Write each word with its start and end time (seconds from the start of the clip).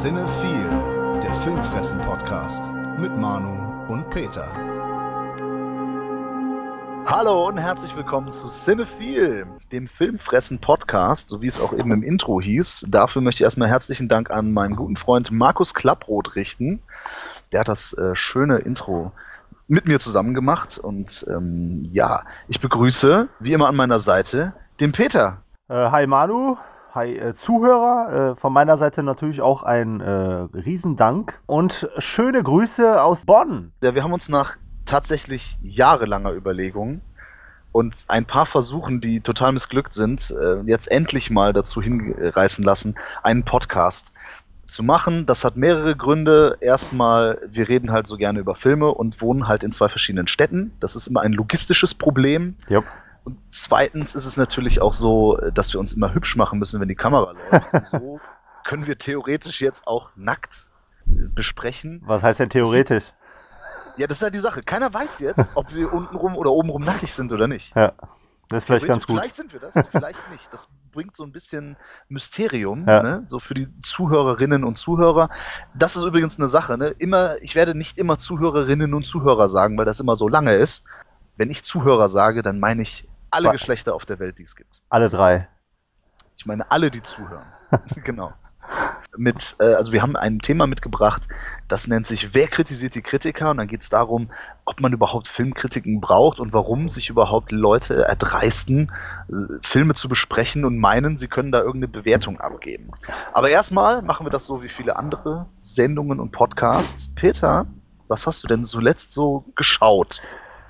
Cinephile, 0.00 1.18
der 1.20 1.34
Filmfressen-Podcast 1.34 2.72
mit 3.00 3.16
Manu 3.16 3.92
und 3.92 4.08
Peter. 4.10 4.46
Hallo 7.04 7.48
und 7.48 7.58
herzlich 7.58 7.96
willkommen 7.96 8.30
zu 8.30 8.46
Cinephile, 8.46 9.48
dem 9.72 9.88
Filmfressen-Podcast, 9.88 11.28
so 11.28 11.42
wie 11.42 11.48
es 11.48 11.58
auch 11.58 11.72
eben 11.72 11.90
im 11.90 12.04
Intro 12.04 12.40
hieß. 12.40 12.86
Dafür 12.86 13.22
möchte 13.22 13.42
ich 13.42 13.44
erstmal 13.46 13.70
herzlichen 13.70 14.08
Dank 14.08 14.30
an 14.30 14.52
meinen 14.52 14.76
guten 14.76 14.96
Freund 14.96 15.32
Markus 15.32 15.74
Klapproth 15.74 16.36
richten. 16.36 16.80
Der 17.50 17.58
hat 17.58 17.68
das 17.68 17.92
äh, 17.94 18.14
schöne 18.14 18.58
Intro 18.58 19.10
mit 19.66 19.88
mir 19.88 19.98
zusammen 19.98 20.32
gemacht 20.32 20.78
und 20.78 21.26
ähm, 21.28 21.88
ja, 21.92 22.22
ich 22.46 22.60
begrüße 22.60 23.26
wie 23.40 23.52
immer 23.52 23.66
an 23.66 23.74
meiner 23.74 23.98
Seite 23.98 24.52
den 24.80 24.92
Peter. 24.92 25.38
Äh, 25.68 25.90
hi 25.90 26.06
Manu, 26.06 26.56
hi 26.98 27.16
äh, 27.16 27.32
Zuhörer. 27.32 28.32
Äh, 28.32 28.36
von 28.36 28.52
meiner 28.52 28.76
Seite 28.76 29.04
natürlich 29.04 29.40
auch 29.40 29.62
ein 29.62 30.00
äh, 30.00 30.12
Riesendank 30.52 31.38
und 31.46 31.88
schöne 31.98 32.42
Grüße 32.42 33.00
aus 33.00 33.24
Bonn. 33.24 33.72
Ja, 33.82 33.94
wir 33.94 34.02
haben 34.02 34.12
uns 34.12 34.28
nach 34.28 34.56
tatsächlich 34.84 35.58
jahrelanger 35.62 36.32
Überlegungen 36.32 37.02
und 37.70 38.04
ein 38.08 38.24
paar 38.24 38.46
Versuchen, 38.46 39.00
die 39.00 39.20
total 39.20 39.52
missglückt 39.52 39.92
sind, 39.92 40.34
jetzt 40.64 40.90
endlich 40.90 41.30
mal 41.30 41.52
dazu 41.52 41.82
hinreißen 41.82 42.64
lassen, 42.64 42.94
einen 43.22 43.44
Podcast 43.44 44.10
zu 44.66 44.82
machen. 44.82 45.26
Das 45.26 45.44
hat 45.44 45.56
mehrere 45.56 45.94
Gründe. 45.94 46.56
Erstmal, 46.60 47.38
wir 47.50 47.68
reden 47.68 47.92
halt 47.92 48.06
so 48.06 48.16
gerne 48.16 48.38
über 48.38 48.54
Filme 48.54 48.88
und 48.88 49.20
wohnen 49.20 49.46
halt 49.46 49.62
in 49.62 49.70
zwei 49.70 49.90
verschiedenen 49.90 50.26
Städten. 50.26 50.72
Das 50.80 50.96
ist 50.96 51.06
immer 51.06 51.20
ein 51.20 51.34
logistisches 51.34 51.92
Problem. 51.92 52.56
Yep. 52.70 52.84
Und 53.28 53.38
zweitens 53.50 54.14
ist 54.14 54.24
es 54.24 54.38
natürlich 54.38 54.80
auch 54.80 54.94
so, 54.94 55.36
dass 55.52 55.74
wir 55.74 55.80
uns 55.80 55.92
immer 55.92 56.14
hübsch 56.14 56.34
machen 56.36 56.58
müssen, 56.58 56.80
wenn 56.80 56.88
die 56.88 56.94
Kamera 56.94 57.32
läuft. 57.32 57.74
Und 57.74 57.86
so 58.00 58.20
können 58.64 58.86
wir 58.86 58.96
theoretisch 58.96 59.60
jetzt 59.60 59.86
auch 59.86 60.08
nackt 60.16 60.70
äh, 61.06 61.26
besprechen. 61.34 62.00
Was 62.06 62.22
heißt 62.22 62.40
denn 62.40 62.48
theoretisch? 62.48 63.04
Ja, 63.98 64.06
das 64.06 64.16
ist 64.18 64.22
ja 64.22 64.30
die 64.30 64.38
Sache. 64.38 64.62
Keiner 64.62 64.94
weiß 64.94 65.18
jetzt, 65.18 65.52
ob 65.56 65.74
wir 65.74 65.92
untenrum 65.92 66.36
oder 66.36 66.50
obenrum 66.52 66.84
nackig 66.84 67.12
sind 67.12 67.30
oder 67.32 67.48
nicht. 67.48 67.76
Ja, 67.76 67.92
das 68.48 68.62
ist 68.62 68.66
vielleicht 68.66 68.86
ganz 68.86 69.06
gut. 69.06 69.16
Vielleicht 69.16 69.36
sind 69.36 69.52
wir 69.52 69.60
das, 69.60 69.74
vielleicht 69.90 70.30
nicht. 70.30 70.50
Das 70.50 70.68
bringt 70.92 71.14
so 71.14 71.22
ein 71.24 71.32
bisschen 71.32 71.76
Mysterium, 72.08 72.86
Ja. 72.88 73.02
ne? 73.02 73.24
so 73.26 73.40
für 73.40 73.52
die 73.52 73.68
Zuhörerinnen 73.82 74.64
und 74.64 74.76
Zuhörer. 74.76 75.28
Das 75.74 75.96
ist 75.96 76.02
übrigens 76.02 76.38
eine 76.38 76.48
Sache. 76.48 76.78
Ne? 76.78 76.94
Immer, 76.98 77.42
ich 77.42 77.54
werde 77.56 77.74
nicht 77.74 77.98
immer 77.98 78.16
Zuhörerinnen 78.18 78.94
und 78.94 79.04
Zuhörer 79.06 79.50
sagen, 79.50 79.76
weil 79.76 79.84
das 79.84 80.00
immer 80.00 80.16
so 80.16 80.28
lange 80.28 80.54
ist. 80.54 80.84
Wenn 81.36 81.50
ich 81.50 81.62
Zuhörer 81.62 82.08
sage, 82.08 82.42
dann 82.42 82.58
meine 82.58 82.82
ich 82.82 83.07
alle. 83.30 83.50
Geschlechter 83.50 83.94
auf 83.94 84.06
der 84.06 84.18
Welt, 84.18 84.38
die 84.38 84.42
es 84.42 84.56
gibt. 84.56 84.82
Alle 84.88 85.08
drei. 85.08 85.48
Ich 86.36 86.46
meine 86.46 86.70
alle, 86.70 86.90
die 86.90 87.02
zuhören. 87.02 87.46
genau. 88.04 88.32
Mit, 89.16 89.56
äh, 89.58 89.74
also 89.74 89.92
wir 89.92 90.02
haben 90.02 90.14
ein 90.14 90.40
Thema 90.40 90.66
mitgebracht, 90.66 91.26
das 91.68 91.88
nennt 91.88 92.06
sich 92.06 92.34
Wer 92.34 92.46
kritisiert 92.46 92.94
die 92.94 93.02
Kritiker? 93.02 93.50
Und 93.50 93.56
dann 93.56 93.66
geht 93.66 93.82
es 93.82 93.88
darum, 93.88 94.30
ob 94.64 94.80
man 94.80 94.92
überhaupt 94.92 95.26
Filmkritiken 95.26 96.00
braucht 96.00 96.38
und 96.38 96.52
warum 96.52 96.88
sich 96.88 97.08
überhaupt 97.08 97.50
Leute 97.50 98.04
erdreisten, 98.04 98.92
äh, 99.28 99.32
Filme 99.62 99.94
zu 99.94 100.08
besprechen 100.08 100.64
und 100.64 100.78
meinen, 100.78 101.16
sie 101.16 101.28
können 101.28 101.50
da 101.50 101.58
irgendeine 101.58 101.88
Bewertung 101.88 102.40
abgeben. 102.40 102.90
Aber 103.32 103.48
erstmal 103.48 104.02
machen 104.02 104.26
wir 104.26 104.30
das 104.30 104.44
so 104.44 104.62
wie 104.62 104.68
viele 104.68 104.96
andere 104.96 105.46
Sendungen 105.58 106.20
und 106.20 106.30
Podcasts. 106.30 107.10
Peter, 107.14 107.66
was 108.06 108.26
hast 108.26 108.44
du 108.44 108.48
denn 108.48 108.64
zuletzt 108.64 109.12
so 109.12 109.44
geschaut? 109.56 110.20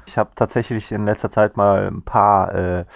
Ich 0.09 0.17
habe 0.17 0.31
tatsächlich 0.35 0.91
in 0.91 1.05
letzter 1.05 1.31
Zeit 1.31 1.59
mal 1.59 1.89
ein 1.89 2.01
paar 2.01 2.55
äh, 2.55 2.87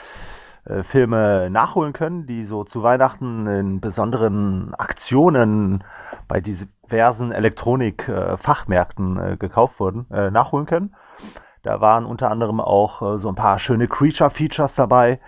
äh, 0.65 0.83
Filme 0.83 1.51
nachholen 1.51 1.93
können, 1.93 2.27
die 2.27 2.47
so 2.47 2.65
zu 2.65 2.83
Weihnachten 2.83 3.47
in 3.47 3.81
besonderen 3.81 4.73
Aktionen 4.75 5.85
bei 6.27 6.41
diversen 6.41 7.31
Elektronik-Fachmärkten 7.31 9.19
äh, 9.19 9.36
gekauft 9.36 9.79
wurden, 9.79 10.07
äh, 10.11 10.31
nachholen 10.31 10.64
können. 10.64 10.95
Da 11.63 11.83
waren 11.83 12.07
unter 12.07 12.31
anderem 12.31 12.61
auch 12.61 13.03
äh, 13.03 13.19
so 13.19 13.29
ein 13.29 13.35
paar 13.35 13.59
schöne 13.59 13.89
Creature-Features 13.89 14.77
dabei, 14.77 15.20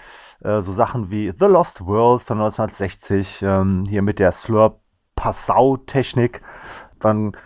äh, 0.42 0.62
so 0.62 0.72
Sachen 0.72 1.10
wie 1.10 1.34
The 1.38 1.44
Lost 1.44 1.84
World 1.84 2.22
von 2.22 2.38
1960, 2.38 3.42
ähm, 3.42 3.84
hier 3.86 4.00
mit 4.00 4.18
der 4.18 4.32
Slurp-Passau-Technik. 4.32 6.40
Dann 6.98 7.36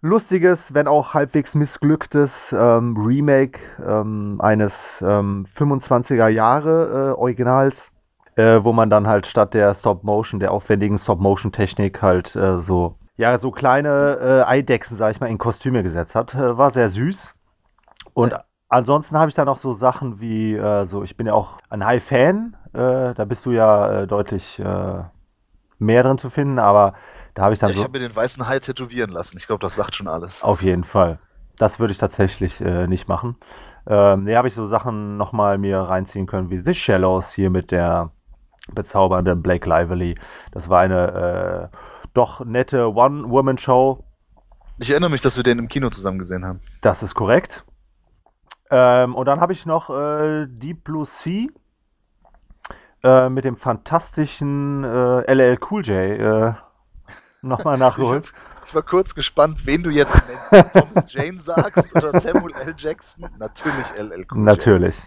lustiges, 0.00 0.74
wenn 0.74 0.86
auch 0.88 1.14
halbwegs 1.14 1.54
missglücktes 1.54 2.54
ähm, 2.56 2.96
Remake 2.96 3.58
ähm, 3.86 4.40
eines 4.40 5.02
ähm, 5.06 5.46
25er 5.46 6.28
Jahre 6.28 7.14
äh, 7.16 7.18
Originals, 7.20 7.90
äh, 8.36 8.60
wo 8.62 8.72
man 8.72 8.90
dann 8.90 9.06
halt 9.06 9.26
statt 9.26 9.54
der 9.54 9.74
Stop-Motion, 9.74 10.40
der 10.40 10.52
aufwendigen 10.52 10.98
Stop-Motion-Technik 10.98 12.00
halt 12.00 12.36
äh, 12.36 12.62
so, 12.62 12.94
ja, 13.16 13.36
so 13.38 13.50
kleine 13.50 14.18
äh, 14.20 14.48
Eidechsen, 14.48 14.96
sag 14.96 15.10
ich 15.10 15.20
mal, 15.20 15.26
in 15.28 15.38
Kostüme 15.38 15.82
gesetzt 15.82 16.14
hat. 16.14 16.34
Äh, 16.34 16.56
war 16.56 16.70
sehr 16.70 16.88
süß. 16.88 17.34
Und 18.14 18.32
Ja. 18.32 18.44
ansonsten 18.68 19.18
habe 19.18 19.28
ich 19.28 19.34
dann 19.34 19.46
noch 19.46 19.58
so 19.58 19.72
Sachen 19.72 20.20
wie, 20.20 20.54
äh, 20.54 20.86
so, 20.86 21.02
ich 21.02 21.16
bin 21.16 21.26
ja 21.26 21.34
auch 21.34 21.58
ein 21.70 21.84
High-Fan, 21.84 22.54
da 22.70 23.24
bist 23.24 23.44
du 23.46 23.50
ja 23.50 24.06
deutlich 24.06 24.62
mehr 25.78 26.02
drin 26.02 26.18
zu 26.18 26.30
finden, 26.30 26.58
aber 26.58 26.94
da 27.38 27.44
habe 27.44 27.54
ich 27.54 27.60
dann 27.60 27.70
Ich 27.70 27.76
so. 27.76 27.84
habe 27.84 28.00
mir 28.00 28.08
den 28.08 28.16
weißen 28.16 28.48
Hai 28.48 28.58
tätowieren 28.58 29.10
lassen. 29.10 29.36
Ich 29.36 29.46
glaube, 29.46 29.60
das 29.60 29.76
sagt 29.76 29.94
schon 29.94 30.08
alles. 30.08 30.42
Auf 30.42 30.60
jeden 30.60 30.82
Fall. 30.82 31.20
Das 31.56 31.78
würde 31.78 31.92
ich 31.92 31.98
tatsächlich 31.98 32.60
äh, 32.60 32.88
nicht 32.88 33.06
machen. 33.06 33.36
Ähm, 33.86 34.24
nee, 34.24 34.34
habe 34.34 34.48
ich 34.48 34.54
so 34.54 34.66
Sachen 34.66 35.16
nochmal 35.16 35.56
mir 35.56 35.78
reinziehen 35.78 36.26
können, 36.26 36.50
wie 36.50 36.58
The 36.58 36.74
Shallows 36.74 37.30
hier 37.32 37.48
mit 37.50 37.70
der 37.70 38.10
bezaubernden 38.72 39.40
Blake 39.40 39.68
Lively. 39.68 40.18
Das 40.50 40.68
war 40.68 40.80
eine 40.80 41.70
äh, 41.72 41.76
doch 42.12 42.44
nette 42.44 42.92
One-Woman-Show. 42.92 44.02
Ich 44.80 44.90
erinnere 44.90 45.10
mich, 45.10 45.20
dass 45.20 45.36
wir 45.36 45.44
den 45.44 45.60
im 45.60 45.68
Kino 45.68 45.90
zusammen 45.90 46.18
gesehen 46.18 46.44
haben. 46.44 46.58
Das 46.80 47.04
ist 47.04 47.14
korrekt. 47.14 47.64
Ähm, 48.68 49.14
und 49.14 49.26
dann 49.26 49.40
habe 49.40 49.52
ich 49.52 49.64
noch 49.64 49.90
äh, 49.90 50.46
Deep 50.48 50.82
Blue 50.82 51.06
Sea 51.06 51.46
äh, 53.04 53.28
mit 53.28 53.44
dem 53.44 53.56
fantastischen 53.56 54.82
äh, 54.82 55.32
LL 55.32 55.58
Cool 55.70 55.82
J 55.86 55.96
äh, 56.18 56.54
nochmal 57.42 57.78
nachgeholt. 57.78 58.32
Ich 58.64 58.74
war 58.74 58.82
kurz 58.82 59.14
gespannt, 59.14 59.66
wen 59.66 59.82
du 59.82 59.90
jetzt 59.90 60.14
nennst. 60.28 60.72
Thomas 60.72 61.12
Jane 61.12 61.40
sagst 61.40 61.94
oder 61.94 62.18
Samuel 62.20 62.54
L. 62.54 62.74
Jackson? 62.76 63.28
Natürlich 63.38 63.90
LL 63.96 64.26
Cool. 64.30 64.40
Natürlich. 64.40 65.06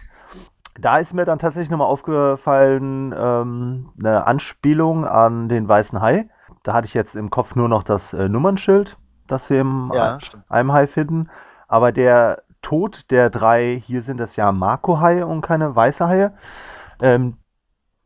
Da 0.80 0.98
ist 0.98 1.12
mir 1.12 1.24
dann 1.24 1.38
tatsächlich 1.38 1.70
nochmal 1.70 1.88
aufgefallen, 1.88 3.14
ähm, 3.16 3.92
eine 3.98 4.26
Anspielung 4.26 5.04
an 5.04 5.48
den 5.48 5.68
Weißen 5.68 6.00
Hai. 6.00 6.28
Da 6.62 6.72
hatte 6.72 6.86
ich 6.86 6.94
jetzt 6.94 7.14
im 7.14 7.30
Kopf 7.30 7.54
nur 7.54 7.68
noch 7.68 7.82
das 7.82 8.12
äh, 8.12 8.28
Nummernschild, 8.28 8.96
das 9.26 9.48
sie 9.48 9.58
im 9.58 9.90
Ja, 9.94 10.18
einem 10.48 10.72
Hai 10.72 10.86
finden. 10.86 11.28
Aber 11.68 11.92
der 11.92 12.42
Tod 12.62 13.10
der 13.10 13.28
drei, 13.28 13.82
hier 13.84 14.02
sind 14.02 14.20
es 14.20 14.36
ja 14.36 14.50
Mako-Haie 14.52 15.26
und 15.26 15.42
keine 15.42 15.74
weiße 15.74 16.06
Haie. 16.06 16.32
Ähm, 17.00 17.36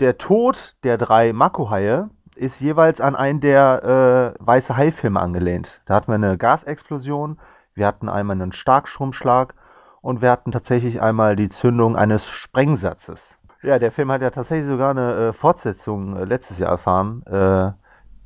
der 0.01 0.19
Tod 0.19 0.77
der 0.83 0.99
drei 0.99 1.33
Mako-Haie 1.33 2.11
ist 2.37 2.61
jeweils 2.61 3.01
an 3.01 3.17
einen 3.17 3.41
der 3.41 4.35
äh, 4.39 4.45
weiße 4.45 4.77
Hai-Filme 4.77 5.21
angelehnt. 5.21 5.81
Da 5.87 5.95
hatten 5.95 6.09
wir 6.09 6.17
eine 6.17 6.39
Gasexplosion, 6.39 7.39
wir 7.75 7.87
hatten 7.87 8.09
einmal 8.09 8.37
einen 8.37 8.53
Starkstromschlag 8.53 9.55
und 10.01 10.23
wir 10.23 10.31
hatten 10.31 10.53
tatsächlich 10.53 11.01
einmal 11.01 11.37
die 11.37 11.49
Zündung 11.49 11.97
eines 11.97 12.29
Sprengsatzes. 12.29 13.37
Ja, 13.63 13.79
der 13.79 13.91
Film 13.91 14.13
hat 14.13 14.23
ja 14.23 14.31
tatsächlich 14.31 14.67
sogar 14.67 14.91
eine 14.91 15.29
äh, 15.29 15.33
Fortsetzung 15.33 16.17
äh, 16.17 16.25
letztes 16.25 16.59
Jahr 16.59 16.71
erfahren. 16.71 17.23
Äh, 17.27 17.73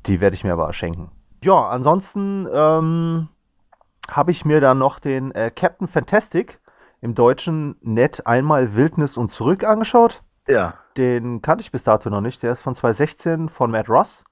die 0.05 0.19
werde 0.19 0.35
ich 0.35 0.43
mir 0.43 0.53
aber 0.53 0.71
schenken. 0.73 1.11
Ja, 1.43 1.67
ansonsten 1.69 2.47
ähm, 2.53 3.29
habe 4.09 4.31
ich 4.31 4.45
mir 4.45 4.61
dann 4.61 4.77
noch 4.77 4.99
den 4.99 5.31
äh, 5.31 5.49
Captain 5.49 5.87
Fantastic 5.87 6.59
im 7.01 7.15
Deutschen 7.15 7.75
nett 7.81 8.27
einmal 8.27 8.75
Wildnis 8.75 9.17
und 9.17 9.29
zurück 9.29 9.63
angeschaut. 9.63 10.21
Ja, 10.47 10.75
Den 10.97 11.41
kannte 11.41 11.61
ich 11.61 11.71
bis 11.71 11.83
dato 11.83 12.09
noch 12.09 12.21
nicht. 12.21 12.43
Der 12.43 12.51
ist 12.51 12.61
von 12.61 12.75
2016 12.75 13.49
von 13.49 13.71
Matt 13.71 13.89
Ross, 13.89 14.23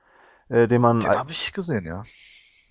äh, 0.49 0.67
den 0.67 0.81
man 0.81 0.99
den 0.99 1.09
habe 1.09 1.31
ich 1.31 1.53
gesehen, 1.53 1.85
ja. 1.85 2.03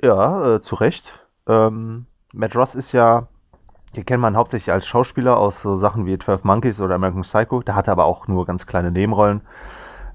ja, 0.03 0.57
äh, 0.57 0.61
zu 0.61 0.75
Recht. 0.75 1.19
Ähm, 1.47 2.07
Matt 2.33 2.57
Ross 2.57 2.75
ist 2.75 2.93
ja, 2.93 3.29
den 3.97 4.05
kennt 4.05 4.21
man 4.21 4.37
hauptsächlich 4.37 4.73
als 4.73 4.87
Schauspieler 4.87 5.37
aus 5.37 5.63
so 5.63 5.77
Sachen 5.77 6.05
wie 6.05 6.19
12 6.19 6.45
Monkeys 6.45 6.81
oder 6.81 6.95
American 6.95 7.23
Psycho. 7.23 7.63
Der 7.63 7.75
hatte 7.75 7.91
aber 7.93 8.05
auch 8.05 8.29
nur 8.29 8.45
ganz 8.45 8.67
kleine 8.67 8.91
Nebenrollen. 8.91 9.43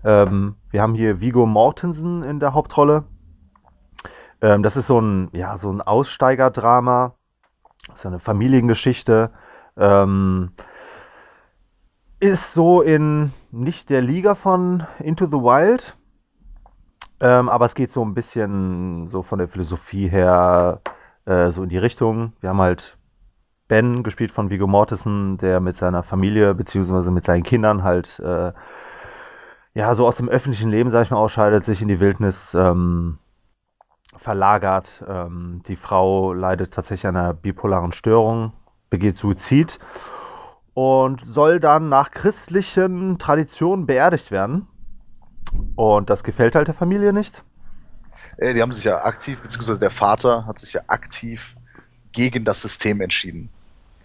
Ähm, 0.04 0.56
wir 0.70 0.82
haben 0.82 0.96
hier 0.96 1.22
Vigo 1.22 1.46
Mortensen 1.46 2.24
in 2.24 2.40
der 2.40 2.54
Hauptrolle. 2.54 3.06
Ähm, 4.42 4.62
das 4.62 4.76
ist 4.76 4.88
so 4.88 5.00
ein, 5.00 5.30
ja, 5.32 5.58
so 5.58 5.72
ein 5.72 5.82
Aussteigerdrama. 5.82 7.16
Das 7.88 8.00
ist 8.00 8.06
eine 8.06 8.20
Familiengeschichte. 8.20 9.32
Ähm, 9.78 10.52
ist 12.24 12.54
so 12.54 12.82
in 12.82 13.34
nicht 13.52 13.90
der 13.90 14.02
Liga 14.02 14.34
von 14.34 14.88
Into 15.00 15.26
the 15.26 15.34
Wild. 15.34 15.98
Ähm, 17.20 17.50
aber 17.50 17.66
es 17.66 17.76
geht 17.76 17.92
so 17.92 18.04
ein 18.04 18.14
bisschen 18.14 19.10
so 19.10 19.24
von 19.24 19.40
der 19.40 19.50
Philosophie 19.50 20.08
her 20.08 20.80
äh, 21.26 21.52
so 21.52 21.64
in 21.64 21.70
die 21.70 21.78
Richtung. 21.78 22.32
Wir 22.40 22.50
haben 22.50 22.62
halt 22.62 22.98
Ben, 23.68 24.04
gespielt 24.04 24.32
von 24.32 24.50
Viggo 24.50 24.68
Mortensen, 24.68 25.38
der 25.38 25.60
mit 25.60 25.76
seiner 25.76 26.02
Familie 26.02 26.54
beziehungsweise 26.54 27.12
mit 27.12 27.26
seinen 27.26 27.44
Kindern 27.44 27.84
halt 27.84 28.20
äh, 28.20 28.54
ja 29.74 29.94
so 29.94 30.08
aus 30.08 30.16
dem 30.16 30.30
öffentlichen 30.30 30.70
Leben, 30.70 30.92
sag 30.92 31.04
ich 31.04 31.12
mal, 31.12 31.18
ausscheidet, 31.18 31.66
sich 31.66 31.82
in 31.82 31.90
die 31.90 32.00
Wildnis 32.00 32.54
ähm, 32.54 33.18
verlagert. 34.16 35.04
Ähm, 35.10 35.62
die 35.68 35.76
Frau 35.76 36.32
leidet 36.32 36.74
tatsächlich 36.74 37.08
an 37.08 37.18
einer 37.18 37.34
bipolaren 37.34 37.92
Störung, 37.92 38.54
begeht 38.90 39.18
Suizid 39.18 39.78
und 40.74 41.26
soll 41.26 41.60
dann 41.60 41.90
nach 41.90 42.12
christlichen 42.12 43.20
Traditionen 43.20 43.86
beerdigt 43.86 44.32
werden. 44.32 44.68
Und 45.76 46.10
das 46.10 46.24
gefällt 46.24 46.56
halt 46.56 46.68
der 46.68 46.76
Familie 46.76 47.14
nicht. 47.14 47.44
Äh, 48.38 48.54
die 48.54 48.62
haben 48.62 48.74
sich 48.74 48.84
ja 48.84 49.04
aktiv, 49.04 49.40
beziehungsweise 49.42 49.80
der 49.80 49.92
Vater 49.92 50.46
hat 50.46 50.60
sich 50.60 50.74
ja 50.74 50.82
aktiv 50.88 51.56
gegen 52.12 52.46
das 52.46 52.62
System 52.62 53.02
entschieden. 53.02 53.50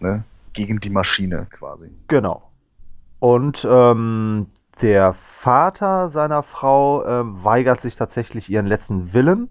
Ne? 0.00 0.24
Gegen 0.52 0.80
die 0.80 0.90
Maschine 0.90 1.46
quasi. 1.50 1.90
Genau. 2.08 2.50
Und 3.20 3.66
ähm, 3.68 4.46
der 4.80 5.12
Vater 5.14 6.08
seiner 6.10 6.42
Frau 6.42 7.04
äh, 7.04 7.44
weigert 7.44 7.80
sich 7.80 7.96
tatsächlich 7.96 8.48
ihren 8.48 8.66
letzten 8.66 9.12
Willen, 9.12 9.50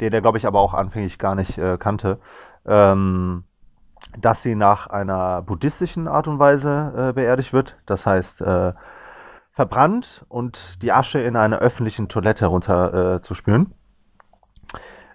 den 0.00 0.12
er, 0.12 0.20
glaube 0.20 0.38
ich, 0.38 0.46
aber 0.46 0.60
auch 0.60 0.74
anfänglich 0.74 1.18
gar 1.18 1.34
nicht 1.34 1.56
äh, 1.58 1.78
kannte, 1.78 2.18
ähm, 2.66 3.44
dass 4.18 4.42
sie 4.42 4.54
nach 4.54 4.86
einer 4.88 5.42
buddhistischen 5.42 6.08
Art 6.08 6.28
und 6.28 6.38
Weise 6.38 6.92
äh, 6.96 7.12
beerdigt 7.12 7.52
wird. 7.52 7.76
Das 7.86 8.06
heißt, 8.06 8.40
äh, 8.40 8.72
verbrannt 9.52 10.24
und 10.28 10.82
die 10.82 10.92
Asche 10.92 11.18
in 11.20 11.34
eine 11.34 11.58
öffentliche 11.58 12.06
Toilette 12.06 12.46
runter 12.46 13.16
äh. 13.16 13.20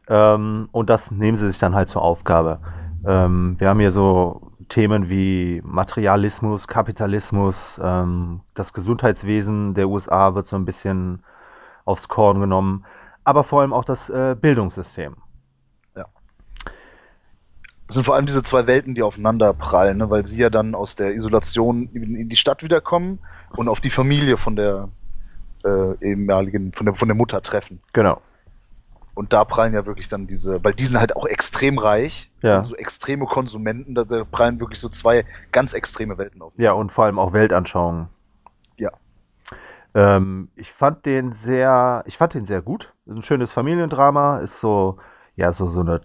Ähm, 0.09 0.69
und 0.71 0.89
das 0.89 1.11
nehmen 1.11 1.37
sie 1.37 1.49
sich 1.49 1.59
dann 1.59 1.75
halt 1.75 1.87
zur 1.87 2.01
Aufgabe. 2.01 2.59
Ähm, 3.05 3.55
wir 3.57 3.69
haben 3.69 3.79
hier 3.79 3.91
so 3.91 4.51
Themen 4.67 5.09
wie 5.09 5.61
Materialismus, 5.63 6.67
Kapitalismus, 6.67 7.79
ähm, 7.81 8.41
das 8.53 8.73
Gesundheitswesen 8.73 9.75
der 9.75 9.87
USA 9.87 10.35
wird 10.35 10.47
so 10.47 10.55
ein 10.55 10.65
bisschen 10.65 11.23
aufs 11.85 12.07
Korn 12.07 12.39
genommen, 12.39 12.85
aber 13.23 13.43
vor 13.43 13.61
allem 13.61 13.73
auch 13.73 13.85
das 13.85 14.09
äh, 14.09 14.35
Bildungssystem. 14.39 15.15
Es 17.93 17.95
sind 17.95 18.05
vor 18.05 18.15
allem 18.15 18.25
diese 18.25 18.41
zwei 18.41 18.65
Welten, 18.65 18.95
die 18.95 19.03
aufeinander 19.03 19.53
prallen, 19.53 19.99
ne? 19.99 20.09
weil 20.09 20.25
sie 20.25 20.41
ja 20.41 20.49
dann 20.49 20.73
aus 20.73 20.95
der 20.95 21.13
Isolation 21.13 21.89
in, 21.93 22.27
die 22.27 22.35
Stadt 22.35 22.63
wiederkommen 22.63 23.19
und 23.55 23.67
auf 23.67 23.81
die 23.81 23.91
Familie 23.91 24.37
von 24.37 24.55
der 24.55 24.89
äh, 25.63 25.93
ehemaligen, 26.03 26.73
von 26.73 26.87
der, 26.87 26.95
von 26.95 27.07
der 27.07 27.13
Mutter 27.13 27.43
treffen. 27.43 27.81
Genau. 27.93 28.19
Und 29.13 29.31
da 29.31 29.45
prallen 29.45 29.75
ja 29.75 29.85
wirklich 29.85 30.09
dann 30.09 30.25
diese, 30.25 30.63
weil 30.63 30.73
die 30.73 30.85
sind 30.85 30.99
halt 30.99 31.15
auch 31.15 31.27
extrem 31.27 31.77
reich, 31.77 32.31
Ja. 32.41 32.63
so 32.63 32.75
extreme 32.75 33.27
Konsumenten, 33.27 33.93
da, 33.93 34.05
da 34.05 34.23
prallen 34.23 34.59
wirklich 34.59 34.79
so 34.79 34.89
zwei 34.89 35.23
ganz 35.51 35.73
extreme 35.73 36.17
Welten 36.17 36.41
auf. 36.41 36.53
Ja, 36.57 36.71
und 36.71 36.91
vor 36.91 37.05
allem 37.05 37.19
auch 37.19 37.31
Weltanschauungen. 37.31 38.07
Ja. 38.75 38.89
Ähm, 39.93 40.49
ich 40.55 40.73
fand 40.73 41.05
den 41.05 41.33
sehr, 41.33 42.03
ich 42.07 42.17
fand 42.17 42.33
den 42.33 42.47
sehr 42.47 42.63
gut. 42.63 42.91
Ein 43.07 43.21
schönes 43.21 43.51
Familiendrama, 43.51 44.39
ist 44.39 44.59
so, 44.59 44.97
ja, 45.35 45.53
so, 45.53 45.69
so 45.69 45.81
eine 45.81 46.01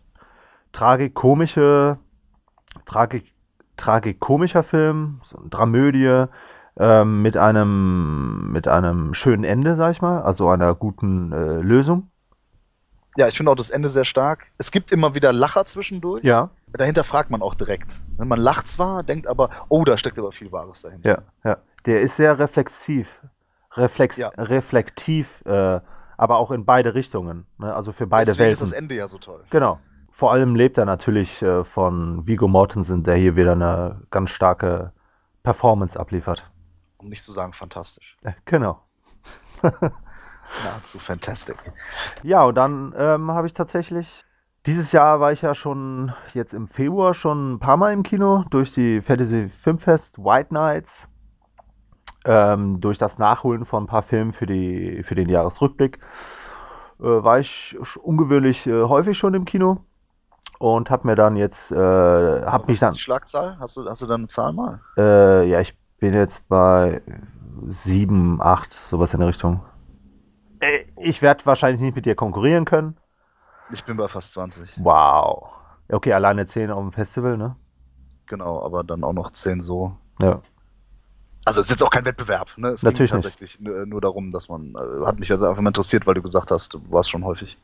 tragikomische, 0.79 1.99
tragik, 2.87 3.35
tragikomischer 3.77 4.63
Film, 4.63 5.21
so 5.25 5.37
eine 5.39 5.49
Dramödie, 5.49 6.27
ähm, 6.79 7.21
mit 7.23 7.37
einem, 7.37 8.53
mit 8.53 8.69
einem 8.69 9.13
schönen 9.13 9.43
Ende, 9.43 9.75
sag 9.75 9.91
ich 9.91 10.01
mal, 10.01 10.23
also 10.23 10.49
einer 10.49 10.77
guten 10.77 11.33
äh, 11.33 11.61
Lösung. 11.61 12.11
Ja, 13.17 13.27
ich 13.27 13.37
finde 13.37 13.51
auch 13.51 13.57
das 13.57 13.71
Ende 13.71 13.89
sehr 13.89 14.05
stark. 14.05 14.47
Es 14.59 14.71
gibt 14.71 14.93
immer 14.93 15.17
wieder 15.17 15.33
Lacher 15.33 15.65
zwischendurch. 15.65 16.23
Ja, 16.23 16.51
Dahinter 16.73 17.03
fragt 17.03 17.31
man 17.31 17.43
auch 17.43 17.55
direkt. 17.55 18.05
Ne, 18.17 18.25
Man 18.27 18.39
lacht 18.39 18.69
zwar, 18.69 19.03
denkt 19.03 19.27
aber, 19.27 19.51
oh, 19.69 19.83
da 19.85 19.99
steckt 19.99 20.19
aber 20.19 20.31
viel 20.31 20.53
Wahres 20.53 20.83
dahinter. 20.83 21.09
ja, 21.11 21.19
ja. 21.51 21.57
Der 21.87 22.03
ist 22.03 22.15
sehr 22.17 22.39
reflexiv, 22.39 23.09
reflex, 23.75 24.17
Ja. 24.17 24.29
reflektiv, 24.37 25.43
äh, 25.45 25.81
aber 26.17 26.37
auch 26.39 26.53
in 26.53 26.65
beide 26.65 26.95
Richtungen, 26.95 27.47
ne? 27.59 27.75
also 27.75 27.91
für 27.93 28.07
beide 28.07 28.27
Deswegen 28.27 28.51
Welten. 28.51 28.63
ist 28.63 28.71
das 28.73 28.79
Ende 28.79 28.95
ja 28.95 29.09
so 29.09 29.19
toll. 29.19 29.43
Genau. 29.51 29.81
Vor 30.19 30.33
allem 30.33 30.57
lebt 30.57 30.77
er 30.77 30.85
natürlich 30.85 31.41
äh, 31.43 31.63
von 31.63 32.27
Vigo 32.27 32.49
Mortensen, 32.49 33.05
der 33.05 33.15
hier 33.15 33.37
wieder 33.37 33.53
eine 33.53 34.01
ganz 34.11 34.31
starke 34.31 34.91
Performance 35.45 35.97
abliefert. 35.97 36.51
Um 36.97 37.09
nicht 37.09 37.23
zu 37.23 37.31
sagen 37.31 37.53
fantastisch. 37.53 38.17
Äh, 38.25 38.33
genau. 38.45 38.83
Nahezu 39.63 40.99
fantastic. 40.99 41.55
Ja, 42.25 42.43
und 42.43 42.57
dann 42.57 42.93
ähm, 42.99 43.31
habe 43.31 43.47
ich 43.47 43.55
tatsächlich, 43.55 44.25
dieses 44.67 44.91
Jahr 44.91 45.21
war 45.21 45.31
ich 45.31 45.43
ja 45.43 45.55
schon 45.55 46.13
jetzt 46.35 46.53
im 46.53 46.67
Februar 46.67 47.15
schon 47.15 47.53
ein 47.53 47.59
paar 47.61 47.77
Mal 47.77 47.93
im 47.93 48.03
Kino 48.03 48.45
durch 48.51 48.73
die 48.73 49.01
Fantasy 49.01 49.49
Filmfest 49.63 50.19
White 50.19 50.53
Nights, 50.53 51.07
ähm, 52.25 52.81
durch 52.81 52.99
das 52.99 53.19
Nachholen 53.19 53.65
von 53.65 53.85
ein 53.85 53.87
paar 53.87 54.03
Filmen 54.03 54.33
für, 54.33 54.47
die, 54.47 55.05
für 55.05 55.15
den 55.15 55.29
Jahresrückblick, 55.29 56.01
äh, 56.99 57.05
war 57.05 57.39
ich 57.39 57.79
ungewöhnlich 58.03 58.67
äh, 58.67 58.83
häufig 58.83 59.17
schon 59.17 59.35
im 59.35 59.45
Kino 59.45 59.85
und 60.59 60.91
habe 60.91 61.07
mir 61.07 61.15
dann 61.15 61.37
jetzt, 61.37 61.71
äh, 61.71 61.77
habe 61.77 62.65
mich 62.67 62.81
dann, 62.81 62.93
die 62.93 62.99
Schlagzahl? 62.99 63.57
Hast 63.61 63.77
du, 63.77 63.89
hast 63.89 64.03
du 64.03 64.07
da 64.07 64.15
eine 64.15 64.27
Zahl 64.27 64.53
mal? 64.53 64.81
Äh, 64.97 65.49
ja, 65.49 65.61
ich 65.61 65.77
bin 65.99 66.15
jetzt 66.15 66.47
bei 66.49 67.01
7, 67.69 68.41
8, 68.41 68.73
sowas 68.91 69.15
in 69.15 69.21
der 69.21 69.29
Richtung. 69.29 69.61
Äh, 70.61 70.85
Ich 70.97 71.23
werde 71.23 71.47
wahrscheinlich 71.47 71.81
nicht 71.81 71.95
mit 71.97 72.07
dir 72.07 72.15
konkurrieren 72.15 72.65
können. 72.65 72.97
Ich 73.73 73.85
bin 73.85 73.97
bei 73.97 74.09
fast 74.09 74.33
20. 74.33 74.79
Wow. 74.83 75.51
Ja, 75.89 75.97
Okay, 75.97 76.13
alleine 76.13 76.47
10 76.47 76.71
auf 76.71 76.81
dem 76.83 76.93
Festival, 76.93 77.37
ne? 77.37 77.57
Genau, 78.27 78.63
aber 78.63 78.85
dann 78.85 79.05
auch 79.05 79.13
noch 79.13 79.33
10 79.33 79.61
so. 79.61 79.97
Ja. 80.21 80.41
Also 81.45 81.61
es 81.61 81.67
ist 81.67 81.71
jetzt 81.71 81.83
auch 81.83 81.91
kein 81.91 82.05
Wettbewerb, 82.05 82.51
ne? 82.59 82.69
Es 82.69 82.83
Natürlich 82.83 83.11
ging 83.11 83.17
nicht. 83.17 83.25
tatsächlich 83.25 83.59
nur, 83.61 83.87
nur 83.87 84.01
darum, 84.01 84.31
dass 84.31 84.49
man, 84.49 84.75
äh, 84.75 85.07
hat 85.07 85.19
mich 85.19 85.31
also 85.31 85.47
einfach 85.47 85.63
mal 85.63 85.71
interessiert, 85.71 86.07
weil 86.07 86.15
du 86.15 86.23
gesagt 86.23 86.51
hast, 86.51 86.75
du 86.75 86.81
warst 86.91 87.11
schon 87.11 87.25
häufig. 87.25 87.57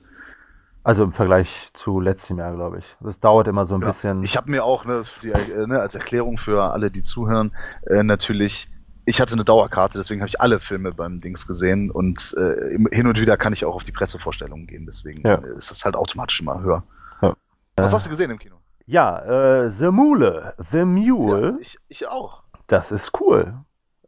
Also 0.84 1.02
im 1.02 1.12
Vergleich 1.12 1.70
zu 1.72 1.98
letztem 1.98 2.38
Jahr, 2.38 2.54
glaube 2.54 2.78
ich. 2.78 2.96
Das 3.00 3.18
dauert 3.18 3.48
immer 3.48 3.64
so 3.64 3.74
ein 3.74 3.80
Ja. 3.80 3.88
bisschen. 3.88 4.22
Ich 4.22 4.36
habe 4.36 4.50
mir 4.50 4.64
auch, 4.64 4.84
ne, 4.84 5.02
die, 5.22 5.30
äh, 5.30 5.66
ne, 5.66 5.80
als 5.80 5.94
Erklärung 5.94 6.36
für 6.36 6.62
alle, 6.72 6.90
die 6.90 7.02
zuhören, 7.02 7.52
äh, 7.86 8.02
natürlich, 8.02 8.68
ich 9.06 9.18
hatte 9.20 9.32
eine 9.32 9.44
Dauerkarte, 9.44 9.96
deswegen 9.98 10.20
habe 10.20 10.28
ich 10.28 10.42
alle 10.42 10.60
Filme 10.60 10.92
beim 10.92 11.20
Dings 11.20 11.46
gesehen 11.46 11.90
und 11.90 12.34
äh, 12.36 12.76
hin 12.94 13.06
und 13.06 13.18
wieder 13.18 13.38
kann 13.38 13.54
ich 13.54 13.64
auch 13.64 13.74
auf 13.76 13.84
die 13.84 13.92
Pressevorstellungen 13.92 14.66
gehen, 14.66 14.84
deswegen 14.86 15.26
Ja. 15.26 15.36
äh, 15.36 15.56
ist 15.56 15.70
das 15.70 15.86
halt 15.86 15.96
automatisch 15.96 16.40
immer 16.40 16.60
höher. 16.60 16.82
Ja. 17.22 17.34
Was 17.76 17.90
Äh, 17.90 17.94
hast 17.94 18.06
du 18.06 18.10
gesehen 18.10 18.30
im 18.30 18.38
Kino? 18.38 18.56
Ja, 18.86 19.64
äh, 19.64 19.70
The 19.70 19.86
Mule. 19.90 20.54
The 20.70 20.84
Mule. 20.84 21.52
Ja, 21.52 21.58
ich, 21.60 21.78
ich 21.88 22.06
auch. 22.08 22.42
Das 22.66 22.92
ist 22.92 23.18
cool. 23.22 23.54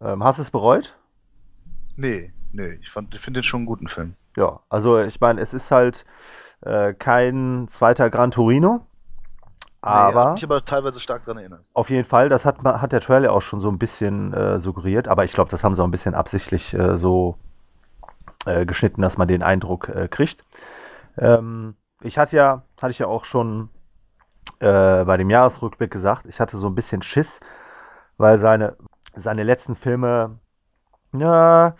Ähm, 0.02 0.22
hast 0.22 0.38
du 0.38 0.42
es 0.42 0.50
bereut? 0.50 0.94
Nee, 1.96 2.34
nee, 2.52 2.78
ich, 2.82 2.90
fand- 2.90 3.14
ich 3.14 3.20
finde 3.22 3.40
den 3.40 3.44
schon 3.44 3.60
einen 3.60 3.66
guten 3.66 3.88
Film. 3.88 4.14
Ja, 4.36 4.60
also 4.68 5.00
ich 5.00 5.20
meine, 5.20 5.40
es 5.40 5.54
ist 5.54 5.70
halt 5.70 6.04
äh, 6.60 6.92
kein 6.94 7.66
zweiter 7.68 8.10
Gran 8.10 8.30
Torino. 8.30 8.86
Nee, 9.82 9.90
hat 9.92 10.14
Aber. 10.14 10.32
mich 10.32 10.44
aber 10.44 10.64
teilweise 10.64 11.00
stark 11.00 11.24
daran 11.24 11.38
erinnert. 11.38 11.64
Auf 11.72 11.90
jeden 11.90 12.04
Fall, 12.04 12.28
das 12.28 12.44
hat, 12.44 12.62
hat 12.64 12.92
der 12.92 13.00
Trailer 13.00 13.32
auch 13.32 13.42
schon 13.42 13.60
so 13.60 13.68
ein 13.68 13.78
bisschen 13.78 14.32
äh, 14.34 14.58
suggeriert, 14.58 15.06
aber 15.06 15.24
ich 15.24 15.32
glaube, 15.32 15.50
das 15.50 15.62
haben 15.62 15.74
sie 15.74 15.82
auch 15.82 15.86
ein 15.86 15.92
bisschen 15.92 16.14
absichtlich 16.14 16.74
äh, 16.74 16.98
so 16.98 17.36
äh, 18.46 18.66
geschnitten, 18.66 19.02
dass 19.02 19.16
man 19.16 19.28
den 19.28 19.42
Eindruck 19.42 19.88
äh, 19.88 20.08
kriegt. 20.08 20.44
Ähm, 21.16 21.76
ich 22.00 22.18
hatte 22.18 22.36
ja, 22.36 22.62
hatte 22.80 22.90
ich 22.90 22.98
ja 22.98 23.06
auch 23.06 23.24
schon 23.24 23.68
äh, 24.58 25.04
bei 25.04 25.16
dem 25.16 25.30
Jahresrückblick 25.30 25.90
gesagt, 25.90 26.26
ich 26.26 26.40
hatte 26.40 26.58
so 26.58 26.66
ein 26.66 26.74
bisschen 26.74 27.02
Schiss, 27.02 27.40
weil 28.16 28.38
seine, 28.38 28.76
seine 29.14 29.44
letzten 29.44 29.76
Filme, 29.76 30.38
ja, 31.12 31.76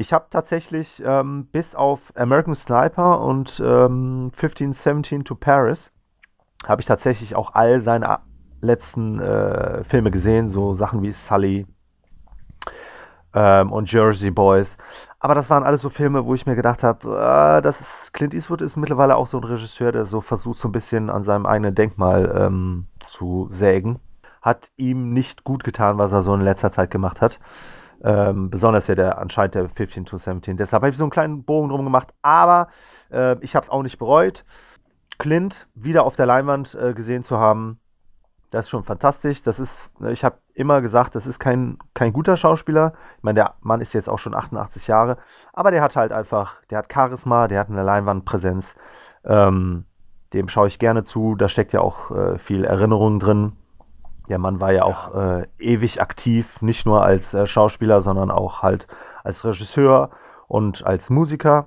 ich 0.00 0.12
habe 0.12 0.26
tatsächlich 0.30 1.02
ähm, 1.04 1.46
bis 1.52 1.74
auf 1.74 2.12
American 2.16 2.54
Sniper 2.54 3.20
und 3.20 3.60
ähm, 3.64 4.30
1517 4.32 5.24
to 5.24 5.34
Paris 5.34 5.92
habe 6.66 6.82
ich 6.82 6.86
tatsächlich 6.86 7.36
auch 7.36 7.54
all 7.54 7.80
seine 7.82 8.08
a- 8.10 8.26
letzten 8.62 9.20
äh, 9.20 9.84
Filme 9.84 10.10
gesehen, 10.12 10.50
so 10.50 10.74
Sachen 10.74 11.02
wie 11.02 11.12
Sully 11.12 11.66
ähm, 13.34 13.72
und 13.72 13.90
Jersey 13.92 14.30
Boys. 14.30 14.76
Aber 15.18 15.34
das 15.34 15.50
waren 15.50 15.62
alles 15.62 15.82
so 15.82 15.90
Filme, 15.90 16.24
wo 16.24 16.34
ich 16.34 16.46
mir 16.46 16.56
gedacht 16.56 16.82
habe, 16.82 17.62
äh, 17.64 17.72
Clint 18.12 18.34
Eastwood 18.34 18.62
ist 18.62 18.76
mittlerweile 18.76 19.16
auch 19.16 19.26
so 19.26 19.38
ein 19.38 19.44
Regisseur, 19.44 19.92
der 19.92 20.06
so 20.06 20.20
versucht, 20.20 20.58
so 20.58 20.68
ein 20.68 20.72
bisschen 20.72 21.10
an 21.10 21.24
seinem 21.24 21.46
eigenen 21.46 21.74
Denkmal 21.74 22.32
ähm, 22.36 22.86
zu 23.00 23.46
sägen. 23.50 24.00
Hat 24.42 24.70
ihm 24.76 25.12
nicht 25.12 25.44
gut 25.44 25.64
getan, 25.64 25.98
was 25.98 26.12
er 26.12 26.22
so 26.22 26.34
in 26.34 26.40
letzter 26.40 26.72
Zeit 26.72 26.90
gemacht 26.90 27.20
hat. 27.20 27.38
Ähm, 28.02 28.50
besonders 28.50 28.86
ja 28.86 28.94
der 28.94 29.18
anscheinend 29.18 29.54
der 29.54 29.68
15 29.68 30.06
to 30.06 30.16
17. 30.16 30.56
Deshalb 30.56 30.82
habe 30.82 30.90
ich 30.90 30.96
so 30.96 31.04
einen 31.04 31.10
kleinen 31.10 31.44
Bogen 31.44 31.68
drum 31.68 31.84
gemacht, 31.84 32.14
aber 32.22 32.68
äh, 33.10 33.36
ich 33.40 33.54
habe 33.54 33.64
es 33.64 33.70
auch 33.70 33.82
nicht 33.82 33.98
bereut. 33.98 34.44
Clint 35.18 35.68
wieder 35.74 36.04
auf 36.04 36.16
der 36.16 36.26
Leinwand 36.26 36.74
äh, 36.74 36.94
gesehen 36.94 37.24
zu 37.24 37.38
haben, 37.38 37.78
das 38.50 38.66
ist 38.66 38.70
schon 38.70 38.84
fantastisch. 38.84 39.42
Das 39.42 39.60
ist, 39.60 39.90
ne, 40.00 40.12
ich 40.12 40.24
habe 40.24 40.38
immer 40.54 40.80
gesagt, 40.80 41.14
das 41.14 41.26
ist 41.26 41.38
kein, 41.38 41.78
kein 41.94 42.12
guter 42.12 42.36
Schauspieler. 42.36 42.94
Ich 43.16 43.22
meine, 43.22 43.36
der 43.36 43.54
Mann 43.60 43.80
ist 43.80 43.92
jetzt 43.92 44.08
auch 44.08 44.18
schon 44.18 44.34
88 44.34 44.86
Jahre, 44.88 45.18
aber 45.52 45.70
der 45.70 45.82
hat 45.82 45.96
halt 45.96 46.12
einfach, 46.12 46.56
der 46.70 46.78
hat 46.78 46.92
Charisma, 46.92 47.48
der 47.48 47.60
hat 47.60 47.68
eine 47.68 47.82
Leinwandpräsenz. 47.82 48.74
Ähm, 49.24 49.84
dem 50.32 50.48
schaue 50.48 50.68
ich 50.68 50.78
gerne 50.78 51.04
zu. 51.04 51.34
Da 51.36 51.48
steckt 51.48 51.72
ja 51.72 51.80
auch 51.80 52.10
äh, 52.10 52.38
viel 52.38 52.64
Erinnerung 52.64 53.20
drin. 53.20 53.52
Der 54.30 54.38
Mann 54.38 54.60
war 54.60 54.72
ja 54.72 54.84
auch 54.84 55.14
äh, 55.14 55.46
ewig 55.58 56.00
aktiv, 56.00 56.62
nicht 56.62 56.86
nur 56.86 57.02
als 57.04 57.34
äh, 57.34 57.46
Schauspieler, 57.46 58.00
sondern 58.00 58.30
auch 58.30 58.62
halt 58.62 58.86
als 59.24 59.44
Regisseur 59.44 60.10
und 60.48 60.86
als 60.86 61.10
Musiker. 61.10 61.66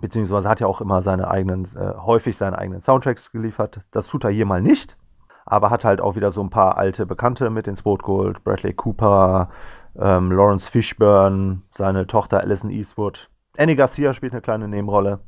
beziehungsweise 0.00 0.48
hat 0.48 0.60
ja 0.60 0.68
auch 0.68 0.80
immer 0.80 1.02
seine 1.02 1.28
eigenen, 1.28 1.64
äh, 1.76 1.94
häufig 1.96 2.36
seine 2.36 2.56
eigenen 2.56 2.82
Soundtracks 2.82 3.32
geliefert. 3.32 3.80
Das 3.90 4.06
tut 4.06 4.22
er 4.24 4.30
hier 4.30 4.46
mal 4.46 4.62
nicht, 4.62 4.96
aber 5.44 5.70
hat 5.70 5.84
halt 5.84 6.00
auch 6.00 6.14
wieder 6.14 6.30
so 6.30 6.40
ein 6.40 6.50
paar 6.50 6.78
alte 6.78 7.04
Bekannte 7.04 7.50
mit 7.50 7.66
ins 7.66 7.82
Boot 7.82 8.04
geholt. 8.04 8.44
Bradley 8.44 8.74
Cooper, 8.74 9.50
ähm, 9.98 10.30
Lawrence 10.30 10.70
Fishburne, 10.70 11.62
seine 11.72 12.06
Tochter 12.06 12.40
Alison 12.40 12.70
Eastwood. 12.70 13.28
Annie 13.56 13.74
Garcia 13.74 14.12
spielt 14.14 14.32
eine 14.32 14.40
kleine 14.42 14.68
Nebenrolle. 14.68 15.18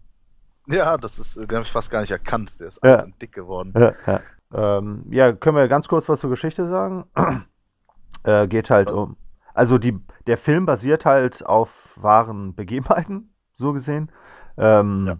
Ja, 0.69 0.97
das 0.99 1.19
ist, 1.19 1.35
den 1.37 1.49
habe 1.50 1.62
ich 1.62 1.73
fast 1.73 1.91
gar 1.91 2.03
nicht 2.03 2.12
erkannt. 2.12 2.61
Der 2.61 2.69
ist 2.69 2.79
Ja. 2.85 3.05
dick 3.21 3.33
geworden. 3.33 3.73
Ja, 3.77 3.93
ja. 4.07 4.21
Ähm, 4.52 5.04
ja, 5.11 5.33
können 5.33 5.57
wir 5.57 5.69
ganz 5.69 5.88
kurz 5.88 6.09
was 6.09 6.21
zur 6.21 6.30
Geschichte 6.30 6.66
sagen? 6.66 7.04
äh, 8.25 8.49
geht 8.49 8.71
halt 8.71 8.90
um. 8.90 9.16
Also 9.54 9.78
die, 9.78 9.99
der 10.26 10.38
Film 10.38 10.66
basiert 10.66 11.04
halt 11.07 11.45
auf 11.45 11.90
wahren 11.97 12.54
Begebenheiten, 12.54 13.35
so 13.57 13.73
gesehen. 13.73 14.11
Ähm, 14.57 15.07
Ja. 15.07 15.16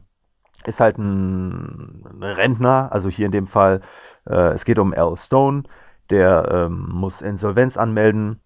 Ist 0.66 0.80
halt 0.80 0.99
ein, 0.99 2.04
ein 2.12 2.22
Rentner, 2.22 2.90
also 2.92 3.08
hier 3.08 3.26
in 3.26 3.32
dem 3.32 3.46
Fall, 3.46 3.80
äh, 4.28 4.52
es 4.52 4.64
geht 4.66 4.78
um 4.78 4.92
Al 4.92 5.16
Stone, 5.16 5.62
der 6.10 6.49
ähm, 6.50 6.88
muss 6.90 7.22
Insolvenz 7.22 7.76
anmelden. 7.78 8.40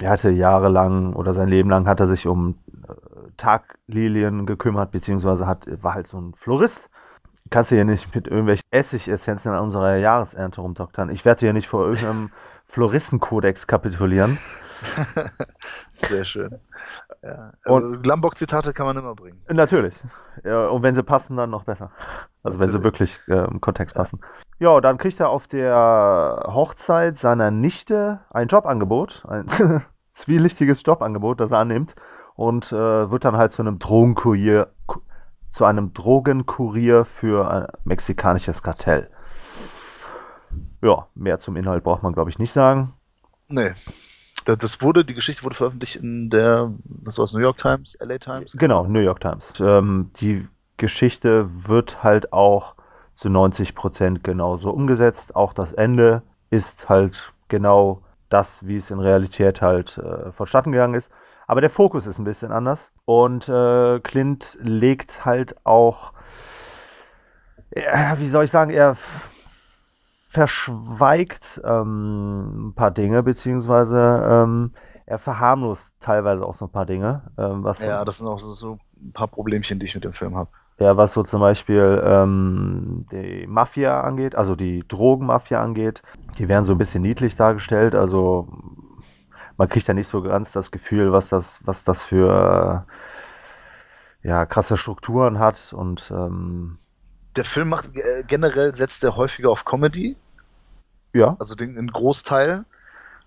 Er 0.00 0.10
hatte 0.10 0.30
jahrelang 0.30 1.14
oder 1.14 1.34
sein 1.34 1.48
Leben 1.48 1.70
lang 1.70 1.86
hat 1.88 2.00
er 2.00 2.08
sich 2.08 2.26
um 2.26 2.56
äh, 2.88 2.94
Taglilien 3.36 4.46
gekümmert, 4.46 4.92
beziehungsweise 4.92 5.46
hat, 5.46 5.66
war 5.82 5.94
halt 5.94 6.06
so 6.08 6.18
ein 6.20 6.34
Florist 6.34 6.89
kannst 7.50 7.70
du 7.70 7.74
hier 7.74 7.84
nicht 7.84 8.14
mit 8.14 8.26
irgendwelchen 8.28 8.64
Essigessenzen 8.70 9.52
an 9.52 9.60
unserer 9.64 9.96
Jahresernte 9.96 10.60
rumdoktern. 10.60 11.10
Ich 11.10 11.24
werde 11.24 11.40
hier 11.40 11.52
nicht 11.52 11.68
vor 11.68 11.84
irgendeinem 11.86 12.30
Floristenkodex 12.66 13.66
kapitulieren. 13.66 14.38
Sehr 16.08 16.24
schön. 16.24 16.58
Ja. 17.22 17.52
Und- 17.66 17.84
Und 17.84 18.02
Glambok-Zitate 18.02 18.72
kann 18.72 18.86
man 18.86 18.96
immer 18.96 19.14
bringen. 19.14 19.42
Natürlich. 19.50 20.02
Ja, 20.44 20.68
und 20.68 20.82
wenn 20.82 20.94
sie 20.94 21.02
passen, 21.02 21.36
dann 21.36 21.50
noch 21.50 21.64
besser. 21.64 21.90
Also 22.42 22.58
wenn 22.58 22.70
sie 22.70 22.78
Natürlich. 22.78 23.18
wirklich 23.18 23.38
äh, 23.38 23.44
im 23.50 23.60
Kontext 23.60 23.94
passen. 23.94 24.20
Ja, 24.58 24.80
dann 24.80 24.96
kriegt 24.98 25.20
er 25.20 25.28
auf 25.28 25.46
der 25.46 26.44
Hochzeit 26.46 27.18
seiner 27.18 27.50
Nichte 27.50 28.20
ein 28.30 28.48
Jobangebot, 28.48 29.24
ein 29.28 29.46
zwielichtiges 30.12 30.82
Jobangebot, 30.84 31.40
das 31.40 31.50
er 31.50 31.58
annimmt 31.58 31.94
und 32.34 32.72
äh, 32.72 33.10
wird 33.10 33.24
dann 33.26 33.36
halt 33.36 33.52
zu 33.52 33.60
einem 33.62 33.78
Drogenkurier, 33.78 34.68
ku- 34.86 35.00
zu 35.50 35.64
einem 35.64 35.92
Drogenkurier 35.94 37.04
für 37.04 37.50
ein 37.50 37.66
mexikanisches 37.84 38.62
Kartell. 38.62 39.08
Ja, 40.82 41.06
mehr 41.14 41.38
zum 41.38 41.56
Inhalt 41.56 41.84
braucht 41.84 42.02
man, 42.02 42.12
glaube 42.12 42.30
ich, 42.30 42.38
nicht 42.38 42.52
sagen. 42.52 42.94
Nee. 43.48 43.72
Da- 44.46 44.56
Das 44.56 44.80
wurde, 44.80 45.04
die 45.04 45.14
Geschichte 45.14 45.42
wurde 45.42 45.56
veröffentlicht 45.56 45.96
in 45.96 46.30
der, 46.30 46.72
was 46.84 47.18
war 47.18 47.24
es, 47.24 47.32
New 47.34 47.40
York 47.40 47.58
Times, 47.58 47.94
LA 48.00 48.18
Times? 48.18 48.52
Genau, 48.56 48.84
New 48.86 49.00
York 49.00 49.20
Times. 49.20 49.52
Ähm, 49.60 50.10
die 50.20 50.48
Geschichte 50.78 51.48
wird 51.68 52.02
halt 52.02 52.32
auch 52.32 52.74
zu 53.14 53.28
90 53.28 53.74
Prozent 53.74 54.24
genauso 54.24 54.70
umgesetzt. 54.70 55.36
Auch 55.36 55.52
das 55.52 55.72
Ende 55.74 56.22
ist 56.48 56.88
halt 56.88 57.32
genau 57.48 58.02
das, 58.30 58.66
wie 58.66 58.76
es 58.76 58.90
in 58.90 59.00
Realität 59.00 59.60
halt 59.60 59.98
äh, 59.98 60.32
vonstatten 60.32 60.72
gegangen 60.72 60.94
ist. 60.94 61.10
Aber 61.50 61.60
der 61.60 61.70
Fokus 61.70 62.06
ist 62.06 62.20
ein 62.20 62.24
bisschen 62.24 62.52
anders. 62.52 62.92
Und 63.06 63.48
äh, 63.48 63.98
Clint 64.04 64.56
legt 64.60 65.24
halt 65.24 65.56
auch, 65.66 66.12
ja, 67.74 68.16
wie 68.20 68.28
soll 68.28 68.44
ich 68.44 68.52
sagen, 68.52 68.70
er 68.70 68.96
verschweigt 70.28 71.60
ähm, 71.64 72.68
ein 72.68 72.74
paar 72.74 72.92
Dinge, 72.92 73.24
beziehungsweise 73.24 73.98
ähm, 73.98 74.74
er 75.06 75.18
verharmlost 75.18 75.92
teilweise 75.98 76.46
auch 76.46 76.54
so 76.54 76.66
ein 76.66 76.70
paar 76.70 76.86
Dinge. 76.86 77.32
Ähm, 77.36 77.64
was 77.64 77.80
Ja, 77.80 78.04
das 78.04 78.18
sind 78.18 78.28
auch 78.28 78.38
so, 78.38 78.52
so 78.52 78.78
ein 79.02 79.12
paar 79.12 79.26
Problemchen, 79.26 79.80
die 79.80 79.86
ich 79.86 79.94
mit 79.96 80.04
dem 80.04 80.12
Film 80.12 80.36
habe. 80.36 80.50
ja, 80.78 80.96
was 80.96 81.14
so 81.14 81.24
zum 81.24 81.40
Beispiel 81.40 82.00
ähm, 82.04 83.06
die 83.10 83.48
Mafia 83.48 84.02
angeht, 84.02 84.36
also 84.36 84.54
die 84.54 84.84
Drogenmafia 84.86 85.60
angeht, 85.60 86.04
die 86.38 86.46
werden 86.46 86.64
so 86.64 86.70
ein 86.70 86.78
bisschen 86.78 87.02
niedlich 87.02 87.34
dargestellt. 87.34 87.96
Also 87.96 88.46
man 89.60 89.68
kriegt 89.68 89.86
ja 89.88 89.92
nicht 89.92 90.08
so 90.08 90.22
ganz 90.22 90.52
das 90.52 90.70
Gefühl, 90.70 91.12
was 91.12 91.28
das, 91.28 91.58
was 91.60 91.84
das 91.84 92.00
für 92.00 92.86
äh, 94.24 94.26
ja, 94.26 94.46
krasse 94.46 94.78
Strukturen 94.78 95.38
hat. 95.38 95.74
Und 95.74 96.10
ähm, 96.10 96.78
Der 97.36 97.44
Film 97.44 97.68
macht 97.68 97.94
äh, 97.94 98.24
generell 98.26 98.74
setzt 98.74 99.04
er 99.04 99.16
häufiger 99.16 99.50
auf 99.50 99.66
Comedy, 99.66 100.16
ja, 101.12 101.36
also 101.38 101.54
den 101.54 101.76
einen 101.76 101.92
Großteil, 101.92 102.64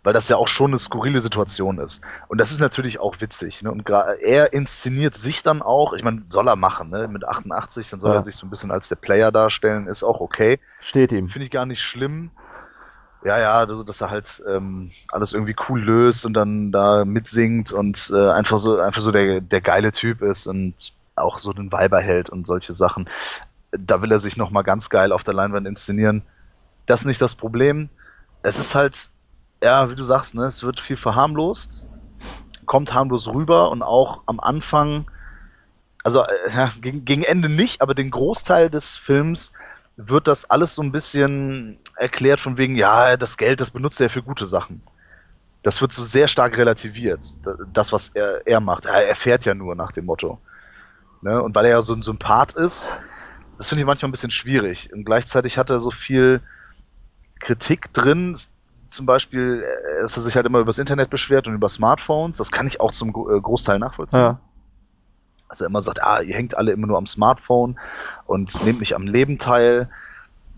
weil 0.01 0.13
das 0.13 0.27
ja 0.27 0.37
auch 0.37 0.47
schon 0.47 0.71
eine 0.71 0.79
skurrile 0.79 1.21
Situation 1.21 1.77
ist. 1.77 2.01
Und 2.29 2.41
das 2.41 2.51
ist 2.51 2.59
natürlich 2.59 2.99
auch 2.99 3.21
witzig. 3.21 3.61
Ne? 3.61 3.71
Und 3.71 3.87
er 3.87 4.53
inszeniert 4.53 5.15
sich 5.15 5.43
dann 5.43 5.61
auch, 5.61 5.93
ich 5.93 6.03
meine, 6.03 6.23
soll 6.25 6.47
er 6.47 6.55
machen, 6.55 6.89
ne? 6.89 7.07
mit 7.09 7.25
88, 7.27 7.91
dann 7.91 7.99
soll 7.99 8.11
Ja. 8.11 8.21
er 8.21 8.23
sich 8.23 8.35
so 8.37 8.47
ein 8.47 8.49
bisschen 8.49 8.71
als 8.71 8.89
der 8.89 8.95
Player 8.95 9.31
darstellen, 9.31 9.85
ist 9.85 10.01
auch 10.01 10.19
okay. 10.19 10.59
steht 10.81 11.11
ihm. 11.11 11.29
Finde 11.29 11.45
ich 11.45 11.51
gar 11.51 11.67
nicht 11.67 11.83
schlimm. 11.83 12.31
Ja, 13.25 13.39
ja, 13.39 13.53
also, 13.53 13.83
dass 13.83 14.01
er 14.01 14.09
halt 14.09 14.43
ähm, 14.47 14.91
alles 15.09 15.31
irgendwie 15.31 15.55
cool 15.69 15.81
löst 15.81 16.25
und 16.25 16.33
dann 16.33 16.71
da 16.73 17.05
mitsingt 17.05 17.71
und 17.71 18.11
äh, 18.13 18.31
einfach 18.31 18.59
so, 18.59 18.79
einfach 18.79 19.01
so 19.01 19.11
der, 19.11 19.39
der 19.39 19.61
geile 19.61 19.93
Typ 19.93 20.21
ist 20.21 20.45
und 20.45 20.91
auch 21.15 21.39
so 21.39 21.53
den 21.53 21.71
Weiber 21.71 22.01
hält 22.01 22.29
und 22.29 22.45
solche 22.45 22.73
Sachen. 22.73 23.09
Da 23.71 24.01
will 24.01 24.11
er 24.11 24.19
sich 24.19 24.35
nochmal 24.35 24.63
ganz 24.63 24.89
geil 24.89 25.13
auf 25.13 25.23
der 25.23 25.33
Leinwand 25.33 25.67
inszenieren. 25.67 26.23
Das 26.85 27.01
ist 27.01 27.05
nicht 27.05 27.21
das 27.21 27.35
Problem. 27.35 27.89
Es 28.41 28.59
ist 28.59 28.75
halt, 28.75 29.09
ja, 29.63 29.89
wie 29.89 29.95
du 29.95 30.03
sagst, 30.03 30.35
ne, 30.35 30.43
es 30.45 30.63
wird 30.63 30.81
viel 30.81 30.97
verharmlost, 30.97 31.85
kommt 32.65 32.93
harmlos 32.93 33.27
rüber 33.27 33.71
und 33.71 33.83
auch 33.83 34.23
am 34.25 34.39
Anfang, 34.41 35.09
also 36.03 36.23
äh, 36.23 36.67
gegen, 36.81 37.05
gegen 37.05 37.23
Ende 37.23 37.49
nicht, 37.49 37.81
aber 37.81 37.95
den 37.95 38.11
Großteil 38.11 38.69
des 38.69 38.95
Films 38.97 39.53
wird 39.95 40.27
das 40.27 40.49
alles 40.49 40.75
so 40.75 40.81
ein 40.81 40.91
bisschen 40.91 41.77
erklärt 41.95 42.39
von 42.39 42.57
wegen, 42.57 42.75
ja, 42.75 43.17
das 43.17 43.37
Geld, 43.37 43.61
das 43.61 43.71
benutzt 43.71 44.01
er 44.01 44.09
für 44.09 44.23
gute 44.23 44.47
Sachen. 44.47 44.81
Das 45.61 45.81
wird 45.81 45.93
so 45.93 46.03
sehr 46.03 46.27
stark 46.27 46.57
relativiert, 46.57 47.21
das, 47.71 47.93
was 47.93 48.09
er, 48.13 48.45
er 48.45 48.59
macht. 48.59 48.85
Er, 48.85 49.07
er 49.07 49.15
fährt 49.15 49.45
ja 49.45 49.53
nur 49.53 49.75
nach 49.75 49.91
dem 49.91 50.05
Motto. 50.05 50.39
Ne? 51.21 51.41
Und 51.41 51.55
weil 51.55 51.65
er 51.65 51.71
ja 51.71 51.81
so 51.81 51.93
ein 51.93 52.01
Sympath 52.01 52.53
ist, 52.53 52.91
das 53.57 53.69
finde 53.69 53.81
ich 53.81 53.85
manchmal 53.85 54.09
ein 54.09 54.11
bisschen 54.11 54.31
schwierig. 54.31 54.91
Und 54.91 55.05
gleichzeitig 55.05 55.57
hat 55.57 55.69
er 55.69 55.79
so 55.79 55.91
viel 55.91 56.41
Kritik 57.39 57.93
drin, 57.93 58.35
zum 58.89 59.05
Beispiel, 59.05 59.63
äh, 59.63 60.01
dass 60.01 60.15
er 60.17 60.21
sich 60.21 60.35
halt 60.35 60.45
immer 60.45 60.59
übers 60.59 60.77
Internet 60.77 61.09
beschwert 61.09 61.47
und 61.47 61.55
über 61.55 61.69
Smartphones. 61.69 62.37
Das 62.37 62.51
kann 62.51 62.67
ich 62.67 62.81
auch 62.81 62.91
zum 62.91 63.09
äh, 63.09 63.39
Großteil 63.39 63.79
nachvollziehen. 63.79 64.19
Ja. 64.19 64.39
Er 65.49 65.67
immer 65.67 65.81
sagt, 65.81 66.03
ah, 66.03 66.21
ihr 66.21 66.35
hängt 66.35 66.57
alle 66.57 66.71
immer 66.71 66.87
nur 66.87 66.97
am 66.97 67.05
Smartphone 67.05 67.79
und 68.25 68.63
nehmt 68.63 68.79
nicht 68.79 68.95
am 68.95 69.03
Leben 69.07 69.37
teil. 69.37 69.89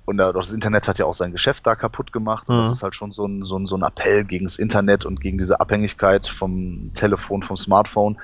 Und 0.05 0.17
das 0.17 0.53
Internet 0.53 0.87
hat 0.87 0.99
ja 0.99 1.05
auch 1.05 1.15
sein 1.15 1.31
Geschäft 1.31 1.65
da 1.65 1.75
kaputt 1.75 2.13
gemacht. 2.13 2.47
Und 2.47 2.57
Mhm. 2.57 2.61
das 2.61 2.71
ist 2.71 2.83
halt 2.83 2.95
schon 2.95 3.11
so 3.11 3.25
ein, 3.25 3.43
so, 3.43 3.57
ein, 3.57 3.65
so 3.65 3.75
ein 3.75 3.81
Appell 3.83 4.23
gegen 4.23 4.45
das 4.45 4.57
Internet 4.57 5.05
und 5.05 5.19
gegen 5.19 5.37
diese 5.37 5.59
Abhängigkeit 5.59 6.27
vom 6.27 6.91
Telefon, 6.93 7.41
vom 7.43 7.57
Smartphone. 7.57 8.17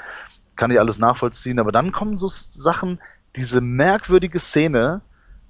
Kann 0.55 0.69
ich 0.69 0.79
alles 0.79 0.99
nachvollziehen. 0.99 1.59
Aber 1.59 1.71
dann 1.71 1.91
kommen 1.91 2.15
so 2.15 2.27
Sachen, 2.27 2.99
diese 3.35 3.61
merkwürdige 3.61 4.37
Szene, 4.39 5.01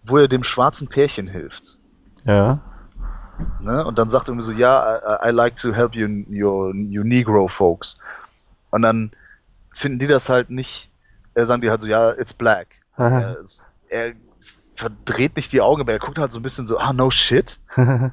wo 0.04 0.18
er 0.18 0.28
dem 0.28 0.44
schwarzen 0.44 0.88
Pärchen 0.88 1.28
hilft. 1.28 1.78
Ja. 2.24 2.60
Ne? 3.60 3.84
Und 3.86 3.98
dann 4.00 4.08
sagt 4.08 4.28
er 4.28 4.34
irgendwie 4.34 4.46
so, 4.46 4.52
ja, 4.52 5.20
I, 5.24 5.30
I 5.30 5.32
like 5.32 5.56
to 5.58 5.74
help 5.74 5.96
you, 5.96 6.08
your, 6.30 6.74
you 6.76 7.04
Negro 7.04 7.48
folks. 7.48 7.98
Und 8.70 8.84
dann 8.84 9.12
finden 9.74 10.00
die 10.00 10.08
das 10.08 10.30
halt 10.30 10.50
nicht, 10.50 10.91
äh, 11.34 11.46
sagen 11.46 11.62
die 11.62 11.70
halt 11.70 11.82
so, 11.82 11.88
ja, 11.88 12.12
it's 12.12 12.34
black. 12.34 12.68
er, 12.98 13.38
er 13.90 14.14
verdreht 14.76 15.36
nicht 15.36 15.52
die 15.54 15.62
Augen, 15.62 15.82
aber 15.82 15.92
er 15.92 16.00
guckt 16.00 16.18
halt 16.18 16.32
so 16.32 16.40
ein 16.40 16.44
bisschen 16.44 16.68
so, 16.68 16.78
ah, 16.78 16.94
no 16.94 17.10
shit. 17.12 17.60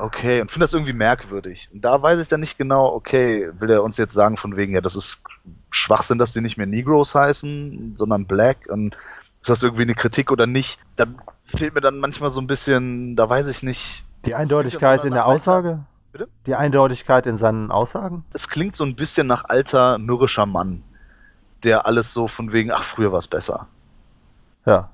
Okay, 0.00 0.40
und 0.40 0.50
finde 0.50 0.64
das 0.64 0.72
irgendwie 0.72 0.94
merkwürdig. 0.94 1.68
Und 1.74 1.82
da 1.82 2.00
weiß 2.00 2.18
ich 2.20 2.28
dann 2.28 2.40
nicht 2.40 2.56
genau, 2.56 2.86
okay, 2.86 3.50
will 3.58 3.70
er 3.70 3.82
uns 3.82 3.98
jetzt 3.98 4.14
sagen 4.14 4.38
von 4.38 4.56
wegen, 4.56 4.72
ja, 4.72 4.80
das 4.80 4.96
ist 4.96 5.22
Schwachsinn, 5.70 6.16
dass 6.16 6.32
die 6.32 6.40
nicht 6.40 6.56
mehr 6.56 6.66
Negroes 6.66 7.14
heißen, 7.14 7.96
sondern 7.96 8.24
Black 8.24 8.66
und 8.68 8.96
ist 9.42 9.50
das 9.50 9.62
irgendwie 9.62 9.82
eine 9.82 9.94
Kritik 9.94 10.30
oder 10.30 10.46
nicht? 10.46 10.78
Da 10.96 11.06
fehlt 11.44 11.74
mir 11.74 11.82
dann 11.82 11.98
manchmal 11.98 12.30
so 12.30 12.40
ein 12.40 12.46
bisschen, 12.46 13.14
da 13.14 13.28
weiß 13.28 13.48
ich 13.48 13.62
nicht. 13.62 14.04
Die 14.24 14.34
Eindeutigkeit 14.34 15.04
in 15.04 15.12
der 15.12 15.26
Aussage? 15.26 15.80
Bitte? 16.12 16.28
Die 16.46 16.54
Eindeutigkeit 16.54 17.26
in 17.26 17.36
seinen 17.36 17.70
Aussagen? 17.70 18.24
Es 18.32 18.48
klingt 18.48 18.76
so 18.76 18.84
ein 18.84 18.96
bisschen 18.96 19.26
nach 19.26 19.44
alter, 19.44 19.98
mürrischer 19.98 20.46
Mann, 20.46 20.82
der 21.62 21.86
alles 21.86 22.12
so 22.12 22.28
von 22.28 22.52
wegen, 22.52 22.70
ach, 22.70 22.84
früher 22.84 23.12
war 23.12 23.18
es 23.18 23.28
besser. 23.28 23.66
Ja. 24.66 24.90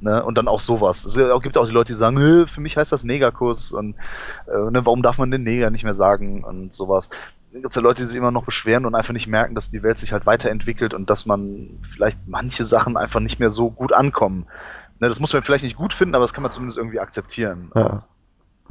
Ne? 0.00 0.22
Und 0.24 0.36
dann 0.36 0.48
auch 0.48 0.60
sowas. 0.60 1.04
Es 1.04 1.14
gibt 1.14 1.56
auch 1.56 1.66
die 1.66 1.72
Leute, 1.72 1.92
die 1.92 1.96
sagen, 1.96 2.18
"Hä, 2.18 2.46
für 2.46 2.60
mich 2.60 2.76
heißt 2.76 2.90
das 2.90 3.04
Negerkuss 3.04 3.70
und 3.70 3.94
äh, 4.48 4.70
ne, 4.70 4.84
warum 4.84 5.02
darf 5.02 5.16
man 5.16 5.30
den 5.30 5.44
Neger 5.44 5.70
nicht 5.70 5.84
mehr 5.84 5.94
sagen 5.94 6.42
und 6.42 6.74
sowas. 6.74 7.08
Dann 7.52 7.62
gibt 7.62 7.72
es 7.72 7.76
ja 7.76 7.82
Leute, 7.82 8.02
die 8.02 8.08
sich 8.08 8.16
immer 8.16 8.32
noch 8.32 8.44
beschweren 8.44 8.84
und 8.84 8.96
einfach 8.96 9.12
nicht 9.12 9.28
merken, 9.28 9.54
dass 9.54 9.70
die 9.70 9.82
Welt 9.84 9.98
sich 9.98 10.12
halt 10.12 10.26
weiterentwickelt 10.26 10.92
und 10.92 11.08
dass 11.08 11.24
man 11.24 11.78
vielleicht 11.92 12.18
manche 12.26 12.64
Sachen 12.64 12.96
einfach 12.96 13.20
nicht 13.20 13.38
mehr 13.38 13.50
so 13.50 13.70
gut 13.70 13.92
ankommen. 13.92 14.46
Ne, 14.98 15.08
das 15.08 15.20
muss 15.20 15.32
man 15.32 15.44
vielleicht 15.44 15.64
nicht 15.64 15.76
gut 15.76 15.92
finden, 15.92 16.16
aber 16.16 16.24
das 16.24 16.32
kann 16.32 16.42
man 16.42 16.50
zumindest 16.50 16.78
irgendwie 16.78 16.98
akzeptieren. 16.98 17.70
Ja. 17.76 17.98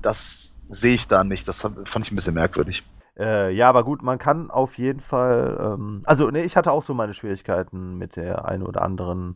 Das 0.02 0.66
sehe 0.70 0.96
ich 0.96 1.08
da 1.08 1.24
nicht. 1.24 1.48
Das 1.48 1.62
fand 1.62 2.06
ich 2.06 2.12
ein 2.12 2.16
bisschen 2.16 2.34
merkwürdig. 2.34 2.84
Äh, 3.18 3.52
ja, 3.54 3.68
aber 3.70 3.84
gut, 3.84 4.02
man 4.04 4.18
kann 4.18 4.50
auf 4.50 4.78
jeden 4.78 5.02
Fall. 5.02 5.58
Ähm, 5.60 6.02
also, 6.06 6.30
nee, 6.30 6.44
ich 6.44 6.56
hatte 6.56 6.72
auch 6.72 6.84
so 6.84 6.94
meine 6.94 7.14
Schwierigkeiten 7.14 7.98
mit 7.98 8.16
der 8.16 8.46
einen 8.46 8.64
oder 8.64 8.82
anderen 8.82 9.36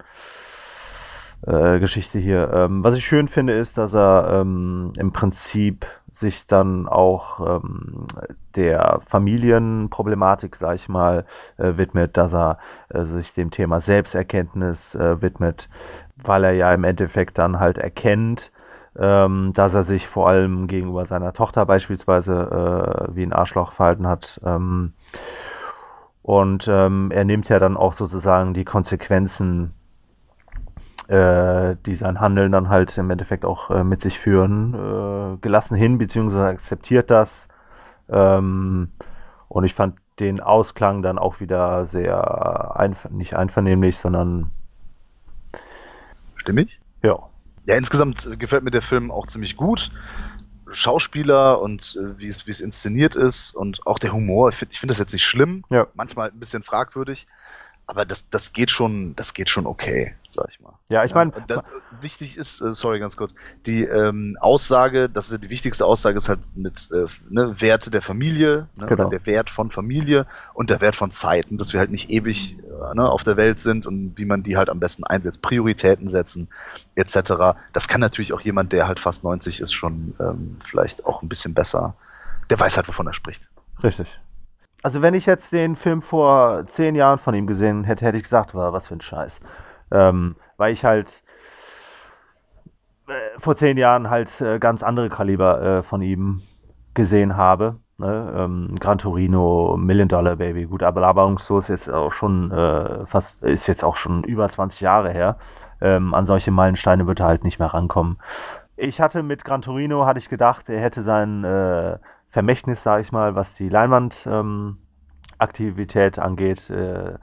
äh, 1.46 1.79
Geschichte 1.79 2.20
hier. 2.20 2.51
Ähm, 2.53 2.84
was 2.84 2.96
ich 2.96 3.05
schön 3.05 3.27
finde, 3.27 3.53
ist, 3.53 3.77
dass 3.77 3.94
er 3.94 4.41
ähm, 4.41 4.94
im 4.98 5.12
Prinzip 5.12 5.86
sich 6.12 6.48
dann 6.48 6.88
auch 6.88 7.62
ähm, 7.62 8.08
der 8.55 9.00
Familienproblematik, 9.05 10.55
sag 10.55 10.75
ich 10.75 10.88
mal, 10.88 11.25
äh, 11.58 11.74
widmet, 11.75 12.15
dass 12.17 12.34
er 12.34 12.58
äh, 12.89 13.03
sich 13.03 13.34
dem 13.34 13.51
Thema 13.51 13.82
Selbsterkenntnis 13.82 14.96
äh, 14.96 15.22
widmet, 15.22 15.70
weil 16.15 16.46
er 16.46 16.53
ja 16.53 16.74
im 16.74 16.86
Endeffekt 16.86 17.38
dann 17.38 17.60
halt 17.60 17.77
erkennt, 17.77 18.51
ähm, 18.98 19.52
dass 19.54 19.74
er 19.74 19.84
sich 19.84 20.08
vor 20.08 20.30
allem 20.30 20.68
gegenüber 20.68 21.06
seiner 21.06 21.34
Tochter 21.34 21.66
beispielsweise 21.66 23.08
äh, 23.10 23.16
wie 23.16 23.24
ein 23.24 23.34
Arschloch 23.34 23.74
verhalten 23.74 24.08
hat. 24.08 24.40
Ähm, 24.46 24.94
und 26.22 26.68
ähm, 26.68 27.12
er 27.12 27.24
nimmt 27.24 27.50
ja 27.50 27.60
dann 27.60 27.78
auch 27.78 27.94
sozusagen 27.94 28.54
die 28.54 28.66
Konsequenzen, 28.66 29.74
äh, 31.08 31.75
die 31.86 31.96
sein 31.96 32.20
Handeln 32.20 32.52
dann 32.52 32.70
halt 32.70 32.98
im 32.98 33.12
Endeffekt 33.12 33.46
auch 33.46 33.70
äh, 33.70 33.84
mit 33.84 34.02
sich 34.02 34.20
führen, 34.20 34.74
äh, 34.74 35.38
gelassen 35.38 35.75
hin, 35.75 35.98
beziehungsweise 35.98 36.46
akzeptiert 36.46 37.12
das. 37.12 37.48
Ähm, 38.10 38.90
und 39.50 39.64
ich 39.66 39.74
fand 39.74 39.98
den 40.20 40.40
Ausklang 40.40 41.02
dann 41.02 41.20
auch 41.20 41.40
wieder 41.40 41.86
sehr, 41.86 42.75
einver 42.75 43.10
nicht 43.10 43.36
einvernehmlich, 43.36 43.98
sondern 43.98 44.52
Stimmig? 46.36 46.80
ja. 47.04 47.20
Ja, 47.65 47.75
insgesamt 47.75 48.39
gefällt 48.39 48.63
mir 48.63 48.72
der 48.72 48.81
Film 48.81 49.12
auch 49.12 49.27
ziemlich 49.27 49.55
gut. 49.55 49.91
Schauspieler 50.72 51.62
und 51.62 51.98
äh, 52.00 52.17
wie 52.17 52.27
es 52.27 52.48
wie 52.48 52.51
es 52.51 52.60
inszeniert 52.60 53.15
ist 53.15 53.53
und 53.55 53.86
auch 53.86 54.00
der 54.00 54.13
Humor. 54.13 54.50
Ich 54.50 54.55
finde 54.55 54.75
find 54.75 54.91
das 54.91 54.98
jetzt 54.98 55.13
nicht 55.13 55.25
schlimm. 55.25 55.63
Ja. 55.69 55.88
Manchmal 55.93 56.31
ein 56.31 56.39
bisschen 56.39 56.63
fragwürdig. 56.63 57.27
Aber 57.88 58.04
das, 58.06 58.27
das 58.30 58.51
geht 58.51 58.72
schon, 58.72 59.15
das 59.15 59.36
geht 59.36 59.50
schon 59.50 59.68
okay, 59.68 60.15
sag 60.30 60.48
ich 60.50 60.60
mal. 60.60 60.74
Ja, 60.89 61.04
ich 61.04 61.13
meine, 61.13 61.32
und 61.32 61.50
das, 61.50 61.62
wichtig 62.01 62.36
ist, 62.36 62.60
äh, 62.60 62.74
sorry, 62.74 63.00
ganz 63.00 63.15
kurz, 63.15 63.36
die 63.68 63.84
ähm, 63.84 64.38
Aussage, 64.39 65.08
das 65.08 65.25
ist 65.25 65.32
ja 65.34 65.38
die 65.38 65.50
wichtigste 65.50 65.86
Aussage, 65.86 66.18
ist 66.18 66.27
halt 66.27 66.39
mit 66.56 66.89
äh, 66.92 67.06
ne, 67.30 67.62
Werte 67.62 67.92
der 67.92 68.01
Familie, 68.01 68.68
ne, 68.77 68.88
Genau. 68.88 69.08
oder 69.08 69.10
der 69.18 69.25
Wert 69.27 69.51
von 69.51 69.70
Familie 69.70 70.25
und 70.56 70.72
der 70.72 70.82
Wert 70.82 70.96
von 70.96 71.12
Zeiten, 71.12 71.60
dass 71.60 71.74
wir 71.74 71.80
halt 71.80 71.92
nicht 71.92 72.10
ewig 72.10 72.58
äh, 72.60 72.96
ne, 72.96 73.08
auf 73.08 73.24
der 73.24 73.38
Welt 73.38 73.60
sind 73.60 73.86
und 73.86 74.18
wie 74.18 74.25
man 74.25 74.42
die 74.42 74.58
halt 74.58 74.70
am 74.70 74.80
besten 74.80 75.04
einsetzt, 75.04 75.44
Prioritäten 75.44 76.10
setzen, 76.10 76.48
etc. 76.96 77.56
Das 77.72 77.88
kann 77.88 78.01
natürlich 78.01 78.34
auch 78.34 78.42
jemand, 78.42 78.72
der 78.74 78.88
halt 78.88 79.00
fast 79.00 79.24
90 79.24 79.60
ist, 79.62 79.74
schon 79.74 80.15
ähm, 80.20 80.58
vielleicht 80.63 81.06
auch 81.06 81.22
ein 81.22 81.30
bisschen 81.30 81.54
besser. 81.54 81.96
Der 82.50 82.60
weiß 82.60 82.77
halt, 82.77 82.88
wovon 82.88 83.06
er 83.08 83.13
spricht. 83.13 83.50
Richtig. 83.84 84.08
Also 84.86 85.01
wenn 85.01 85.15
ich 85.15 85.25
jetzt 85.25 85.51
den 85.51 85.75
Film 85.75 86.04
vor 86.04 86.63
zehn 86.65 86.94
Jahren 86.94 87.18
von 87.18 87.34
ihm 87.34 87.48
gesehen 87.48 87.86
hätte, 87.86 88.06
hätte 88.06 88.18
ich 88.18 88.22
gesagt, 88.22 88.54
was 88.54 88.86
für 88.86 88.94
ein 88.94 89.01
Scheiß. 89.01 89.39
Ähm, 89.89 90.36
weil 90.58 90.74
ich 90.74 90.86
halt 90.86 91.24
äh, 93.08 93.39
vor 93.39 93.56
zehn 93.56 93.77
Jahren 93.77 94.12
halt 94.12 94.39
äh, 94.42 94.60
ganz 94.60 94.84
andere 94.84 95.10
Kaliber 95.10 95.60
äh, 95.80 95.82
von 95.82 96.04
ihm 96.04 96.44
gesehen 96.94 97.36
habe. 97.36 97.77
Ne? 97.98 98.32
Ähm, 98.38 98.77
Gran 98.80 99.00
Torino, 99.00 99.75
Million 99.75 100.08
Dollar 100.08 100.36
Baby, 100.36 100.65
gut, 100.65 100.84
aber 100.84 101.01
Laberungslos 101.01 101.70
ist 101.70 101.89
auch 101.89 102.12
schon 102.12 102.51
äh, 102.51 103.08
fast, 103.08 103.42
ist 103.42 103.65
jetzt 103.65 103.84
auch 103.84 103.96
schon 103.96 104.24
über 104.24 104.48
20 104.48 104.82
Jahre 104.82 105.10
her. 105.10 105.38
Ähm, 105.82 106.13
an 106.13 106.27
solche 106.27 106.51
Meilensteine 106.51 107.08
wird 107.08 107.22
er 107.22 107.25
halt 107.25 107.44
nicht 107.44 107.58
mehr 107.58 107.74
rankommen. 107.74 108.20
Ich 108.77 109.01
hatte 109.01 109.24
mit 109.24 109.46
Gran 109.46 109.63
Torino, 109.63 110.06
hatte 110.06 110.20
ich 110.20 110.30
gedacht, 110.30 110.70
er 110.70 110.80
hätte 110.80 111.01
sein 111.01 111.44
äh, 111.44 111.98
Vermächtnis, 112.36 112.84
sage 112.84 113.01
ich 113.01 113.12
mal, 113.13 113.34
was 113.36 113.54
die 113.54 113.70
Leinwandaktivität 113.70 116.18
ähm, 116.18 116.24
angeht, 116.25 116.70
äh, 116.70 117.13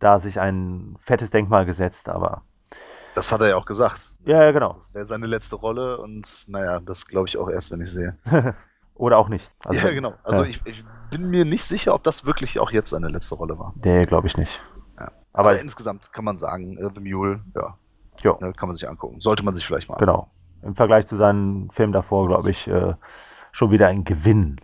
da 0.00 0.18
sich 0.18 0.40
ein 0.40 0.96
fettes 0.98 1.30
Denkmal 1.30 1.66
gesetzt, 1.66 2.08
aber 2.08 2.42
Das 3.14 3.30
hat 3.30 3.42
er 3.42 3.50
ja 3.50 3.56
auch 3.58 3.64
gesagt. 3.64 4.10
ja, 4.24 4.42
ja, 4.42 4.50
genau. 4.50 4.72
Das 4.72 4.92
wäre 4.92 5.06
seine 5.06 5.26
letzte 5.26 5.54
Rolle 5.54 5.98
und 5.98 6.46
naja, 6.48 6.80
das 6.80 7.06
glaube 7.06 7.28
ich 7.28 7.38
auch 7.38 7.48
erst, 7.48 7.70
wenn 7.70 7.80
ich 7.80 7.92
sehe. 7.92 8.18
Oder 8.96 9.18
auch 9.18 9.28
nicht. 9.28 9.52
Also, 9.64 9.78
ja, 9.78 9.92
genau. 9.92 10.14
Also 10.24 10.42
ja. 10.42 10.48
ich, 10.48 10.60
ich 10.64 10.84
bin 11.12 11.30
mir 11.30 11.44
nicht 11.44 11.62
sicher, 11.62 11.94
ob 11.94 12.02
das 12.02 12.26
wirklich 12.26 12.58
auch 12.58 12.72
jetzt 12.72 12.90
seine 12.90 13.06
letzte 13.06 13.36
Rolle 13.36 13.60
war. 13.60 13.72
Nee, 13.84 14.04
glaube 14.04 14.26
ich 14.26 14.36
nicht. 14.36 14.60
Ja. 14.98 15.12
Aber 15.32 15.50
Aber 15.50 15.60
insgesamt 15.60 16.12
kann 16.12 16.24
man 16.24 16.38
sagen, 16.38 16.76
äh, 16.78 16.90
The 16.92 17.00
Mule, 17.00 17.40
ja, 17.54 17.78
jo, 18.20 18.36
ne, 18.40 18.52
kann 18.52 18.68
man 18.68 18.74
sich 18.74 18.88
angucken. 18.88 19.20
Sollte 19.20 19.44
man 19.44 19.54
sich 19.54 19.64
vielleicht 19.64 19.88
mal 19.88 19.98
genau. 19.98 20.28
Im 20.62 20.74
Vergleich 20.74 21.06
zu 21.06 21.16
seinen 21.16 21.70
Filmen 21.70 21.92
davor, 21.92 22.26
glaube 22.26 22.50
ich, 22.50 22.66
äh, 22.66 22.94
schon 23.56 23.70
wieder 23.70 23.88
ein 23.88 24.04
Gewinn. 24.04 24.60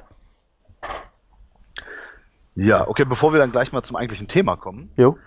Ja, 2.55 2.87
okay, 2.87 3.07
bevor 3.07 3.33
wir 3.33 3.39
dann 3.39 3.51
gleich 3.51 3.73
mal 3.73 3.83
zum 3.83 3.97
eigentlichen 3.97 4.29
Thema 4.29 4.57
kommen. 4.57 4.91
Jo. 4.97 5.19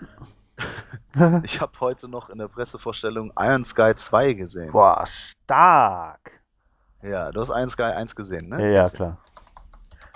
Ich 1.43 1.61
habe 1.61 1.71
heute 1.79 2.09
noch 2.09 2.29
in 2.29 2.39
der 2.39 2.49
Pressevorstellung 2.49 3.31
Iron 3.39 3.63
Sky 3.63 3.93
2 3.95 4.33
gesehen. 4.33 4.73
Boah, 4.73 5.05
stark. 5.07 6.41
Ja, 7.01 7.31
du 7.31 7.39
hast 7.39 7.51
Iron 7.51 7.69
Sky 7.69 7.83
1 7.83 8.17
gesehen, 8.17 8.49
ne? 8.49 8.61
Ja, 8.61 8.83
ja, 8.83 8.83
klar. 8.83 9.17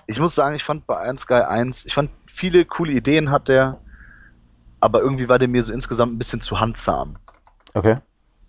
Ich 0.07 0.19
muss 0.19 0.35
sagen, 0.35 0.55
ich 0.55 0.63
fand 0.65 0.85
bei 0.87 1.05
Iron 1.05 1.17
Sky 1.17 1.35
1, 1.35 1.85
ich 1.85 1.93
fand 1.93 2.11
viele 2.27 2.65
coole 2.65 2.91
Ideen 2.91 3.31
hat 3.31 3.47
der, 3.47 3.79
aber 4.81 4.99
irgendwie 4.99 5.29
war 5.29 5.39
der 5.39 5.47
mir 5.47 5.63
so 5.63 5.71
insgesamt 5.71 6.13
ein 6.13 6.17
bisschen 6.17 6.41
zu 6.41 6.59
handzahm. 6.59 7.15
Okay. 7.73 7.95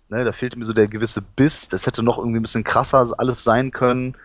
Ne, 0.09 0.25
da 0.25 0.33
fehlte 0.33 0.59
mir 0.59 0.65
so 0.65 0.73
der 0.73 0.89
gewisse 0.89 1.21
Biss. 1.21 1.69
Das 1.69 1.87
hätte 1.87 2.03
noch 2.03 2.17
irgendwie 2.17 2.39
ein 2.39 2.43
bisschen 2.43 2.65
krasser 2.65 3.13
alles 3.17 3.45
sein 3.45 3.71
können. 3.71 4.17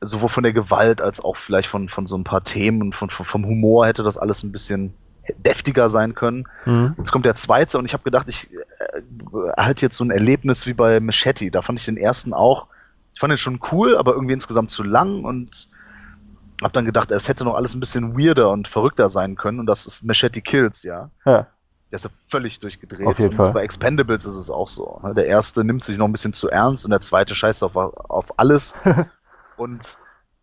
Sowohl 0.00 0.28
von 0.28 0.42
der 0.42 0.52
Gewalt 0.52 1.00
als 1.00 1.20
auch 1.20 1.36
vielleicht 1.36 1.68
von, 1.68 1.88
von 1.88 2.06
so 2.06 2.16
ein 2.16 2.24
paar 2.24 2.44
Themen 2.44 2.82
und 2.82 2.94
von, 2.94 3.10
von, 3.10 3.24
vom 3.24 3.46
Humor 3.46 3.86
hätte 3.86 4.02
das 4.02 4.18
alles 4.18 4.42
ein 4.42 4.52
bisschen 4.52 4.94
deftiger 5.38 5.88
sein 5.90 6.14
können. 6.14 6.46
Mhm. 6.64 6.94
Jetzt 6.98 7.12
kommt 7.12 7.26
der 7.26 7.34
zweite 7.34 7.78
und 7.78 7.86
ich 7.86 7.92
habe 7.92 8.04
gedacht, 8.04 8.28
ich 8.28 8.52
äh, 8.52 9.00
halt 9.56 9.80
jetzt 9.80 9.96
so 9.96 10.04
ein 10.04 10.10
Erlebnis 10.10 10.66
wie 10.66 10.74
bei 10.74 11.00
Machete. 11.00 11.50
Da 11.50 11.62
fand 11.62 11.78
ich 11.78 11.84
den 11.84 11.96
ersten 11.96 12.34
auch, 12.34 12.66
ich 13.12 13.20
fand 13.20 13.30
den 13.30 13.38
schon 13.38 13.60
cool, 13.72 13.96
aber 13.96 14.12
irgendwie 14.12 14.34
insgesamt 14.34 14.70
zu 14.70 14.82
lang 14.82 15.24
und 15.24 15.68
habe 16.62 16.72
dann 16.72 16.84
gedacht, 16.84 17.10
es 17.10 17.28
hätte 17.28 17.44
noch 17.44 17.54
alles 17.54 17.74
ein 17.74 17.80
bisschen 17.80 18.18
weirder 18.18 18.50
und 18.50 18.68
verrückter 18.68 19.08
sein 19.08 19.36
können 19.36 19.60
und 19.60 19.66
das 19.66 19.86
ist 19.86 20.04
Machete 20.04 20.40
Kills, 20.40 20.82
ja. 20.82 21.10
Ja. 21.24 21.46
Der 21.90 21.96
ist 21.96 22.04
ja 22.04 22.10
völlig 22.28 22.58
durchgedreht. 22.58 23.06
Auf 23.06 23.18
jeden 23.18 23.30
und 23.30 23.36
Fall. 23.36 23.52
bei 23.52 23.62
Expendables 23.62 24.24
ist 24.24 24.34
es 24.34 24.50
auch 24.50 24.68
so. 24.68 25.00
Der 25.16 25.26
erste 25.26 25.64
nimmt 25.64 25.84
sich 25.84 25.96
noch 25.96 26.06
ein 26.06 26.12
bisschen 26.12 26.32
zu 26.32 26.48
ernst 26.48 26.84
und 26.84 26.90
der 26.90 27.00
zweite 27.00 27.34
scheißt 27.34 27.62
auf, 27.62 27.76
auf 27.76 28.38
alles 28.38 28.74
und 29.56 29.98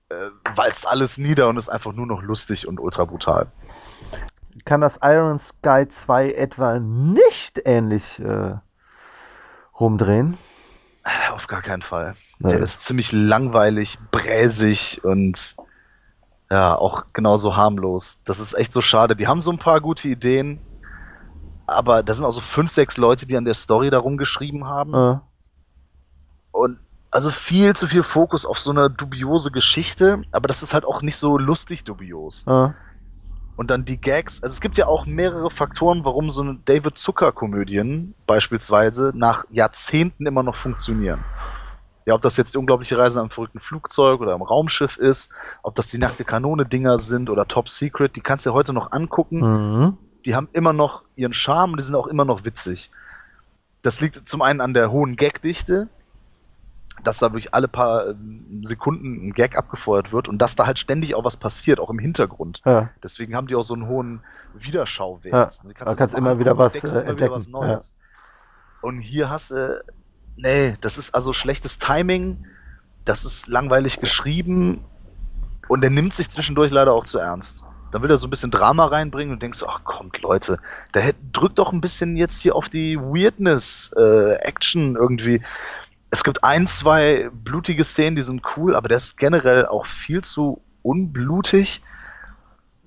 äh, 0.10 0.30
walzt 0.56 0.88
alles 0.88 1.17
nieder 1.17 1.50
und 1.50 1.58
ist 1.58 1.69
einfach 1.69 1.93
nur 1.93 2.06
noch 2.06 2.21
lustig 2.21 2.67
und 2.67 2.80
ultra 2.80 3.06
brutal. 3.06 3.52
Kann 4.65 4.82
das 4.82 5.00
Iron 5.02 5.39
Sky 5.39 5.88
2 5.88 6.34
etwa 6.34 6.80
nicht 6.80 7.62
ähnlich 7.65 8.19
äh, 8.19 8.56
rumdrehen? 9.80 10.38
Auf 11.32 11.47
gar 11.47 11.62
keinen 11.62 11.82
Fall. 11.82 12.15
Nee. 12.39 12.50
Der 12.50 12.60
ist 12.60 12.82
ziemlich 12.82 13.12
langweilig, 13.12 13.97
bräsig 14.12 15.04
und 15.04 15.56
ja, 16.50 16.76
auch 16.76 17.06
genauso 17.13 17.56
harmlos. 17.56 18.19
Das 18.26 18.39
ist 18.39 18.54
echt 18.54 18.74
so 18.74 18.82
schade. 18.82 19.15
Die 19.15 19.28
haben 19.28 19.41
so 19.41 19.52
ein 19.52 19.58
paar 19.58 19.80
gute 19.80 20.10
Ideen, 20.10 20.60
aber 21.65 22.04
da 22.04 22.13
sind 22.13 22.26
auch 22.26 22.34
so 22.34 22.41
fünf, 22.41 22.71
sechs 22.71 22.97
Leute, 22.97 23.26
die 23.26 23.38
an 23.38 23.45
der 23.45 23.54
Story 23.54 23.89
darum 23.89 24.17
geschrieben 24.17 24.67
haben. 24.67 24.93
Äh, 24.93 25.19
Und 26.52 26.80
also 27.12 27.30
viel 27.30 27.76
zu 27.76 27.88
viel 27.88 28.04
Fokus 28.04 28.45
auf 28.45 28.60
so 28.60 28.71
eine 28.71 28.89
dubiose 28.89 29.52
Geschichte, 29.52 30.24
aber 30.32 30.47
das 30.47 30.63
ist 30.63 30.74
halt 30.74 30.86
auch 30.86 31.02
nicht 31.02 31.17
so 31.17 31.38
lustig 31.38 31.84
dubios. 31.84 32.45
äh, 32.47 32.69
Und 33.58 33.69
dann 33.69 33.86
die 33.86 34.00
Gags, 34.00 34.41
also 34.41 34.54
es 34.54 34.62
gibt 34.62 34.78
ja 34.78 34.88
auch 34.88 35.06
mehrere 35.06 35.52
Faktoren, 35.52 36.04
warum 36.06 36.30
so 36.30 36.41
eine 36.41 36.58
David 36.65 36.97
Zucker 36.97 37.32
Komödien 37.32 38.15
beispielsweise 38.26 39.12
nach 39.13 39.43
Jahrzehnten 39.52 40.26
immer 40.26 40.41
noch 40.41 40.56
funktionieren. 40.56 41.24
Ja, 42.06 42.15
ob 42.15 42.21
das 42.21 42.38
jetzt 42.38 42.56
die 42.56 42.58
unglaubliche 42.58 42.97
Reise 42.97 43.19
am 43.19 43.30
verrückten 43.30 43.60
Flugzeug 43.60 44.21
oder 44.21 44.34
am 44.34 44.41
Raumschiff 44.41 44.97
ist, 44.97 45.30
ob 45.62 45.76
das 45.76 45.88
die 45.88 46.00
nackte 46.00 46.24
Kanone 46.26 46.65
Dinger 46.65 46.97
sind 46.97 47.30
oder 47.30 47.47
Top 47.47 47.69
Secret, 47.69 48.15
die 48.15 48.21
kannst 48.21 48.45
du 48.45 48.50
ja 48.50 48.54
heute 48.56 48.74
noch 48.74 48.91
angucken. 48.91 49.39
mhm. 49.39 49.97
Die 50.26 50.36
haben 50.36 50.50
immer 50.54 50.74
noch 50.74 51.04
ihren 51.15 51.34
Charme 51.34 51.71
und 51.71 51.80
die 51.80 51.84
sind 51.84 51.95
auch 51.95 52.08
immer 52.08 52.26
noch 52.26 52.45
witzig. 52.45 52.89
Das 53.82 54.02
liegt 54.02 54.28
zum 54.28 54.41
einen 54.41 54.62
an 54.62 54.74
der 54.74 54.91
hohen 54.91 55.15
Gagdichte, 55.15 55.89
dass 57.03 57.19
da 57.19 57.31
wirklich 57.31 57.53
alle 57.53 57.67
paar 57.67 58.09
ähm, 58.09 58.61
Sekunden 58.63 59.27
ein 59.27 59.33
Gag 59.33 59.57
abgefeuert 59.57 60.11
wird 60.11 60.27
und 60.27 60.39
dass 60.39 60.55
da 60.55 60.65
halt 60.65 60.79
ständig 60.79 61.15
auch 61.15 61.23
was 61.23 61.37
passiert, 61.37 61.79
auch 61.79 61.89
im 61.89 61.99
Hintergrund. 61.99 62.61
Ja. 62.65 62.89
Deswegen 63.03 63.35
haben 63.35 63.47
die 63.47 63.55
auch 63.55 63.63
so 63.63 63.73
einen 63.73 63.87
hohen 63.87 64.21
Wiederschauwert. 64.53 65.33
Ja, 65.33 65.49
Die 65.69 65.73
da 65.73 65.95
kannst 65.95 66.13
du 66.13 66.17
immer 66.17 66.31
angucken 66.31 66.39
wieder 66.39 66.57
was, 66.57 66.75
äh, 66.75 66.87
immer 66.87 67.15
wieder 67.15 67.31
was 67.31 67.45
entdecken. 67.45 67.51
Neues. 67.51 67.95
Und 68.81 68.99
hier 68.99 69.29
hast 69.29 69.51
du, 69.51 69.83
nee, 70.35 70.75
das 70.81 70.97
ist 70.97 71.13
also 71.13 71.33
schlechtes 71.33 71.77
Timing, 71.77 72.45
das 73.05 73.25
ist 73.25 73.47
langweilig 73.47 73.99
geschrieben 73.99 74.83
und 75.67 75.83
er 75.83 75.89
nimmt 75.89 76.13
sich 76.13 76.29
zwischendurch 76.29 76.71
leider 76.71 76.93
auch 76.93 77.05
zu 77.05 77.17
ernst. 77.17 77.63
Dann 77.91 78.01
will 78.01 78.09
er 78.09 78.17
so 78.17 78.27
ein 78.27 78.29
bisschen 78.29 78.51
Drama 78.51 78.85
reinbringen 78.85 79.33
und 79.33 79.43
denkst, 79.43 79.63
ach 79.67 79.83
kommt 79.83 80.21
Leute, 80.21 80.59
da 80.93 81.01
drückt 81.33 81.59
doch 81.59 81.73
ein 81.73 81.81
bisschen 81.81 82.15
jetzt 82.15 82.41
hier 82.41 82.55
auf 82.55 82.69
die 82.69 82.97
Weirdness, 82.97 83.91
äh, 83.97 84.35
Action 84.35 84.95
irgendwie. 84.95 85.41
Es 86.12 86.24
gibt 86.24 86.43
ein, 86.43 86.67
zwei 86.67 87.30
blutige 87.34 87.84
Szenen, 87.86 88.15
die 88.15 88.21
sind 88.21 88.43
cool, 88.56 88.76
aber 88.76 88.89
der 88.89 88.97
ist 88.97 89.17
generell 89.17 89.65
auch 89.65 89.86
viel 89.86 90.21
zu 90.24 90.62
unblutig. 90.84 91.82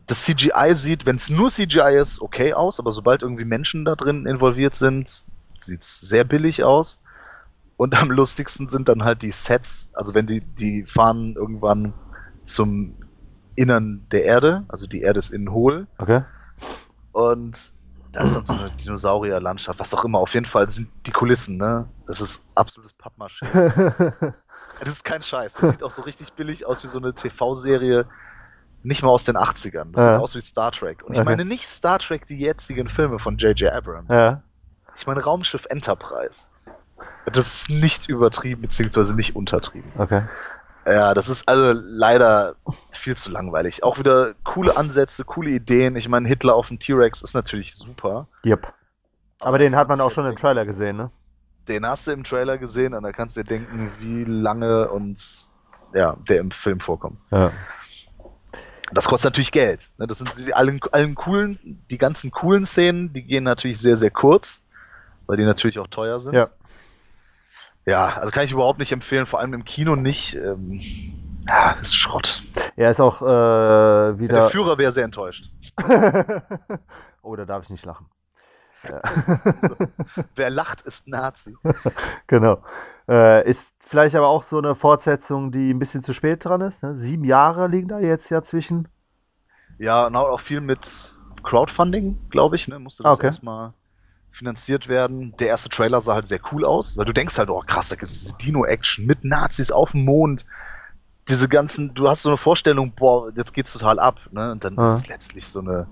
das 0.06 0.24
CGI 0.24 0.74
sieht, 0.74 1.06
wenn 1.06 1.16
es 1.16 1.30
nur 1.30 1.50
CGI 1.50 1.96
ist, 1.98 2.20
okay 2.20 2.52
aus, 2.52 2.78
aber 2.78 2.92
sobald 2.92 3.22
irgendwie 3.22 3.46
Menschen 3.46 3.86
da 3.86 3.94
drin 3.96 4.26
involviert 4.26 4.74
sind, 4.74 5.24
sieht 5.58 5.80
es 5.80 6.00
sehr 6.00 6.24
billig 6.24 6.62
aus. 6.62 7.00
Und 7.78 7.96
am 7.96 8.10
lustigsten 8.10 8.68
sind 8.68 8.88
dann 8.88 9.02
halt 9.02 9.22
die 9.22 9.30
Sets, 9.30 9.88
also 9.94 10.14
wenn 10.14 10.26
die, 10.26 10.42
die 10.42 10.84
fahren 10.84 11.34
irgendwann 11.34 11.94
zum 12.44 12.94
Innern 13.56 14.06
der 14.12 14.24
Erde, 14.24 14.64
also 14.68 14.86
die 14.86 15.00
Erde 15.00 15.18
ist 15.18 15.30
innen 15.30 15.50
hohl. 15.50 15.86
Okay. 15.98 16.22
Und 17.12 17.72
da 18.14 18.22
ist 18.22 18.34
dann 18.34 18.44
so 18.44 18.54
eine 18.54 18.70
Dinosaurierlandschaft, 18.70 19.78
was 19.80 19.92
auch 19.94 20.04
immer. 20.04 20.18
Auf 20.20 20.34
jeden 20.34 20.46
Fall 20.46 20.68
sind 20.70 20.90
die 21.06 21.12
Kulissen, 21.12 21.56
ne? 21.56 21.88
Das 22.06 22.20
ist 22.20 22.40
absolutes 22.54 22.94
Pappmaché. 22.94 23.44
Das 24.80 24.88
ist 24.90 25.04
kein 25.04 25.22
Scheiß. 25.22 25.54
Das 25.56 25.70
sieht 25.70 25.82
auch 25.82 25.90
so 25.90 26.02
richtig 26.02 26.34
billig 26.34 26.66
aus 26.66 26.82
wie 26.82 26.88
so 26.88 26.98
eine 26.98 27.14
TV-Serie, 27.14 28.06
nicht 28.82 29.02
mal 29.02 29.10
aus 29.10 29.24
den 29.24 29.36
80ern. 29.36 29.92
Das 29.92 30.02
Ja. 30.04 30.12
sieht 30.12 30.20
aus 30.20 30.34
wie 30.34 30.40
Star 30.40 30.72
Trek. 30.72 31.02
Und 31.04 31.12
ich 31.14 31.20
Okay. 31.20 31.24
meine 31.24 31.44
nicht 31.44 31.68
Star 31.68 31.98
Trek, 31.98 32.26
die 32.26 32.38
jetzigen 32.38 32.88
Filme 32.88 33.18
von 33.18 33.36
J.J. 33.38 33.72
Abrams. 33.72 34.08
ja. 34.10 34.42
Ich 34.96 35.06
meine 35.06 35.22
Raumschiff 35.24 35.66
Enterprise. 35.70 36.50
Das 37.26 37.46
ist 37.46 37.70
nicht 37.70 38.08
übertrieben, 38.08 38.62
beziehungsweise 38.62 39.14
nicht 39.14 39.34
untertrieben. 39.34 39.90
Okay. 39.98 40.22
Ja, 40.86 41.14
das 41.14 41.28
ist 41.28 41.48
also 41.48 41.72
leider 41.72 42.56
viel 42.90 43.16
zu 43.16 43.30
langweilig. 43.30 43.82
Auch 43.82 43.98
wieder 43.98 44.34
coole 44.44 44.76
Ansätze, 44.76 45.24
coole 45.24 45.50
Ideen. 45.50 45.96
Ich 45.96 46.08
meine, 46.08 46.28
Hitler 46.28 46.54
auf 46.54 46.68
dem 46.68 46.78
T-Rex 46.78 47.22
ist 47.22 47.34
natürlich 47.34 47.74
super. 47.74 48.28
Yep. 48.44 48.72
Aber 49.40 49.58
den 49.58 49.76
hat 49.76 49.88
man 49.88 50.00
auch 50.00 50.10
schon 50.10 50.26
im 50.26 50.36
Trailer 50.36 50.64
gesehen, 50.64 50.96
ne? 50.96 51.10
Den 51.68 51.86
hast 51.86 52.06
du 52.06 52.12
im 52.12 52.24
Trailer 52.24 52.58
gesehen 52.58 52.92
und 52.92 53.02
da 53.02 53.12
kannst 53.12 53.36
du 53.36 53.42
dir 53.42 53.48
denken, 53.48 53.90
wie 53.98 54.24
lange 54.24 54.90
und 54.90 55.48
ja, 55.94 56.16
der 56.28 56.40
im 56.40 56.50
Film 56.50 56.80
vorkommt. 56.80 57.20
Ja. 57.30 57.52
Das 58.92 59.06
kostet 59.06 59.32
natürlich 59.32 59.52
Geld. 59.52 59.90
ne? 59.96 60.06
Das 60.06 60.18
sind 60.18 60.36
die, 60.36 60.52
allen, 60.52 60.80
allen 60.92 61.14
coolen, 61.14 61.58
die 61.90 61.98
ganzen 61.98 62.30
coolen 62.30 62.66
Szenen, 62.66 63.12
die 63.14 63.24
gehen 63.24 63.44
natürlich 63.44 63.78
sehr, 63.78 63.96
sehr 63.96 64.10
kurz, 64.10 64.62
weil 65.26 65.38
die 65.38 65.44
natürlich 65.44 65.78
auch 65.78 65.86
teuer 65.86 66.20
sind. 66.20 66.34
Ja. 66.34 66.48
Ja, 67.86 68.06
also 68.16 68.30
kann 68.30 68.44
ich 68.44 68.52
überhaupt 68.52 68.78
nicht 68.78 68.92
empfehlen, 68.92 69.26
vor 69.26 69.40
allem 69.40 69.52
im 69.54 69.64
Kino 69.64 69.94
nicht. 69.96 70.34
Ähm, 70.34 70.80
ja, 71.46 71.72
ist 71.72 71.94
Schrott. 71.94 72.42
Er 72.76 72.90
ist 72.90 73.00
auch 73.00 73.20
äh, 73.20 73.24
Der 73.24 74.18
wieder. 74.18 74.50
Führer 74.50 74.78
wäre 74.78 74.92
sehr 74.92 75.04
enttäuscht. 75.04 75.50
oh, 77.22 77.36
da 77.36 77.44
darf 77.44 77.64
ich 77.64 77.70
nicht 77.70 77.84
lachen. 77.84 78.06
Ja. 78.88 79.00
Wer 80.34 80.50
lacht, 80.50 80.82
ist 80.82 81.08
Nazi. 81.08 81.56
genau. 82.26 82.62
Äh, 83.08 83.48
ist 83.48 83.70
vielleicht 83.80 84.14
aber 84.16 84.28
auch 84.28 84.42
so 84.42 84.58
eine 84.58 84.74
Fortsetzung, 84.74 85.52
die 85.52 85.72
ein 85.72 85.78
bisschen 85.78 86.02
zu 86.02 86.14
spät 86.14 86.44
dran 86.44 86.62
ist. 86.62 86.82
Ne? 86.82 86.96
Sieben 86.96 87.24
Jahre 87.24 87.68
liegen 87.68 87.88
da 87.88 87.98
jetzt 87.98 88.30
ja 88.30 88.42
zwischen. 88.42 88.88
Ja, 89.78 90.06
und 90.06 90.16
auch 90.16 90.40
viel 90.40 90.60
mit 90.60 91.16
Crowdfunding, 91.42 92.30
glaube 92.30 92.56
ich, 92.56 92.68
ne? 92.68 92.78
Musste 92.78 93.02
das 93.02 93.16
Okay. 93.18 93.26
erstmal 93.26 93.74
finanziert 94.34 94.88
werden. 94.88 95.34
Der 95.38 95.46
erste 95.48 95.68
Trailer 95.68 96.00
sah 96.00 96.14
halt 96.14 96.26
sehr 96.26 96.40
cool 96.52 96.64
aus, 96.64 96.96
weil 96.96 97.04
du 97.04 97.12
denkst 97.12 97.38
halt, 97.38 97.50
oh 97.50 97.62
krass, 97.64 97.88
da 97.88 97.96
gibt 97.96 98.10
es 98.10 98.18
diese 98.18 98.34
Dino-Action 98.34 99.06
mit 99.06 99.24
Nazis 99.24 99.70
auf 99.70 99.92
dem 99.92 100.04
Mond. 100.04 100.44
Diese 101.28 101.48
ganzen, 101.48 101.94
du 101.94 102.08
hast 102.08 102.22
so 102.22 102.30
eine 102.30 102.36
Vorstellung, 102.36 102.94
boah, 102.94 103.30
jetzt 103.36 103.54
geht's 103.54 103.72
total 103.72 103.98
ab, 103.98 104.20
ne? 104.32 104.50
Und 104.52 104.64
dann 104.64 104.76
Ja. 104.76 104.86
ist 104.86 105.02
es 105.02 105.06
letztlich 105.08 105.46
so 105.46 105.60
eine, 105.60 105.86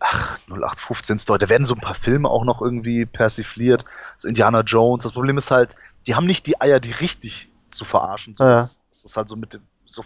ach, 0.00 0.38
0815 0.48 1.18
Story. 1.20 1.38
Da 1.38 1.48
werden 1.48 1.64
so 1.64 1.74
ein 1.74 1.80
paar 1.80 1.94
Filme 1.94 2.28
auch 2.28 2.44
noch 2.44 2.60
irgendwie 2.60 3.06
persifliert. 3.06 3.84
So 4.16 4.26
Indiana 4.28 4.62
Jones. 4.62 5.04
Das 5.04 5.12
Problem 5.12 5.38
ist 5.38 5.50
halt, 5.50 5.76
die 6.06 6.16
haben 6.16 6.26
nicht 6.26 6.46
die 6.46 6.60
Eier, 6.60 6.80
die 6.80 6.92
richtig 6.92 7.52
zu 7.70 7.84
verarschen. 7.84 8.34
So, 8.34 8.44
Ja. 8.44 8.56
das, 8.56 8.80
das 8.90 9.04
ist 9.04 9.16
halt 9.16 9.28
so 9.28 9.36
mit 9.36 9.54
dem, 9.54 9.62
so, 9.86 10.04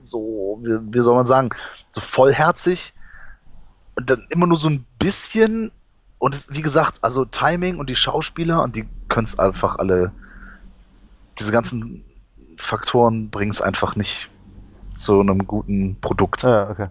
so, 0.00 0.60
wie, 0.62 0.94
wie 0.94 1.02
soll 1.02 1.14
man 1.14 1.26
sagen, 1.26 1.50
so 1.88 2.00
vollherzig 2.00 2.94
und 3.94 4.10
dann 4.10 4.26
immer 4.28 4.46
nur 4.46 4.58
so 4.58 4.68
ein 4.68 4.86
bisschen 4.98 5.72
und 6.18 6.46
wie 6.48 6.62
gesagt, 6.62 6.98
also 7.02 7.24
Timing 7.24 7.78
und 7.78 7.90
die 7.90 7.96
Schauspieler 7.96 8.62
und 8.62 8.76
die 8.76 8.88
können 9.08 9.26
es 9.26 9.38
einfach 9.38 9.76
alle, 9.76 10.12
diese 11.38 11.52
ganzen 11.52 12.04
Faktoren 12.58 13.30
bringen 13.30 13.50
es 13.50 13.60
einfach 13.60 13.96
nicht 13.96 14.30
zu 14.94 15.20
einem 15.20 15.46
guten 15.46 16.00
Produkt. 16.00 16.42
Ja, 16.42 16.70
okay. 16.70 16.88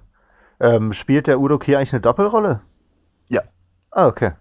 Ähm, 0.59 0.93
spielt 0.93 1.27
der 1.27 1.39
Udo 1.39 1.57
Kier 1.57 1.77
eigentlich 1.79 1.93
eine 1.93 2.01
Doppelrolle? 2.01 2.61
Ja. 3.27 3.41
Ah, 3.91 4.07
okay. 4.07 4.33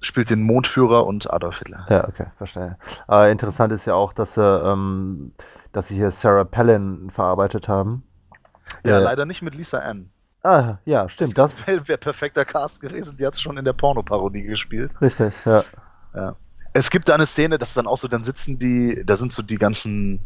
Spielt 0.00 0.30
den 0.30 0.42
Mondführer 0.42 1.06
und 1.06 1.32
Adolf 1.32 1.58
Hitler. 1.58 1.86
Ja, 1.88 2.06
okay, 2.06 2.26
verstehe. 2.36 2.78
Äh, 3.08 3.32
interessant 3.32 3.72
ist 3.72 3.84
ja 3.84 3.94
auch, 3.94 4.12
dass 4.12 4.34
sie, 4.34 4.42
ähm, 4.42 5.32
dass 5.72 5.88
sie 5.88 5.96
hier 5.96 6.10
Sarah 6.12 6.44
Palin 6.44 7.10
verarbeitet 7.10 7.66
haben. 7.68 8.04
Ja, 8.84 8.98
Äh, 8.98 9.02
leider 9.02 9.24
nicht 9.26 9.42
mit 9.42 9.54
Lisa 9.56 9.78
Ann. 9.78 10.10
Ah, 10.48 10.78
ja, 10.86 11.08
stimmt, 11.08 11.36
das 11.36 11.54
wäre 11.66 11.86
wär 11.88 11.96
perfekter 11.98 12.44
Cast 12.44 12.80
gewesen. 12.80 13.16
Die 13.18 13.26
hat 13.26 13.38
schon 13.38 13.58
in 13.58 13.64
der 13.64 13.72
Pornoparodie 13.74 14.42
gespielt. 14.44 14.92
richtig, 15.00 15.34
ja. 15.44 15.62
Ja. 16.14 16.36
Es 16.72 16.90
gibt 16.90 17.08
da 17.08 17.14
eine 17.14 17.26
Szene, 17.26 17.58
das 17.58 17.70
ist 17.70 17.76
dann 17.76 17.86
auch 17.86 17.98
so, 17.98 18.08
dann 18.08 18.22
sitzen 18.22 18.58
die, 18.58 19.02
da 19.04 19.16
sind 19.16 19.32
so 19.32 19.42
die 19.42 19.56
ganzen 19.56 20.20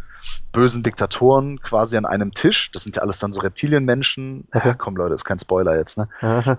bösen 0.52 0.82
Diktatoren 0.82 1.60
quasi 1.60 1.96
an 1.96 2.04
einem 2.04 2.32
Tisch. 2.32 2.70
Das 2.72 2.82
sind 2.84 2.96
ja 2.96 3.02
alles 3.02 3.18
dann 3.20 3.32
so 3.32 3.40
Reptilienmenschen. 3.40 4.48
Ja, 4.52 4.74
komm 4.74 4.96
Leute, 4.96 5.14
ist 5.14 5.24
kein 5.24 5.38
Spoiler 5.38 5.76
jetzt, 5.76 5.98
ne? 5.98 6.08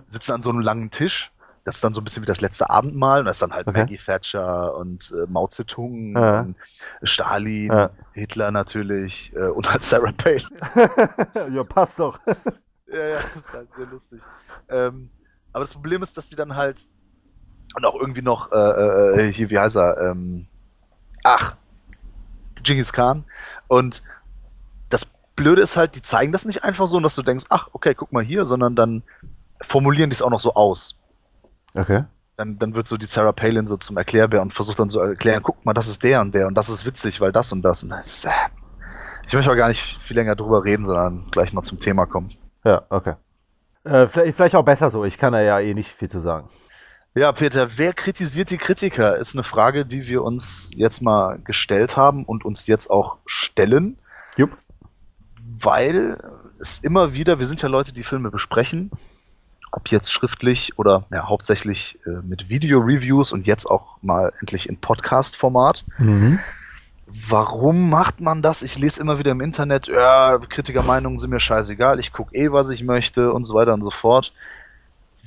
Sitzen 0.07 0.31
an 0.33 0.41
so 0.41 0.49
einem 0.49 0.59
langen 0.61 0.89
Tisch. 0.89 1.31
Das 1.65 1.75
ist 1.75 1.83
dann 1.83 1.93
so 1.93 2.01
ein 2.01 2.03
bisschen 2.03 2.23
wie 2.23 2.27
das 2.27 2.41
letzte 2.41 2.69
Abendmahl. 2.69 3.19
Und 3.19 3.25
da 3.25 3.31
ist 3.31 3.41
dann 3.41 3.53
halt 3.53 3.67
Okay. 3.67 3.79
Maggie 3.79 3.97
Thatcher 3.97 4.75
und 4.75 5.13
äh, 5.15 5.25
Mao 5.29 5.47
Zedong 5.47 6.15
Ja. 6.17 6.41
und 6.41 6.55
Stalin, 7.03 7.71
Ja. 7.71 7.89
Hitler 8.13 8.51
natürlich 8.51 9.31
äh, 9.35 9.47
und 9.47 9.69
halt 9.71 9.83
Sarah 9.83 10.11
Palin. 10.11 10.43
ja, 11.53 11.63
passt 11.63 11.99
doch. 11.99 12.19
Ja, 12.93 13.07
ja, 13.07 13.21
das 13.33 13.45
ist 13.45 13.53
halt 13.53 13.75
sehr 13.75 13.85
lustig. 13.87 14.21
Ähm, 14.69 15.09
aber 15.51 15.65
das 15.65 15.73
Problem 15.73 16.03
ist, 16.03 16.17
dass 16.17 16.29
die 16.29 16.35
dann 16.35 16.55
halt 16.55 16.89
und 17.75 17.85
auch 17.85 17.95
irgendwie 17.95 18.21
noch, 18.21 18.51
äh, 18.51 18.55
äh, 18.55 19.31
hier, 19.31 19.49
wie 19.49 19.57
heißt 19.57 19.75
er? 19.75 19.97
Ähm, 19.97 20.45
ach, 21.23 21.55
Genghis 22.61 22.93
Khan. 22.93 23.25
Und 23.67 24.03
das 24.89 25.05
Blöde 25.35 25.61
ist 25.61 25.75
halt, 25.75 25.95
die 25.95 26.01
zeigen 26.01 26.31
das 26.31 26.45
nicht 26.45 26.63
einfach 26.63 26.87
so, 26.87 26.99
dass 26.99 27.15
du 27.15 27.23
denkst, 27.23 27.45
ach, 27.49 27.69
okay, 27.73 27.95
guck 27.95 28.11
mal 28.11 28.23
hier, 28.23 28.45
sondern 28.45 28.75
dann 28.75 29.03
formulieren 29.61 30.09
die 30.09 30.15
es 30.15 30.21
auch 30.21 30.29
noch 30.29 30.39
so 30.39 30.53
aus. 30.53 30.95
Okay. 31.73 32.05
Dann, 32.35 32.57
dann 32.57 32.75
wird 32.75 32.87
so 32.87 32.97
die 32.97 33.05
Sarah 33.05 33.31
Palin 33.31 33.67
so 33.67 33.77
zum 33.77 33.97
Erklärbär 33.97 34.41
und 34.41 34.53
versucht 34.53 34.79
dann 34.79 34.89
so 34.89 34.99
erklären, 34.99 35.43
guck 35.43 35.65
mal, 35.65 35.73
das 35.73 35.87
ist 35.87 36.03
der 36.03 36.21
und 36.21 36.33
der 36.33 36.47
und 36.47 36.55
das 36.55 36.69
ist 36.69 36.85
witzig, 36.85 37.21
weil 37.21 37.31
das 37.31 37.51
und 37.51 37.61
das. 37.61 37.83
Und 37.83 37.89
das 37.89 38.13
ist, 38.13 38.25
äh, 38.25 38.31
ich 39.27 39.33
möchte 39.33 39.51
auch 39.51 39.55
gar 39.55 39.67
nicht 39.67 39.81
viel 39.81 40.15
länger 40.15 40.35
drüber 40.35 40.63
reden, 40.63 40.85
sondern 40.85 41.27
gleich 41.31 41.53
mal 41.53 41.63
zum 41.63 41.79
Thema 41.79 42.05
kommen. 42.05 42.35
Ja, 42.63 42.83
okay. 42.89 43.15
Äh, 43.83 44.07
vielleicht, 44.07 44.35
vielleicht 44.35 44.55
auch 44.55 44.63
besser 44.63 44.91
so. 44.91 45.03
Ich 45.03 45.17
kann 45.17 45.33
da 45.33 45.41
ja 45.41 45.59
eh 45.59 45.73
nicht 45.73 45.91
viel 45.91 46.09
zu 46.09 46.19
sagen. 46.19 46.49
Ja, 47.15 47.31
Peter, 47.31 47.69
wer 47.75 47.93
kritisiert 47.93 48.49
die 48.49 48.57
Kritiker? 48.57 49.17
Ist 49.17 49.35
eine 49.35 49.43
Frage, 49.43 49.85
die 49.85 50.07
wir 50.07 50.23
uns 50.23 50.71
jetzt 50.73 51.01
mal 51.01 51.37
gestellt 51.43 51.95
haben 51.95 52.25
und 52.25 52.43
uns 52.43 52.65
jetzt 52.65 52.89
auch 52.89 53.17
stellen, 53.27 53.97
Jupp. 54.35 54.57
weil 55.59 56.17
es 56.59 56.79
immer 56.79 57.13
wieder, 57.13 57.37
wir 57.37 57.45
sind 57.45 57.61
ja 57.61 57.69
Leute, 57.69 57.93
die 57.93 58.03
Filme 58.03 58.31
besprechen, 58.31 58.89
ob 59.71 59.89
jetzt 59.89 60.11
schriftlich 60.11 60.79
oder 60.79 61.05
ja, 61.11 61.27
hauptsächlich 61.27 61.99
äh, 62.07 62.21
mit 62.23 62.49
Video-Reviews 62.49 63.31
und 63.31 63.45
jetzt 63.45 63.65
auch 63.65 63.97
mal 64.01 64.33
endlich 64.39 64.67
in 64.67 64.77
Podcast-Format. 64.77 65.85
Mhm. 65.99 66.39
Warum 67.29 67.89
macht 67.89 68.21
man 68.21 68.41
das? 68.41 68.63
Ich 68.63 68.77
lese 68.77 68.99
immer 68.99 69.19
wieder 69.19 69.31
im 69.31 69.41
Internet, 69.41 69.87
ja, 69.87 70.39
Kritikermeinungen 70.39 71.19
sind 71.19 71.29
mir 71.29 71.39
scheißegal, 71.39 71.99
ich 71.99 72.11
gucke 72.11 72.35
eh, 72.35 72.51
was 72.51 72.69
ich 72.69 72.83
möchte 72.83 73.33
und 73.33 73.43
so 73.43 73.53
weiter 73.53 73.73
und 73.73 73.83
so 73.83 73.91
fort. 73.91 74.33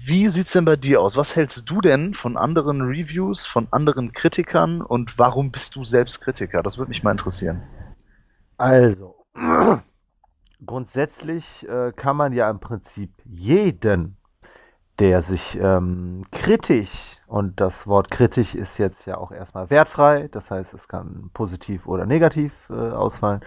Wie 0.05 0.29
sieht's 0.29 0.53
denn 0.53 0.65
bei 0.65 0.77
dir 0.77 1.01
aus? 1.01 1.17
Was 1.17 1.37
hältst 1.37 1.69
du 1.69 1.81
denn 1.81 2.15
von 2.15 2.37
anderen 2.37 2.83
Reviews, 2.83 3.47
von 3.47 3.69
anderen 3.71 4.13
Kritikern 4.13 4.83
und 4.83 5.19
warum 5.19 5.51
bist 5.53 5.75
du 5.77 5.85
selbst 5.85 6.21
Kritiker? 6.21 6.63
Das 6.63 6.77
würde 6.77 6.91
mich 6.91 7.03
mal 7.03 7.13
interessieren. 7.13 7.63
Also, 8.57 9.17
grundsätzlich 10.67 11.67
äh, 11.69 11.93
kann 11.93 12.17
man 12.17 12.33
ja 12.33 12.51
im 12.51 12.59
Prinzip 12.59 13.11
jeden, 13.25 14.16
der 14.99 15.23
sich 15.23 15.59
ähm, 15.61 16.25
kritisch, 16.33 17.19
und 17.27 17.61
das 17.61 17.87
Wort 17.87 18.11
kritisch 18.11 18.55
ist 18.55 18.79
jetzt 18.79 19.05
ja 19.05 19.19
auch 19.19 19.33
erstmal 19.33 19.69
wertfrei, 19.69 20.29
das 20.31 20.51
heißt, 20.51 20.73
es 20.75 20.89
kann 20.89 21.31
positiv 21.35 21.87
oder 21.87 22.07
negativ 22.07 22.53
äh, 22.71 22.75
ausfallen. 22.75 23.41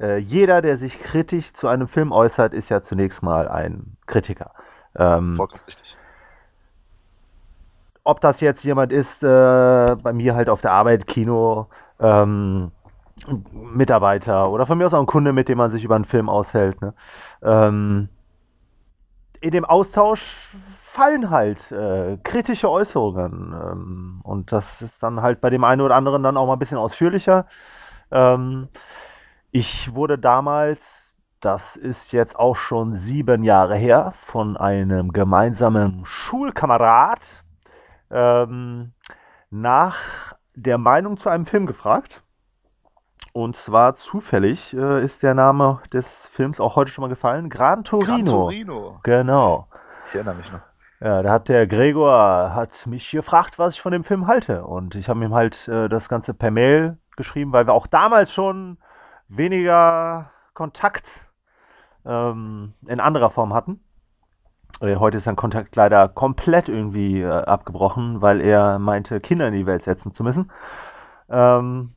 Äh, 0.00 0.18
jeder, 0.18 0.60
der 0.60 0.76
sich 0.76 1.00
kritisch 1.00 1.52
zu 1.52 1.68
einem 1.68 1.88
Film 1.88 2.12
äußert, 2.12 2.52
ist 2.52 2.68
ja 2.68 2.82
zunächst 2.82 3.22
mal 3.22 3.48
ein 3.48 3.96
Kritiker. 4.06 4.50
Ähm, 4.96 5.36
Vollkommen 5.36 5.62
richtig. 5.66 5.96
ob 8.04 8.20
das 8.20 8.40
jetzt 8.40 8.64
jemand 8.64 8.92
ist, 8.92 9.22
äh, 9.22 9.26
bei 10.02 10.12
mir 10.12 10.34
halt 10.34 10.48
auf 10.50 10.60
der 10.60 10.72
Arbeit, 10.72 11.06
Kino, 11.06 11.68
ähm, 12.00 12.72
Mitarbeiter 13.52 14.50
oder 14.50 14.66
von 14.66 14.78
mir 14.78 14.86
aus 14.86 14.94
auch 14.94 15.00
ein 15.00 15.06
Kunde, 15.06 15.32
mit 15.32 15.48
dem 15.48 15.58
man 15.58 15.70
sich 15.70 15.84
über 15.84 15.94
einen 15.94 16.04
Film 16.04 16.28
aushält. 16.28 16.80
Ne? 16.82 16.92
Ähm, 17.42 18.08
in 19.40 19.50
dem 19.50 19.64
Austausch 19.64 20.56
fallen 20.92 21.30
halt 21.30 21.72
äh, 21.72 22.18
kritische 22.22 22.70
Äußerungen 22.70 23.52
ähm, 23.52 24.20
und 24.22 24.52
das 24.52 24.82
ist 24.82 25.02
dann 25.02 25.22
halt 25.22 25.40
bei 25.40 25.50
dem 25.50 25.64
einen 25.64 25.80
oder 25.80 25.96
anderen 25.96 26.22
dann 26.22 26.36
auch 26.36 26.46
mal 26.46 26.54
ein 26.54 26.58
bisschen 26.58 26.78
ausführlicher. 26.78 27.46
Ähm, 28.10 28.68
ich 29.50 29.94
wurde 29.94 30.18
damals 30.18 31.02
das 31.42 31.74
ist 31.74 32.12
jetzt 32.12 32.38
auch 32.38 32.54
schon 32.54 32.94
sieben 32.94 33.42
Jahre 33.42 33.74
her, 33.74 34.12
von 34.16 34.56
einem 34.56 35.12
gemeinsamen 35.12 36.04
Schulkamerad 36.04 37.42
ähm, 38.12 38.92
nach 39.50 40.36
der 40.54 40.78
Meinung 40.78 41.16
zu 41.16 41.28
einem 41.28 41.44
Film 41.44 41.66
gefragt. 41.66 42.22
Und 43.32 43.56
zwar 43.56 43.96
zufällig 43.96 44.72
äh, 44.72 45.02
ist 45.02 45.24
der 45.24 45.34
Name 45.34 45.80
des 45.92 46.26
Films 46.26 46.60
auch 46.60 46.76
heute 46.76 46.92
schon 46.92 47.02
mal 47.02 47.08
gefallen. 47.08 47.50
Gran 47.50 47.82
Torino. 47.82 48.14
Gran 48.14 48.26
Torino. 48.26 49.00
Genau. 49.02 49.66
Ich 50.06 50.14
erinnere 50.14 50.36
mich 50.36 50.52
noch. 50.52 50.60
Ja, 51.02 51.20
da 51.20 51.32
hat 51.32 51.48
der 51.48 51.66
Gregor 51.66 52.54
hat 52.54 52.86
mich 52.86 53.10
gefragt, 53.10 53.58
was 53.58 53.74
ich 53.74 53.80
von 53.82 53.90
dem 53.90 54.04
Film 54.04 54.28
halte. 54.28 54.64
Und 54.64 54.94
ich 54.94 55.08
habe 55.08 55.24
ihm 55.24 55.34
halt 55.34 55.66
äh, 55.66 55.88
das 55.88 56.08
Ganze 56.08 56.32
per 56.32 56.52
Mail 56.52 56.96
geschrieben, 57.16 57.52
weil 57.52 57.66
wir 57.66 57.72
auch 57.72 57.88
damals 57.88 58.30
schon 58.32 58.78
weniger 59.26 60.30
Kontakt 60.54 61.10
ähm, 62.04 62.74
in 62.86 63.00
anderer 63.00 63.30
Form 63.30 63.52
hatten. 63.52 63.80
Äh, 64.80 64.94
heute 64.94 65.16
ist 65.16 65.24
sein 65.24 65.34
Kontakt 65.34 65.74
leider 65.74 66.08
komplett 66.08 66.68
irgendwie 66.68 67.20
äh, 67.20 67.26
abgebrochen, 67.26 68.22
weil 68.22 68.40
er 68.40 68.78
meinte, 68.78 69.20
Kinder 69.20 69.48
in 69.48 69.54
die 69.54 69.66
Welt 69.66 69.82
setzen 69.82 70.14
zu 70.14 70.22
müssen. 70.22 70.52
Ähm, 71.28 71.94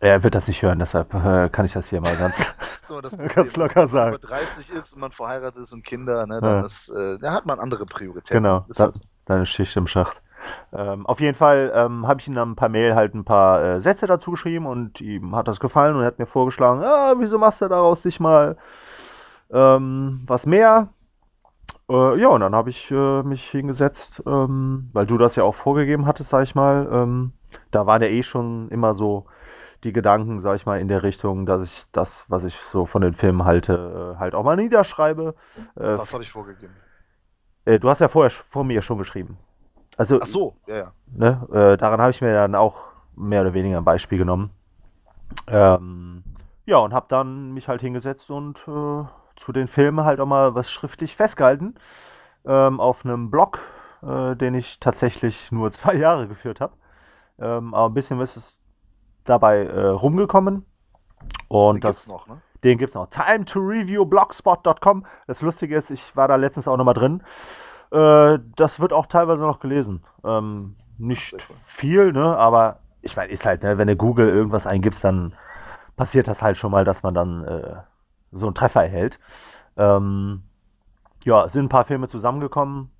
er 0.00 0.22
wird 0.22 0.34
das 0.34 0.48
nicht 0.48 0.62
hören, 0.62 0.78
deshalb 0.78 1.12
äh, 1.14 1.48
kann 1.50 1.66
ich 1.66 1.72
das 1.72 1.88
hier 1.88 2.00
mal 2.00 2.16
ganz, 2.16 2.44
So, 2.82 3.00
das 3.00 3.16
ganz 3.34 3.56
locker 3.56 3.88
Wenn 3.88 3.88
man 3.88 3.88
sagen. 3.88 4.16
über 4.16 4.18
30 4.18 4.70
ist 4.70 4.92
und 4.94 5.00
man 5.00 5.12
verheiratet 5.12 5.62
ist 5.62 5.72
und 5.72 5.84
Kinder, 5.84 6.26
ne, 6.26 6.40
dann 6.42 6.58
Ja. 6.58 6.62
ist, 6.62 6.88
äh, 6.88 7.18
da 7.18 7.32
hat 7.32 7.46
man 7.46 7.60
andere 7.60 7.86
Prioritäten. 7.86 8.42
Genau, 8.42 8.66
Ist 8.66 8.78
da, 8.78 8.84
halt 8.84 8.96
so. 8.96 9.04
deine 9.24 9.46
Schicht 9.46 9.76
im 9.76 9.86
Schacht. 9.86 10.20
Ähm, 10.72 11.06
auf 11.06 11.20
jeden 11.20 11.36
Fall 11.36 11.72
ähm, 11.74 12.06
habe 12.06 12.20
ich 12.20 12.28
ihm 12.28 12.34
dann 12.34 12.56
per 12.56 12.68
Mail 12.68 12.94
halt 12.94 13.14
ein 13.14 13.24
paar 13.24 13.62
äh, 13.62 13.80
Sätze 13.80 14.06
dazu 14.06 14.32
geschrieben 14.32 14.66
und 14.66 15.00
ihm 15.00 15.34
hat 15.36 15.48
das 15.48 15.60
gefallen 15.60 15.96
und 15.96 16.02
er 16.02 16.06
hat 16.08 16.18
mir 16.18 16.26
vorgeschlagen, 16.26 16.82
ah, 16.84 17.14
wieso 17.18 17.38
machst 17.38 17.60
du 17.62 17.68
daraus 17.68 18.04
nicht 18.04 18.20
mal 18.20 18.56
ähm, 19.52 20.22
was 20.26 20.46
mehr? 20.46 20.88
Äh, 21.90 22.20
ja, 22.20 22.28
und 22.28 22.40
dann 22.40 22.54
habe 22.54 22.70
ich 22.70 22.90
äh, 22.90 23.22
mich 23.22 23.44
hingesetzt, 23.50 24.22
ähm, 24.26 24.90
weil 24.92 25.06
du 25.06 25.18
das 25.18 25.36
ja 25.36 25.44
auch 25.44 25.54
vorgegeben 25.54 26.06
hattest, 26.06 26.30
sag 26.30 26.42
ich 26.44 26.54
mal. 26.54 26.88
Ähm, 26.92 27.32
da 27.70 27.86
waren 27.86 28.02
ja 28.02 28.08
eh 28.08 28.22
schon 28.22 28.68
immer 28.70 28.94
so 28.94 29.26
die 29.84 29.92
Gedanken, 29.92 30.40
sag 30.42 30.56
ich 30.56 30.66
mal, 30.66 30.80
in 30.80 30.88
der 30.88 31.02
Richtung, 31.02 31.46
dass 31.46 31.62
ich 31.64 31.86
das, 31.92 32.24
was 32.28 32.44
ich 32.44 32.56
so 32.72 32.86
von 32.86 33.02
den 33.02 33.14
Filmen 33.14 33.44
halte, 33.44 34.14
äh, 34.16 34.18
halt 34.18 34.34
auch 34.34 34.42
mal 34.44 34.56
niederschreibe. 34.56 35.34
Äh, 35.76 35.82
Das 35.96 36.12
habe 36.12 36.22
ich 36.22 36.30
vorgegeben. 36.30 36.74
äh, 37.64 37.78
du 37.78 37.88
hast 37.88 38.00
ja 38.00 38.08
vorher 38.08 38.30
vor 38.30 38.64
mir 38.64 38.82
schon 38.82 38.98
geschrieben. 38.98 39.38
Also, 39.96 40.18
Ach 40.22 40.26
so, 40.26 40.56
ja, 40.66 40.76
ja. 40.76 40.92
ne, 41.06 41.76
daran 41.78 42.00
habe 42.00 42.10
ich 42.12 42.20
mir 42.20 42.32
dann 42.32 42.54
auch 42.54 42.76
mehr 43.16 43.40
oder 43.42 43.54
weniger 43.54 43.78
ein 43.78 43.84
Beispiel 43.84 44.18
genommen. 44.18 44.50
Ähm, 45.46 46.22
ja, 46.66 46.78
und 46.78 46.92
habe 46.92 47.06
dann 47.08 47.52
mich 47.52 47.68
halt 47.68 47.80
hingesetzt 47.80 48.30
und 48.30 48.58
äh, 48.68 49.04
zu 49.36 49.52
den 49.52 49.68
Filmen 49.68 50.04
halt 50.04 50.20
auch 50.20 50.26
mal 50.26 50.54
was 50.54 50.70
schriftlich 50.70 51.16
festgehalten. 51.16 51.74
Ähm, 52.46 52.80
auf 52.80 53.04
einem 53.04 53.30
Blog, 53.30 53.60
äh, 54.02 54.36
den 54.36 54.54
ich 54.54 54.80
tatsächlich 54.80 55.52
nur 55.52 55.70
zwei 55.72 55.94
Jahre 55.94 56.28
geführt 56.28 56.60
habe. 56.60 56.74
Ähm, 57.40 57.74
aber 57.74 57.88
ein 57.90 57.94
bisschen 57.94 58.18
was 58.18 58.36
ist 58.36 58.57
dabei 59.28 59.64
äh, 59.64 59.86
rumgekommen. 59.86 60.64
Und 61.48 61.76
Den 61.76 61.80
das 61.80 61.96
gibt's 61.96 62.08
noch, 62.08 62.26
ne? 62.26 62.40
den 62.64 62.78
gibt's 62.78 62.94
noch. 62.94 63.08
Time 63.10 63.44
to 63.44 63.60
review 63.60 64.04
blogspot.com. 64.04 65.06
Das 65.26 65.42
Lustige 65.42 65.76
ist, 65.76 65.90
ich 65.90 66.16
war 66.16 66.28
da 66.28 66.36
letztens 66.36 66.68
auch 66.68 66.76
nochmal 66.76 66.94
drin. 66.94 67.22
Äh, 67.90 68.38
das 68.56 68.80
wird 68.80 68.92
auch 68.92 69.06
teilweise 69.06 69.42
noch 69.42 69.60
gelesen. 69.60 70.02
Ähm, 70.24 70.76
nicht 70.98 71.36
viel, 71.64 72.12
ne? 72.12 72.36
Aber 72.36 72.80
ich 73.02 73.16
meine, 73.16 73.32
ist 73.32 73.46
halt, 73.46 73.62
ne, 73.62 73.78
wenn 73.78 73.88
du 73.88 73.96
Google 73.96 74.28
irgendwas 74.28 74.66
eingibst, 74.66 75.04
dann 75.04 75.34
passiert 75.96 76.28
das 76.28 76.42
halt 76.42 76.56
schon 76.56 76.70
mal, 76.70 76.84
dass 76.84 77.02
man 77.02 77.14
dann 77.14 77.44
äh, 77.44 77.76
so 78.32 78.46
einen 78.46 78.54
Treffer 78.54 78.82
erhält. 78.82 79.18
Ähm, 79.76 80.42
ja, 81.24 81.44
es 81.44 81.52
sind 81.52 81.66
ein 81.66 81.68
paar 81.68 81.84
Filme 81.84 82.08
zusammengekommen. 82.08 82.90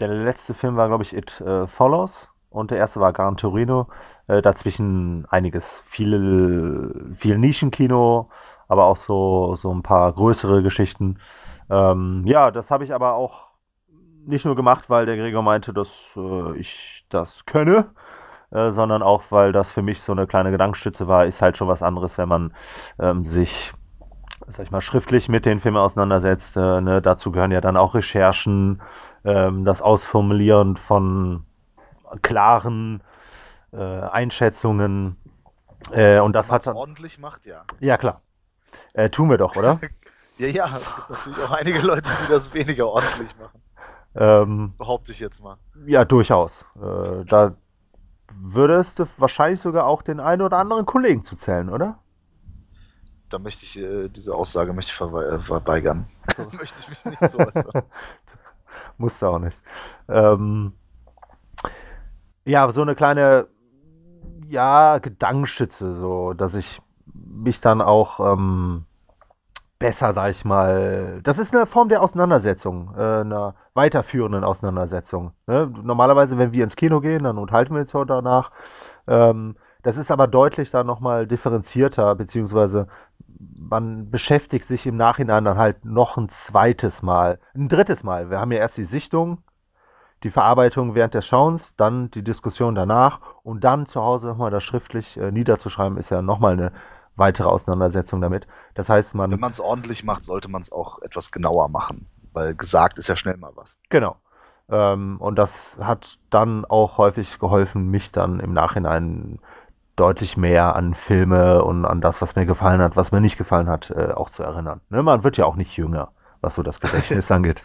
Der 0.00 0.08
letzte 0.08 0.54
Film 0.54 0.76
war, 0.76 0.88
glaube 0.88 1.04
ich, 1.04 1.14
It 1.14 1.40
äh, 1.40 1.66
Follows 1.66 2.28
und 2.54 2.70
der 2.70 2.78
erste 2.78 3.00
war 3.00 3.12
Gran 3.12 3.36
Torino. 3.36 3.88
Äh, 4.28 4.40
dazwischen 4.40 5.26
einiges, 5.28 5.82
viel, 5.86 7.12
viel 7.16 7.36
Nischenkino, 7.36 8.30
aber 8.68 8.84
auch 8.84 8.96
so, 8.96 9.56
so 9.56 9.72
ein 9.74 9.82
paar 9.82 10.12
größere 10.12 10.62
Geschichten. 10.62 11.18
Ähm, 11.68 12.22
ja, 12.26 12.50
das 12.50 12.70
habe 12.70 12.84
ich 12.84 12.94
aber 12.94 13.14
auch 13.14 13.48
nicht 14.24 14.44
nur 14.44 14.54
gemacht, 14.54 14.88
weil 14.88 15.04
der 15.04 15.16
Gregor 15.16 15.42
meinte, 15.42 15.72
dass 15.72 15.90
äh, 16.16 16.56
ich 16.56 17.04
das 17.08 17.44
könne, 17.44 17.86
äh, 18.52 18.70
sondern 18.70 19.02
auch, 19.02 19.24
weil 19.30 19.52
das 19.52 19.70
für 19.70 19.82
mich 19.82 20.00
so 20.00 20.12
eine 20.12 20.26
kleine 20.26 20.52
Gedankenstütze 20.52 21.08
war. 21.08 21.26
Ist 21.26 21.42
halt 21.42 21.56
schon 21.56 21.68
was 21.68 21.82
anderes, 21.82 22.16
wenn 22.18 22.28
man 22.28 22.54
ähm, 23.00 23.24
sich, 23.24 23.72
sag 24.46 24.64
ich 24.64 24.70
mal, 24.70 24.80
schriftlich 24.80 25.28
mit 25.28 25.44
den 25.44 25.58
Filmen 25.58 25.78
auseinandersetzt. 25.78 26.56
Äh, 26.56 26.80
ne? 26.80 27.02
Dazu 27.02 27.32
gehören 27.32 27.52
ja 27.52 27.60
dann 27.60 27.76
auch 27.76 27.94
Recherchen, 27.94 28.80
ähm, 29.24 29.64
das 29.64 29.82
Ausformulieren 29.82 30.76
von 30.76 31.44
klaren 32.22 33.02
äh, 33.72 33.78
Einschätzungen. 33.78 35.16
Äh, 35.92 36.20
und 36.20 36.32
das 36.32 36.50
hat 36.50 36.66
dann. 36.66 36.76
ordentlich 36.76 37.18
macht, 37.18 37.46
ja. 37.46 37.64
Ja, 37.80 37.96
klar. 37.96 38.22
Äh, 38.94 39.10
tun 39.10 39.28
wir 39.30 39.38
doch, 39.38 39.56
oder? 39.56 39.80
Ja, 40.36 40.48
ja, 40.48 40.78
es 40.78 40.96
gibt 40.96 41.10
natürlich 41.10 41.38
auch 41.44 41.52
einige 41.52 41.78
Leute, 41.78 42.10
die 42.24 42.28
das 42.28 42.52
weniger 42.52 42.88
ordentlich 42.88 43.36
machen. 43.38 43.62
ähm, 44.16 44.74
Behaupte 44.76 45.12
ich 45.12 45.20
jetzt 45.20 45.40
mal. 45.40 45.58
ja, 45.86 46.04
durchaus. 46.04 46.64
Äh, 46.74 47.24
da 47.26 47.54
würdest 48.34 48.98
du 48.98 49.06
wahrscheinlich 49.16 49.60
sogar 49.60 49.86
auch 49.86 50.02
den 50.02 50.18
einen 50.18 50.42
oder 50.42 50.58
anderen 50.58 50.86
Kollegen 50.86 51.24
zu 51.24 51.36
zählen, 51.36 51.68
oder? 51.70 52.00
Da 53.28 53.38
möchte 53.38 53.64
ich, 53.64 53.78
äh, 53.78 54.08
diese 54.08 54.34
Aussage 54.34 54.72
möchte 54.72 54.92
ich 54.92 55.00
äh, 55.00 55.38
verweigern. 55.38 56.08
möchte 56.52 56.80
ich 56.80 56.88
mich 56.88 57.04
nicht 57.20 57.30
so 57.30 57.38
äußern. 57.38 57.82
Musst 58.98 59.22
du 59.22 59.26
auch 59.26 59.38
nicht. 59.38 59.60
Ähm, 60.08 60.72
ja, 62.44 62.70
so 62.70 62.82
eine 62.82 62.94
kleine, 62.94 63.46
ja, 64.48 64.98
Gedankenstütze, 64.98 65.94
so, 65.94 66.32
dass 66.34 66.54
ich 66.54 66.80
mich 67.12 67.60
dann 67.60 67.80
auch 67.80 68.20
ähm, 68.20 68.84
besser, 69.78 70.12
sag 70.12 70.30
ich 70.30 70.44
mal. 70.44 71.20
Das 71.22 71.38
ist 71.38 71.54
eine 71.54 71.66
Form 71.66 71.88
der 71.88 72.02
Auseinandersetzung, 72.02 72.94
äh, 72.96 73.20
einer 73.20 73.54
weiterführenden 73.74 74.44
Auseinandersetzung. 74.44 75.32
Ne? 75.46 75.70
Normalerweise, 75.82 76.38
wenn 76.38 76.52
wir 76.52 76.64
ins 76.64 76.76
Kino 76.76 77.00
gehen, 77.00 77.24
dann 77.24 77.38
unterhalten 77.38 77.74
wir 77.74 77.80
uns 77.80 77.92
danach. 77.92 78.50
Ähm, 79.06 79.56
das 79.82 79.98
ist 79.98 80.10
aber 80.10 80.26
deutlich 80.26 80.70
dann 80.70 80.86
nochmal 80.86 81.26
differenzierter, 81.26 82.14
beziehungsweise 82.14 82.88
man 83.58 84.10
beschäftigt 84.10 84.66
sich 84.66 84.86
im 84.86 84.96
Nachhinein 84.96 85.44
dann 85.44 85.58
halt 85.58 85.84
noch 85.84 86.16
ein 86.16 86.30
zweites 86.30 87.02
Mal, 87.02 87.38
ein 87.54 87.68
drittes 87.68 88.02
Mal. 88.02 88.30
Wir 88.30 88.40
haben 88.40 88.52
ja 88.52 88.58
erst 88.58 88.78
die 88.78 88.84
Sichtung, 88.84 89.43
die 90.24 90.30
Verarbeitung 90.30 90.94
während 90.94 91.14
des 91.14 91.26
Schauens, 91.26 91.76
dann 91.76 92.10
die 92.10 92.24
Diskussion 92.24 92.74
danach 92.74 93.20
und 93.42 93.62
dann 93.62 93.86
zu 93.86 94.00
Hause 94.00 94.28
nochmal 94.28 94.50
das 94.50 94.64
schriftlich 94.64 95.16
äh, 95.18 95.30
niederzuschreiben, 95.30 95.98
ist 95.98 96.10
ja 96.10 96.22
nochmal 96.22 96.54
eine 96.54 96.72
weitere 97.14 97.46
Auseinandersetzung 97.46 98.20
damit. 98.20 98.46
Das 98.74 98.88
heißt, 98.88 99.14
man. 99.14 99.30
Wenn 99.30 99.38
man 99.38 99.52
es 99.52 99.60
ordentlich 99.60 100.02
macht, 100.02 100.24
sollte 100.24 100.48
man 100.48 100.62
es 100.62 100.72
auch 100.72 101.00
etwas 101.02 101.30
genauer 101.30 101.68
machen. 101.68 102.06
Weil 102.32 102.54
gesagt 102.54 102.98
ist 102.98 103.06
ja 103.06 103.16
schnell 103.16 103.36
mal 103.36 103.52
was. 103.54 103.76
Genau. 103.90 104.16
Ähm, 104.68 105.18
und 105.20 105.36
das 105.36 105.78
hat 105.80 106.18
dann 106.30 106.64
auch 106.64 106.96
häufig 106.98 107.38
geholfen, 107.38 107.90
mich 107.90 108.10
dann 108.10 108.40
im 108.40 108.54
Nachhinein 108.54 109.38
deutlich 109.94 110.36
mehr 110.36 110.74
an 110.74 110.94
Filme 110.94 111.62
und 111.62 111.84
an 111.84 112.00
das, 112.00 112.20
was 112.20 112.34
mir 112.34 112.46
gefallen 112.46 112.80
hat, 112.80 112.96
was 112.96 113.12
mir 113.12 113.20
nicht 113.20 113.36
gefallen 113.36 113.68
hat, 113.68 113.90
äh, 113.90 114.12
auch 114.12 114.30
zu 114.30 114.42
erinnern. 114.42 114.80
Ne? 114.88 115.02
Man 115.02 115.22
wird 115.22 115.36
ja 115.36 115.44
auch 115.44 115.54
nicht 115.54 115.76
jünger, 115.76 116.08
was 116.40 116.54
so 116.54 116.62
das 116.62 116.80
Gedächtnis 116.80 117.30
angeht. 117.30 117.62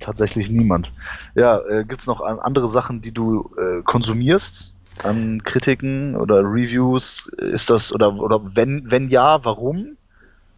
Tatsächlich 0.00 0.50
niemand. 0.50 0.92
Ja, 1.34 1.58
äh, 1.66 1.84
gibt 1.84 2.00
es 2.00 2.06
noch 2.06 2.20
an- 2.20 2.40
andere 2.40 2.68
Sachen, 2.68 3.00
die 3.00 3.12
du 3.12 3.50
äh, 3.56 3.82
konsumierst 3.82 4.74
an 5.02 5.42
Kritiken 5.44 6.16
oder 6.16 6.42
Reviews? 6.42 7.30
Ist 7.38 7.70
das, 7.70 7.92
oder, 7.92 8.14
oder 8.16 8.40
wenn, 8.54 8.90
wenn 8.90 9.08
ja, 9.08 9.44
warum? 9.44 9.96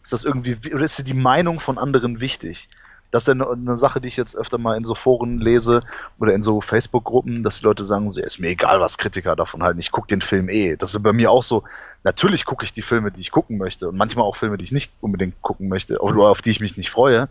Ist 0.02 0.12
das 0.12 0.24
irgendwie, 0.24 0.64
wi- 0.64 0.74
oder 0.74 0.84
ist 0.84 0.98
dir 0.98 1.04
die 1.04 1.14
Meinung 1.14 1.60
von 1.60 1.78
anderen 1.78 2.20
wichtig? 2.20 2.68
Das 3.12 3.22
ist 3.22 3.26
ja 3.26 3.34
eine, 3.34 3.48
eine 3.48 3.76
Sache, 3.76 4.00
die 4.00 4.08
ich 4.08 4.16
jetzt 4.16 4.36
öfter 4.36 4.56
mal 4.56 4.76
in 4.76 4.84
so 4.84 4.94
Foren 4.94 5.38
lese 5.40 5.82
oder 6.18 6.32
in 6.32 6.42
so 6.42 6.60
Facebook-Gruppen, 6.60 7.42
dass 7.42 7.58
die 7.58 7.64
Leute 7.64 7.84
sagen, 7.84 8.08
so, 8.08 8.20
ist 8.20 8.38
mir 8.38 8.48
egal, 8.48 8.80
was 8.80 8.98
Kritiker 8.98 9.34
davon 9.34 9.62
halten, 9.62 9.80
ich 9.80 9.90
gucke 9.90 10.06
den 10.06 10.20
Film 10.20 10.48
eh. 10.48 10.76
Das 10.76 10.94
ist 10.94 11.02
bei 11.02 11.12
mir 11.12 11.30
auch 11.30 11.42
so, 11.42 11.64
natürlich 12.04 12.44
gucke 12.44 12.64
ich 12.64 12.72
die 12.72 12.82
Filme, 12.82 13.10
die 13.10 13.20
ich 13.20 13.32
gucken 13.32 13.58
möchte 13.58 13.88
und 13.88 13.96
manchmal 13.96 14.24
auch 14.24 14.36
Filme, 14.36 14.58
die 14.58 14.64
ich 14.64 14.72
nicht 14.72 14.92
unbedingt 15.00 15.42
gucken 15.42 15.68
möchte 15.68 16.00
oder 16.00 16.28
auf 16.28 16.40
die 16.40 16.50
ich 16.50 16.60
mich 16.60 16.76
nicht 16.76 16.90
freue. 16.90 17.28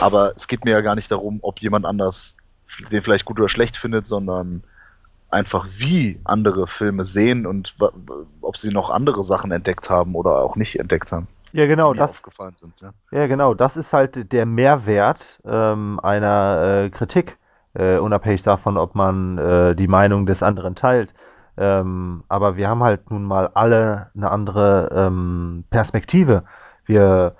Aber 0.00 0.32
es 0.34 0.48
geht 0.48 0.64
mir 0.64 0.72
ja 0.72 0.80
gar 0.80 0.94
nicht 0.94 1.10
darum, 1.10 1.38
ob 1.42 1.60
jemand 1.60 1.86
anders 1.86 2.36
den 2.90 3.02
vielleicht 3.02 3.24
gut 3.24 3.38
oder 3.38 3.48
schlecht 3.48 3.76
findet, 3.76 4.06
sondern 4.06 4.64
einfach 5.30 5.66
wie 5.76 6.20
andere 6.24 6.66
Filme 6.66 7.04
sehen 7.04 7.46
und 7.46 7.74
ob 8.40 8.56
sie 8.56 8.70
noch 8.70 8.90
andere 8.90 9.24
Sachen 9.24 9.50
entdeckt 9.50 9.90
haben 9.90 10.14
oder 10.14 10.42
auch 10.42 10.56
nicht 10.56 10.78
entdeckt 10.78 11.12
haben, 11.12 11.26
Ja, 11.52 11.66
genau, 11.66 11.94
das, 11.94 12.20
sind. 12.54 12.80
Ja. 12.80 12.92
ja, 13.12 13.26
genau, 13.26 13.54
das 13.54 13.76
ist 13.76 13.92
halt 13.92 14.32
der 14.32 14.44
Mehrwert 14.46 15.40
ähm, 15.44 16.00
einer 16.02 16.84
äh, 16.86 16.90
Kritik, 16.90 17.38
äh, 17.74 17.98
unabhängig 17.98 18.42
davon, 18.42 18.76
ob 18.76 18.94
man 18.94 19.38
äh, 19.38 19.76
die 19.76 19.86
Meinung 19.86 20.26
des 20.26 20.42
anderen 20.42 20.74
teilt. 20.74 21.14
Ähm, 21.56 22.24
aber 22.28 22.56
wir 22.56 22.68
haben 22.68 22.82
halt 22.82 23.08
nun 23.10 23.24
mal 23.24 23.48
alle 23.54 24.10
eine 24.16 24.30
andere 24.30 24.90
ähm, 24.92 25.64
Perspektive. 25.70 26.42
Wir 26.86 27.36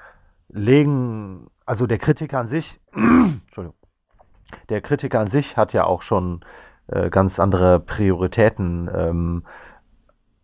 legen, 0.49 1.49
also 1.67 1.87
der 1.87 1.99
Kritiker 1.99 2.39
an 2.39 2.49
sich, 2.49 2.81
Entschuldigung, 2.95 3.77
der 4.69 4.81
Kritiker 4.81 5.21
an 5.21 5.29
sich 5.29 5.57
hat 5.57 5.73
ja 5.73 5.85
auch 5.85 6.03
schon 6.03 6.45
äh, 6.87 7.11
ganz 7.11 7.39
andere 7.39 7.81
Prioritäten, 7.81 8.91
ähm, 8.95 9.45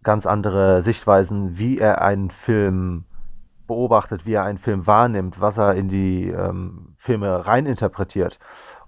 ganz 0.03 0.27
andere 0.27 0.83
Sichtweisen, 0.83 1.59
wie 1.59 1.79
er 1.79 2.01
einen 2.03 2.31
Film 2.31 3.05
beobachtet, 3.67 4.27
wie 4.27 4.33
er 4.33 4.45
einen 4.45 4.59
Film 4.59 4.87
wahrnimmt, 4.87 5.41
was 5.41 5.59
er 5.59 5.75
in 5.75 5.89
die 5.89 6.29
ähm, 6.29 6.95
Filme 6.97 7.47
reininterpretiert. 7.47 8.39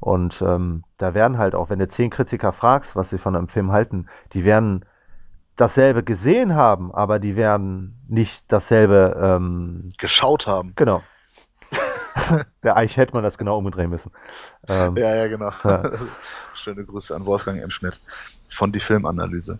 Und 0.00 0.42
ähm, 0.42 0.82
da 0.98 1.14
werden 1.14 1.38
halt 1.38 1.54
auch, 1.54 1.70
wenn 1.70 1.78
du 1.78 1.86
zehn 1.86 2.10
Kritiker 2.10 2.52
fragst, 2.52 2.96
was 2.96 3.10
sie 3.10 3.18
von 3.18 3.36
einem 3.36 3.48
Film 3.48 3.70
halten, 3.70 4.06
die 4.32 4.44
werden 4.44 4.84
dasselbe 5.54 6.02
gesehen 6.02 6.54
haben, 6.54 6.92
aber 6.92 7.18
die 7.18 7.36
werden 7.36 8.02
nicht 8.08 8.50
dasselbe 8.50 9.16
ähm, 9.22 9.90
geschaut 9.98 10.46
haben. 10.46 10.72
Genau. 10.74 11.02
ja, 12.64 12.74
eigentlich 12.74 12.96
hätte 12.96 13.14
man 13.14 13.22
das 13.22 13.38
genau 13.38 13.58
umdrehen 13.58 13.90
müssen. 13.90 14.10
Ähm, 14.68 14.96
ja, 14.96 15.14
ja, 15.14 15.26
genau. 15.28 15.52
Ja. 15.64 15.90
Schöne 16.54 16.84
Grüße 16.84 17.14
an 17.14 17.26
Wolfgang 17.26 17.60
M. 17.60 17.70
Schmidt 17.70 18.00
von 18.48 18.72
die 18.72 18.80
Filmanalyse. 18.80 19.58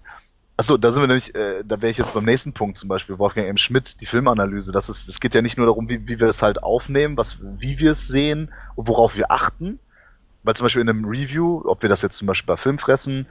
Achso, 0.57 0.77
da 0.77 0.93
sind 0.93 1.03
wir 1.03 1.07
nämlich, 1.07 1.35
äh, 1.35 1.65
da 1.65 1.81
wäre 1.81 1.91
ich 1.91 1.99
jetzt 1.99 2.13
beim 2.13 2.25
nächsten 2.25 2.53
Punkt 2.53 2.77
zum 2.77 2.89
Beispiel, 2.89 3.19
Wolfgang 3.19 3.49
M. 3.49 3.57
Schmidt, 3.57 4.01
die 4.01 4.07
Filmanalyse. 4.07 4.71
Das 4.71 4.89
ist, 4.89 5.09
es 5.09 5.19
geht 5.19 5.35
ja 5.35 5.43
nicht 5.43 5.57
nur 5.57 5.67
darum, 5.67 5.89
wie, 5.89 6.07
wie 6.09 6.21
wir 6.21 6.29
es 6.29 6.43
halt 6.43 6.63
aufnehmen, 6.63 7.17
was, 7.17 7.39
wie 7.41 7.79
wir 7.79 7.93
es 7.93 8.07
sehen 8.07 8.53
und 8.75 8.89
worauf 8.89 9.17
wir 9.17 9.31
achten. 9.31 9.79
Weil 10.43 10.55
zum 10.55 10.65
Beispiel 10.65 10.83
in 10.83 10.89
einem 10.89 11.05
Review, 11.05 11.63
ob 11.65 11.83
wir 11.83 11.89
das 11.89 12.03
jetzt 12.03 12.17
zum 12.17 12.27
Beispiel 12.27 12.47
bei 12.47 12.57
Filmfressen, 12.57 13.27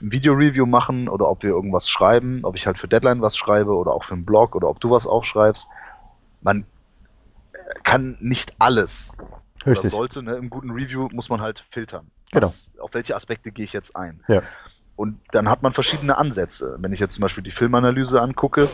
ein 0.00 0.12
Video-Review 0.12 0.66
machen 0.66 1.08
oder 1.08 1.28
ob 1.28 1.42
wir 1.42 1.50
irgendwas 1.50 1.88
schreiben, 1.88 2.40
ob 2.42 2.56
ich 2.56 2.66
halt 2.66 2.78
für 2.78 2.88
Deadline 2.88 3.20
was 3.20 3.36
schreibe 3.36 3.72
oder 3.74 3.92
auch 3.92 4.04
für 4.04 4.14
einen 4.14 4.24
Blog 4.24 4.56
oder 4.56 4.68
ob 4.68 4.80
du 4.80 4.90
was 4.90 5.06
auch 5.06 5.24
schreibst. 5.24 5.68
Man 6.40 6.64
kann 7.82 8.16
nicht 8.20 8.54
alles. 8.58 9.16
Richtig. 9.66 9.84
Oder 9.84 9.88
sollte, 9.90 10.22
ne, 10.22 10.34
im 10.34 10.50
guten 10.50 10.70
Review 10.70 11.08
muss 11.12 11.28
man 11.28 11.40
halt 11.40 11.64
filtern. 11.70 12.10
Was, 12.32 12.70
genau. 12.72 12.84
Auf 12.84 12.94
welche 12.94 13.16
Aspekte 13.16 13.52
gehe 13.52 13.64
ich 13.64 13.72
jetzt 13.72 13.96
ein? 13.96 14.22
Ja. 14.28 14.42
Und 14.96 15.20
dann 15.32 15.48
hat 15.48 15.62
man 15.62 15.72
verschiedene 15.72 16.16
Ansätze. 16.16 16.76
Wenn 16.78 16.92
ich 16.92 17.00
jetzt 17.00 17.14
zum 17.14 17.22
Beispiel 17.22 17.42
die 17.42 17.50
Filmanalyse 17.50 18.20
angucke, 18.20 18.68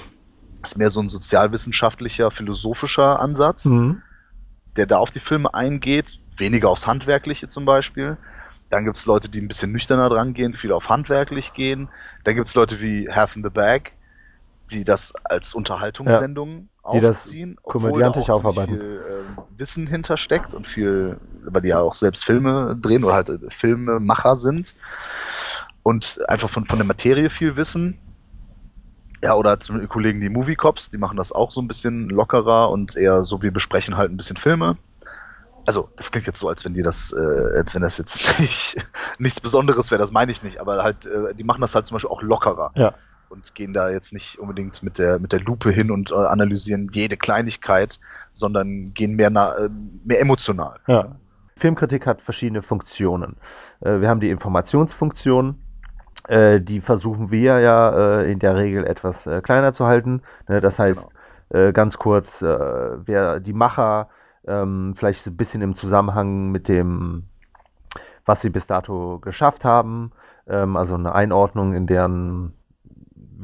ist 0.62 0.76
mehr 0.76 0.90
so 0.90 1.00
ein 1.00 1.08
sozialwissenschaftlicher, 1.08 2.30
philosophischer 2.30 3.20
Ansatz, 3.20 3.64
mhm. 3.64 4.02
der 4.76 4.86
da 4.86 4.98
auf 4.98 5.10
die 5.10 5.20
Filme 5.20 5.54
eingeht, 5.54 6.18
weniger 6.36 6.68
aufs 6.68 6.86
Handwerkliche 6.86 7.48
zum 7.48 7.64
Beispiel. 7.64 8.18
Dann 8.68 8.84
gibt 8.84 8.96
es 8.96 9.06
Leute, 9.06 9.28
die 9.28 9.40
ein 9.40 9.48
bisschen 9.48 9.72
nüchterner 9.72 10.08
dran 10.08 10.34
gehen, 10.34 10.54
viel 10.54 10.72
auf 10.72 10.88
handwerklich 10.88 11.54
gehen. 11.54 11.88
Dann 12.24 12.36
gibt 12.36 12.48
es 12.48 12.54
Leute 12.54 12.80
wie 12.80 13.10
Half 13.10 13.36
in 13.36 13.42
the 13.42 13.50
Bag, 13.50 13.92
die 14.70 14.84
das 14.84 15.14
als 15.24 15.54
Unterhaltungssendung 15.54 16.68
die 16.92 17.06
aufziehen, 17.06 17.56
das 17.56 17.72
komödiantisch 17.72 18.26
da 18.26 18.34
aufarbeiten. 18.34 18.76
viel 18.76 19.02
äh, 19.06 19.58
Wissen 19.58 19.86
hintersteckt 19.86 20.54
und 20.54 20.66
viel, 20.66 21.18
weil 21.44 21.62
die 21.62 21.68
ja 21.68 21.80
auch 21.80 21.94
selbst 21.94 22.24
Filme 22.24 22.76
drehen 22.80 23.04
oder 23.04 23.14
halt 23.14 23.28
äh, 23.28 23.38
Filmemacher 23.50 24.36
sind 24.36 24.74
und 25.82 26.18
einfach 26.28 26.50
von, 26.50 26.66
von 26.66 26.78
der 26.78 26.86
Materie 26.86 27.30
viel 27.30 27.56
wissen. 27.56 27.98
Ja, 29.22 29.34
oder 29.34 29.60
zum 29.60 29.76
Beispiel 29.76 29.88
Kollegen 29.88 30.20
die 30.20 30.30
Movie 30.30 30.56
Cops, 30.56 30.88
die 30.90 30.96
machen 30.96 31.18
das 31.18 31.30
auch 31.30 31.50
so 31.50 31.60
ein 31.60 31.68
bisschen 31.68 32.08
lockerer 32.08 32.70
und 32.70 32.96
eher 32.96 33.24
so, 33.24 33.42
wir 33.42 33.52
besprechen 33.52 33.96
halt 33.96 34.10
ein 34.10 34.16
bisschen 34.16 34.38
Filme 34.38 34.78
also 35.66 35.88
das 35.96 36.10
klingt 36.10 36.26
jetzt 36.26 36.38
so, 36.38 36.48
als 36.48 36.64
wenn 36.64 36.74
die 36.74 36.82
das, 36.82 37.12
äh, 37.16 37.58
als 37.58 37.74
wenn 37.74 37.82
das 37.82 37.98
jetzt 37.98 38.20
nicht 38.40 38.76
nichts 39.18 39.40
Besonderes 39.40 39.90
wäre, 39.90 40.00
das 40.00 40.10
meine 40.10 40.32
ich 40.32 40.42
nicht, 40.42 40.60
aber 40.60 40.82
halt, 40.82 41.06
äh, 41.06 41.34
die 41.34 41.44
machen 41.44 41.60
das 41.60 41.74
halt 41.74 41.86
zum 41.86 41.94
Beispiel 41.94 42.10
auch 42.10 42.22
lockerer. 42.22 42.72
Ja. 42.74 42.94
Und 43.30 43.54
gehen 43.54 43.72
da 43.72 43.90
jetzt 43.90 44.12
nicht 44.12 44.38
unbedingt 44.38 44.82
mit 44.82 44.98
der, 44.98 45.20
mit 45.20 45.32
der 45.32 45.40
Lupe 45.40 45.70
hin 45.70 45.90
und 45.90 46.10
äh, 46.10 46.14
analysieren 46.14 46.90
jede 46.92 47.16
Kleinigkeit, 47.16 48.00
sondern 48.32 48.92
gehen 48.92 49.14
mehr, 49.14 49.30
na, 49.30 49.54
äh, 49.56 49.70
mehr 50.04 50.20
emotional. 50.20 50.80
Ja. 50.88 51.16
Filmkritik 51.56 52.06
hat 52.06 52.20
verschiedene 52.20 52.60
Funktionen. 52.60 53.36
Äh, 53.80 54.00
wir 54.00 54.08
haben 54.08 54.18
die 54.18 54.30
Informationsfunktion, 54.30 55.62
äh, 56.26 56.60
die 56.60 56.80
versuchen 56.80 57.30
wir 57.30 57.60
ja 57.60 58.20
in 58.22 58.40
der 58.40 58.56
Regel 58.56 58.84
etwas 58.84 59.28
kleiner 59.42 59.72
zu 59.72 59.86
halten. 59.86 60.22
Ne, 60.48 60.60
das 60.60 60.78
heißt, 60.78 61.06
genau. 61.50 61.72
ganz 61.72 61.98
kurz, 61.98 62.42
wer 62.42 63.40
die 63.40 63.52
Macher 63.52 64.08
ähm, 64.46 64.94
vielleicht 64.96 65.26
ein 65.26 65.36
bisschen 65.36 65.62
im 65.62 65.74
Zusammenhang 65.74 66.50
mit 66.50 66.68
dem, 66.68 67.24
was 68.26 68.40
sie 68.40 68.50
bis 68.50 68.66
dato 68.66 69.18
geschafft 69.20 69.64
haben. 69.64 70.12
Ähm, 70.48 70.76
also 70.76 70.94
eine 70.94 71.14
Einordnung 71.14 71.74
in 71.74 71.86
deren 71.86 72.54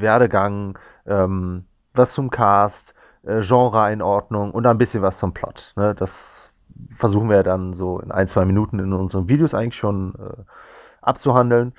Werdegang, 0.00 0.78
ähm, 1.06 1.66
was 1.94 2.12
zum 2.12 2.30
Cast, 2.30 2.94
äh, 3.24 3.40
Genre-Einordnung 3.40 4.50
und 4.50 4.66
ein 4.66 4.78
bisschen 4.78 5.02
was 5.02 5.18
zum 5.18 5.32
Plot. 5.32 5.72
Ne? 5.76 5.94
Das 5.94 6.50
versuchen 6.90 7.30
wir 7.30 7.42
dann 7.42 7.74
so 7.74 8.00
in 8.00 8.10
ein, 8.10 8.28
zwei 8.28 8.44
Minuten 8.44 8.78
in 8.78 8.92
unseren 8.92 9.28
Videos 9.28 9.54
eigentlich 9.54 9.76
schon 9.76 10.14
äh, 10.14 10.42
abzuhandeln. 11.02 11.72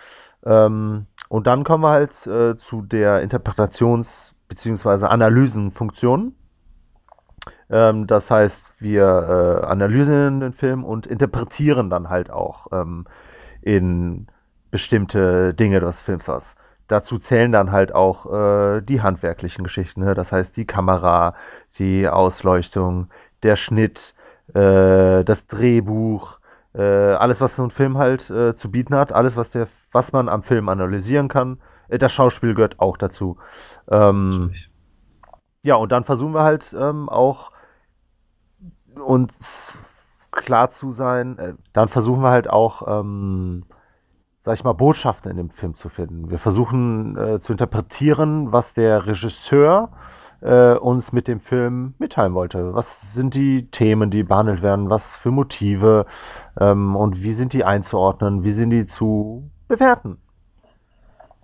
Ähm, 0.46 1.08
und 1.30 1.48
dann 1.48 1.64
kommen 1.64 1.84
wir 1.84 1.92
halt 1.92 2.26
äh, 2.28 2.56
zu 2.58 2.82
der 2.82 3.24
Interpretations- 3.24 4.34
bzw. 4.48 5.06
Analysenfunktion. 5.06 6.34
Ähm, 7.70 8.08
das 8.08 8.32
heißt, 8.32 8.74
wir 8.80 9.62
äh, 9.64 9.66
analysieren 9.66 10.40
den 10.40 10.54
Film 10.54 10.84
und 10.84 11.08
interpretieren 11.08 11.90
dann 11.90 12.10
halt 12.10 12.30
auch 12.32 12.68
ähm, 12.72 13.06
in 13.62 14.28
bestimmte 14.72 15.54
Dinge 15.54 15.80
des 15.80 16.00
Films 16.00 16.28
was. 16.28 16.56
Dazu 16.88 17.20
zählen 17.20 17.52
dann 17.52 17.72
halt 17.72 17.94
auch 17.94 18.32
äh, 18.32 18.82
die 18.82 19.02
handwerklichen 19.02 19.64
Geschichten, 19.64 20.02
ne? 20.02 20.14
das 20.14 20.32
heißt 20.32 20.56
die 20.56 20.66
Kamera, 20.66 21.34
die 21.78 22.08
Ausleuchtung, 22.08 23.10
der 23.44 23.56
Schnitt, 23.56 24.14
äh, 24.54 25.24
das 25.24 25.48
Drehbuch, 25.48 26.40
äh, 26.74 26.82
alles, 26.82 27.42
was 27.42 27.56
so 27.56 27.64
ein 27.64 27.72
Film 27.72 27.98
halt 27.98 28.30
äh, 28.30 28.56
zu 28.56 28.72
bieten 28.72 28.96
hat, 28.96 29.12
alles, 29.12 29.36
was, 29.36 29.52
der, 29.52 29.68
was 29.92 30.14
man 30.14 30.30
am 30.30 30.44
Film 30.44 30.70
analysieren 30.70 31.28
kann. 31.28 31.60
Äh, 31.90 31.98
das 31.98 32.14
Schauspiel 32.14 32.54
gehört 32.54 32.80
auch 32.80 32.98
dazu. 32.98 33.38
Ähm, 33.90 34.54
ja, 35.64 35.76
und 35.76 35.92
dann 35.92 36.04
versuchen 36.04 36.34
wir 36.34 36.44
halt 36.44 36.76
ähm, 36.80 37.10
auch 37.10 37.52
uns 39.00 39.78
klar 40.32 40.70
zu 40.70 40.92
sein, 40.92 41.38
äh, 41.40 41.54
dann 41.74 41.88
versuchen 41.88 42.22
wir 42.22 42.30
halt 42.30 42.50
auch, 42.50 43.02
ähm, 43.02 43.66
sag 44.48 44.54
ich 44.54 44.64
mal, 44.64 44.72
Botschaften 44.72 45.30
in 45.30 45.36
dem 45.36 45.50
Film 45.50 45.76
zu 45.76 45.90
finden. 45.90 46.32
Wir 46.32 46.40
versuchen 46.40 47.18
äh, 47.18 47.40
zu 47.42 47.52
interpretieren, 47.52 48.54
was 48.54 48.74
der 48.74 49.06
Regisseur 49.06 49.90
äh, 50.40 50.72
uns 50.76 51.12
mit 51.12 51.28
dem 51.28 51.42
Film 51.42 51.96
mitteilen 52.00 52.34
wollte. 52.34 52.74
Was 52.74 53.12
sind 53.12 53.34
die 53.36 53.70
Themen, 53.72 54.10
die 54.10 54.24
behandelt 54.24 54.62
werden? 54.62 54.90
Was 54.90 55.14
für 55.18 55.32
Motive? 55.32 56.06
Ähm, 56.58 56.96
und 56.96 57.22
wie 57.22 57.34
sind 57.34 57.52
die 57.52 57.66
einzuordnen? 57.66 58.46
Wie 58.46 58.52
sind 58.52 58.70
die 58.70 58.86
zu 58.86 59.52
bewerten? 59.68 60.18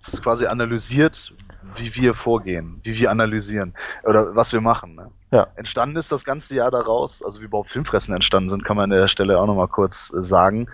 Das 0.02 0.14
ist 0.14 0.22
quasi 0.22 0.46
analysiert, 0.46 1.34
wie 1.76 1.94
wir 1.96 2.14
vorgehen, 2.14 2.80
wie 2.84 2.98
wir 2.98 3.10
analysieren 3.10 3.74
oder 4.04 4.34
was 4.34 4.54
wir 4.54 4.62
machen. 4.62 4.94
Ne? 4.94 5.10
Ja. 5.30 5.48
Entstanden 5.56 5.96
ist 5.96 6.10
das 6.10 6.24
ganze 6.24 6.54
Jahr 6.54 6.70
daraus, 6.70 7.22
also 7.22 7.40
wie 7.40 7.44
überhaupt 7.44 7.70
Filmfressen 7.70 8.14
entstanden 8.14 8.48
sind, 8.48 8.64
kann 8.64 8.76
man 8.76 8.84
an 8.84 8.98
der 8.98 9.08
Stelle 9.08 9.38
auch 9.38 9.46
nochmal 9.46 9.68
kurz 9.68 10.10
äh, 10.14 10.22
sagen. 10.22 10.68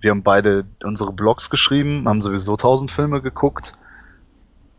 Wir 0.00 0.10
haben 0.10 0.22
beide 0.22 0.64
unsere 0.82 1.12
Blogs 1.12 1.50
geschrieben, 1.50 2.08
haben 2.08 2.22
sowieso 2.22 2.56
tausend 2.56 2.90
Filme 2.90 3.20
geguckt 3.20 3.74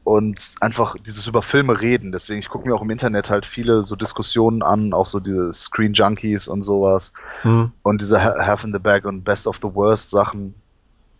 und 0.03 0.55
einfach 0.59 0.95
dieses 1.05 1.27
über 1.27 1.41
Filme 1.41 1.79
reden. 1.79 2.11
Deswegen, 2.11 2.39
ich 2.39 2.49
gucke 2.49 2.67
mir 2.67 2.73
auch 2.73 2.81
im 2.81 2.89
Internet 2.89 3.29
halt 3.29 3.45
viele 3.45 3.83
so 3.83 3.95
Diskussionen 3.95 4.63
an, 4.63 4.93
auch 4.93 5.05
so 5.05 5.19
diese 5.19 5.53
Screen 5.53 5.93
Junkies 5.93 6.47
und 6.47 6.61
sowas 6.61 7.13
mhm. 7.43 7.71
und 7.83 8.01
diese 8.01 8.21
Half 8.23 8.63
in 8.63 8.73
the 8.73 8.79
Bag 8.79 9.05
und 9.05 9.23
Best 9.23 9.45
of 9.45 9.57
the 9.57 9.73
Worst 9.73 10.09
Sachen 10.09 10.55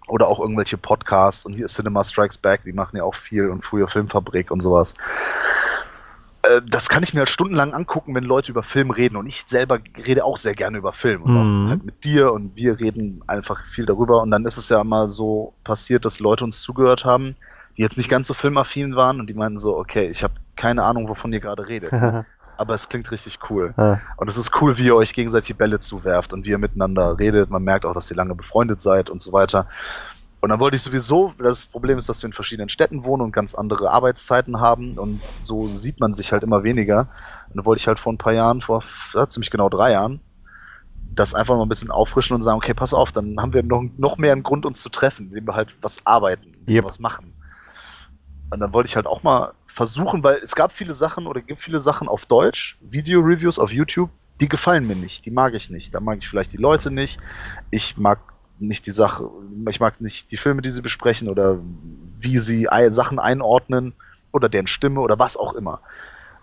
oder 0.08 0.28
auch 0.28 0.40
irgendwelche 0.40 0.78
Podcasts 0.78 1.46
und 1.46 1.54
hier 1.54 1.66
ist 1.66 1.76
Cinema 1.76 2.04
Strikes 2.04 2.38
Back, 2.38 2.62
die 2.66 2.74
machen 2.74 2.98
ja 2.98 3.04
auch 3.04 3.16
viel 3.16 3.50
und 3.50 3.64
früher 3.64 3.88
Filmfabrik 3.88 4.50
und 4.50 4.62
sowas. 4.62 4.96
Äh, 6.50 6.62
das 6.68 6.90
kann 6.90 7.04
ich 7.04 7.14
mir 7.14 7.20
halt 7.20 7.30
stundenlang 7.30 7.74
angucken, 7.74 8.16
wenn 8.16 8.24
Leute 8.24 8.52
über 8.52 8.64
Film 8.64 8.92
reden 8.92 9.16
und 9.16 9.28
ich 9.28 9.44
selber 9.48 9.80
rede 10.06 10.24
auch 10.24 10.38
sehr 10.38 10.56
gerne 10.56 10.78
über 10.78 10.94
Film 10.94 11.24
und 11.24 11.34
mhm. 11.34 11.66
auch 11.66 11.70
halt 11.72 11.86
mit 11.86 12.04
dir 12.04 12.32
und 12.32 12.56
wir 12.56 12.80
reden 12.80 13.24
einfach 13.28 13.64
viel 13.66 13.86
darüber 13.86 14.22
und 14.22 14.32
dann 14.32 14.46
ist 14.46 14.58
es 14.58 14.70
ja 14.70 14.84
mal 14.84 15.10
so 15.10 15.54
passiert, 15.64 16.06
dass 16.06 16.20
Leute 16.20 16.44
uns 16.44 16.62
zugehört 16.62 17.06
haben, 17.06 17.36
die 17.78 17.82
jetzt 17.82 17.98
nicht 17.98 18.10
ganz 18.10 18.28
so 18.28 18.34
filmaffin 18.34 18.96
waren 18.96 19.20
und 19.20 19.28
die 19.28 19.34
meinten 19.34 19.60
so, 19.60 19.78
okay, 19.78 20.10
ich 20.10 20.24
habe 20.24 20.34
keine 20.56 20.84
Ahnung, 20.84 21.08
wovon 21.08 21.32
ihr 21.32 21.40
gerade 21.40 21.68
redet. 21.68 21.92
aber 22.60 22.74
es 22.74 22.90
klingt 22.90 23.10
richtig 23.12 23.40
cool. 23.50 23.74
Ja. 23.78 24.02
Und 24.18 24.30
es 24.30 24.36
ist 24.36 24.52
cool, 24.62 24.78
wie 24.78 24.88
ihr 24.88 24.96
euch 24.96 25.14
gegenseitig 25.14 25.56
Bälle 25.56 25.80
zuwerft 25.80 26.34
und 26.34 26.46
wie 26.46 26.50
ihr 26.50 26.58
miteinander 26.58 27.18
redet. 27.18 27.50
Man 27.50 27.64
merkt 27.64 27.86
auch, 27.86 27.94
dass 27.94 28.12
ihr 28.12 28.18
lange 28.18 28.36
befreundet 28.36 28.82
seid 28.82 29.10
und 29.10 29.22
so 29.22 29.32
weiter. 29.32 29.68
Und 30.42 30.50
dann 30.50 30.60
wollte 30.60 30.78
ich 30.78 30.82
sowieso, 30.82 31.34
das 31.38 31.66
Problem 31.66 31.98
ist, 31.98 32.08
dass 32.08 32.22
wir 32.22 32.28
in 32.28 32.34
verschiedenen 32.34 32.70
Städten 32.70 33.04
wohnen 33.04 33.24
und 33.24 33.32
ganz 33.32 33.56
andere 33.56 33.92
Arbeitszeiten 33.92 34.62
haben 34.62 34.98
und 34.98 35.22
so 35.38 35.68
sieht 35.68 36.00
man 36.00 36.14
sich 36.14 36.32
halt 36.32 36.44
immer 36.44 36.64
weniger. 36.64 37.10
Und 37.50 37.58
dann 37.58 37.66
wollte 37.66 37.82
ich 37.82 37.88
halt 37.88 38.00
vor 38.00 38.14
ein 38.14 38.18
paar 38.18 38.34
Jahren, 38.34 38.62
vor 38.62 38.84
ja, 39.14 39.28
ziemlich 39.28 39.52
genau 39.52 39.68
drei 39.68 39.92
Jahren, 39.92 40.22
das 41.14 41.34
einfach 41.34 41.58
mal 41.58 41.64
ein 41.64 41.70
bisschen 41.70 41.92
auffrischen 41.92 42.36
und 42.36 42.42
sagen, 42.42 42.58
okay, 42.58 42.74
pass 42.74 42.94
auf, 42.94 43.12
dann 43.12 43.40
haben 43.40 43.54
wir 43.54 43.64
noch, 43.64 43.84
noch 43.98 44.18
mehr 44.18 44.32
einen 44.32 44.44
Grund, 44.44 44.66
uns 44.66 44.82
zu 44.82 44.90
treffen, 44.90 45.28
indem 45.28 45.48
wir 45.48 45.56
halt 45.56 45.76
was 45.82 46.06
arbeiten, 46.06 46.56
yep. 46.68 46.86
was 46.86 47.00
machen. 47.00 47.34
Und 48.52 48.62
dann 48.62 48.72
wollte 48.72 48.88
ich 48.88 48.96
halt 48.96 49.08
auch 49.08 49.24
mal 49.24 49.54
versuchen, 49.68 50.24
weil 50.24 50.38
es 50.38 50.56
gab 50.56 50.72
viele 50.72 50.94
Sachen 50.94 51.28
oder 51.28 51.42
gibt 51.42 51.62
viele 51.62 51.80
Sachen 51.80 52.08
auf 52.08 52.26
Deutsch, 52.26 52.78
Video-Reviews 52.82 53.60
auf 53.60 53.72
YouTube, 53.72 54.10
die 54.40 54.48
gefallen 54.48 54.88
mir 54.88 54.96
nicht, 54.96 55.26
die 55.26 55.32
mag 55.32 55.54
ich 55.54 55.70
nicht. 55.70 55.94
Da 55.94 56.00
mag 56.00 56.20
ich 56.20 56.30
vielleicht 56.30 56.54
die 56.54 56.58
Leute 56.58 56.92
nicht. 56.92 57.20
Ich 57.72 57.98
mag 57.98 58.20
nicht 58.60 58.86
die 58.86 58.92
Sache, 58.92 59.30
ich 59.70 59.80
mag 59.80 60.02
nicht 60.02 60.32
die 60.32 60.38
Filme, 60.38 60.62
die 60.62 60.72
sie 60.72 60.82
besprechen 60.82 61.30
oder 61.30 61.60
wie 62.20 62.40
sie 62.40 62.68
Sachen 62.90 63.20
einordnen 63.20 63.94
oder 64.34 64.50
deren 64.50 64.68
Stimme 64.68 65.00
oder 65.00 65.18
was 65.20 65.38
auch 65.38 65.54
immer. 65.54 65.82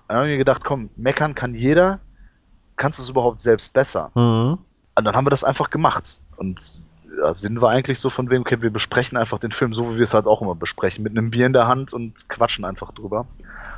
Dann 0.09 0.19
habe 0.19 0.27
ich 0.27 0.33
mir 0.33 0.39
gedacht, 0.39 0.65
komm, 0.65 0.91
meckern 0.97 1.35
kann 1.35 1.55
jeder, 1.55 2.01
kannst 2.77 2.99
du 2.99 3.03
es 3.03 3.09
überhaupt 3.09 3.41
selbst 3.41 3.73
besser? 3.73 4.11
Mhm. 4.15 4.59
Und 4.95 5.05
dann 5.05 5.15
haben 5.15 5.27
wir 5.27 5.31
das 5.31 5.45
einfach 5.45 5.71
gemacht. 5.71 6.21
Und 6.37 6.81
ja, 7.19 7.35
Sinn 7.35 7.61
war 7.61 7.71
eigentlich 7.71 7.99
so 7.99 8.11
von 8.11 8.31
wem, 8.31 8.43
okay, 8.43 8.63
wir 8.63 8.71
besprechen 8.71 9.19
einfach 9.19 9.39
den 9.39 9.53
Film 9.53 9.75
so, 9.75 9.93
wie 9.93 9.97
wir 9.97 10.05
es 10.05 10.15
halt 10.15 10.27
auch 10.27 10.43
immer 10.43 10.55
besprechen, 10.55 11.03
mit 11.03 11.17
einem 11.17 11.31
Bier 11.31 11.47
in 11.47 11.53
der 11.53 11.67
Hand 11.67 11.93
und 11.93 12.29
quatschen 12.29 12.65
einfach 12.65 12.93
drüber. 12.93 13.27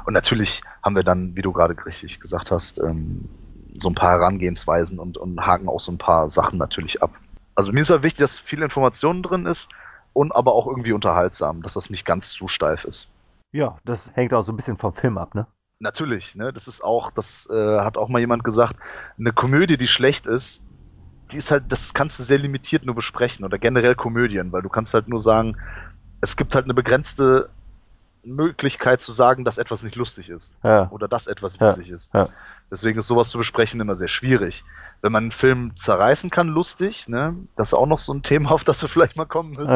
Und 0.07 0.14
natürlich 0.14 0.62
haben 0.82 0.97
wir 0.97 1.05
dann, 1.05 1.34
wie 1.36 1.43
du 1.43 1.53
gerade 1.53 1.74
richtig 1.84 2.20
gesagt 2.20 2.51
hast, 2.51 2.78
ähm, 2.78 3.28
so 3.76 3.89
ein 3.89 3.95
paar 3.95 4.12
Herangehensweisen 4.12 4.99
und, 4.99 5.18
und 5.18 5.41
haken 5.41 5.68
auch 5.68 5.80
so 5.80 5.93
ein 5.93 5.99
paar 5.99 6.28
Sachen 6.28 6.59
natürlich 6.59 7.03
ab. 7.03 7.11
Also 7.59 7.72
mir 7.72 7.80
ist 7.80 7.90
halt 7.90 8.04
wichtig, 8.04 8.20
dass 8.20 8.38
viel 8.38 8.62
Information 8.62 9.20
drin 9.20 9.44
ist 9.44 9.68
und 10.12 10.32
aber 10.32 10.52
auch 10.52 10.68
irgendwie 10.68 10.92
unterhaltsam, 10.92 11.61
dass 11.61 11.72
das 11.72 11.90
nicht 11.90 12.06
ganz 12.06 12.30
zu 12.30 12.46
steif 12.46 12.84
ist. 12.84 13.09
Ja, 13.50 13.78
das 13.84 14.12
hängt 14.14 14.32
auch 14.32 14.44
so 14.44 14.52
ein 14.52 14.56
bisschen 14.56 14.76
vom 14.76 14.94
Film 14.94 15.18
ab, 15.18 15.34
ne? 15.34 15.48
Natürlich, 15.80 16.36
ne? 16.36 16.52
Das 16.52 16.68
ist 16.68 16.84
auch, 16.84 17.11
das 17.11 17.48
äh, 17.50 17.80
hat 17.80 17.96
auch 17.96 18.09
mal 18.09 18.20
jemand 18.20 18.44
gesagt, 18.44 18.76
eine 19.18 19.32
Komödie, 19.32 19.76
die 19.76 19.88
schlecht 19.88 20.28
ist, 20.28 20.62
die 21.32 21.36
ist 21.36 21.50
halt, 21.50 21.64
das 21.66 21.94
kannst 21.94 22.20
du 22.20 22.22
sehr 22.22 22.38
limitiert 22.38 22.86
nur 22.86 22.94
besprechen 22.94 23.44
oder 23.44 23.59
generell 23.59 23.96
Komödien, 23.96 24.52
weil 24.52 24.62
du 24.62 24.68
kannst 24.68 24.94
halt 24.94 25.09
nur 25.09 25.18
sagen, 25.18 25.56
es 26.20 26.36
gibt 26.36 26.54
halt 26.54 26.66
eine 26.66 26.74
begrenzte 26.74 27.50
Möglichkeit 28.22 29.00
zu 29.00 29.11
sagen, 29.11 29.44
dass 29.44 29.59
etwas 29.59 29.82
nicht 29.82 29.96
lustig 29.96 30.28
ist. 30.30 30.54
Ja. 30.62 30.88
Oder 30.90 31.09
dass 31.09 31.26
etwas 31.26 31.61
witzig 31.61 31.88
ja. 31.88 31.94
ist. 31.96 32.14
Ja. 32.14 32.28
Deswegen 32.71 32.99
ist 32.99 33.07
sowas 33.07 33.31
zu 33.31 33.39
besprechen 33.39 33.81
immer 33.81 33.95
sehr 33.95 34.09
schwierig. 34.09 34.64
Wenn 35.01 35.12
man 35.12 35.25
einen 35.25 35.31
Film 35.31 35.77
zerreißen 35.77 36.31
kann, 36.31 36.49
lustig, 36.49 37.09
ne? 37.09 37.35
Das 37.57 37.69
ist 37.69 37.75
auch 37.75 37.87
noch 37.87 37.99
so 37.99 38.12
ein 38.12 38.23
Thema, 38.23 38.51
auf 38.51 38.64
das 38.64 38.83
wir 38.83 38.89
vielleicht 38.89 39.16
mal 39.16 39.27
kommen 39.27 39.53
müssen. 39.53 39.73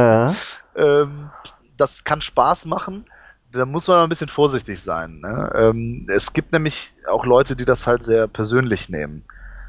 Ähm, 0.76 1.30
das 1.76 2.04
kann 2.04 2.20
Spaß 2.20 2.66
machen. 2.66 3.06
Da 3.52 3.66
muss 3.66 3.86
man 3.88 3.98
ein 4.02 4.08
bisschen 4.08 4.28
vorsichtig 4.28 4.82
sein. 4.82 5.20
Ne? 5.20 5.52
Ähm, 5.54 6.06
es 6.08 6.32
gibt 6.32 6.52
nämlich 6.52 6.94
auch 7.06 7.26
Leute, 7.26 7.54
die 7.54 7.66
das 7.66 7.86
halt 7.86 8.02
sehr 8.02 8.26
persönlich 8.26 8.88
nehmen. 8.88 9.24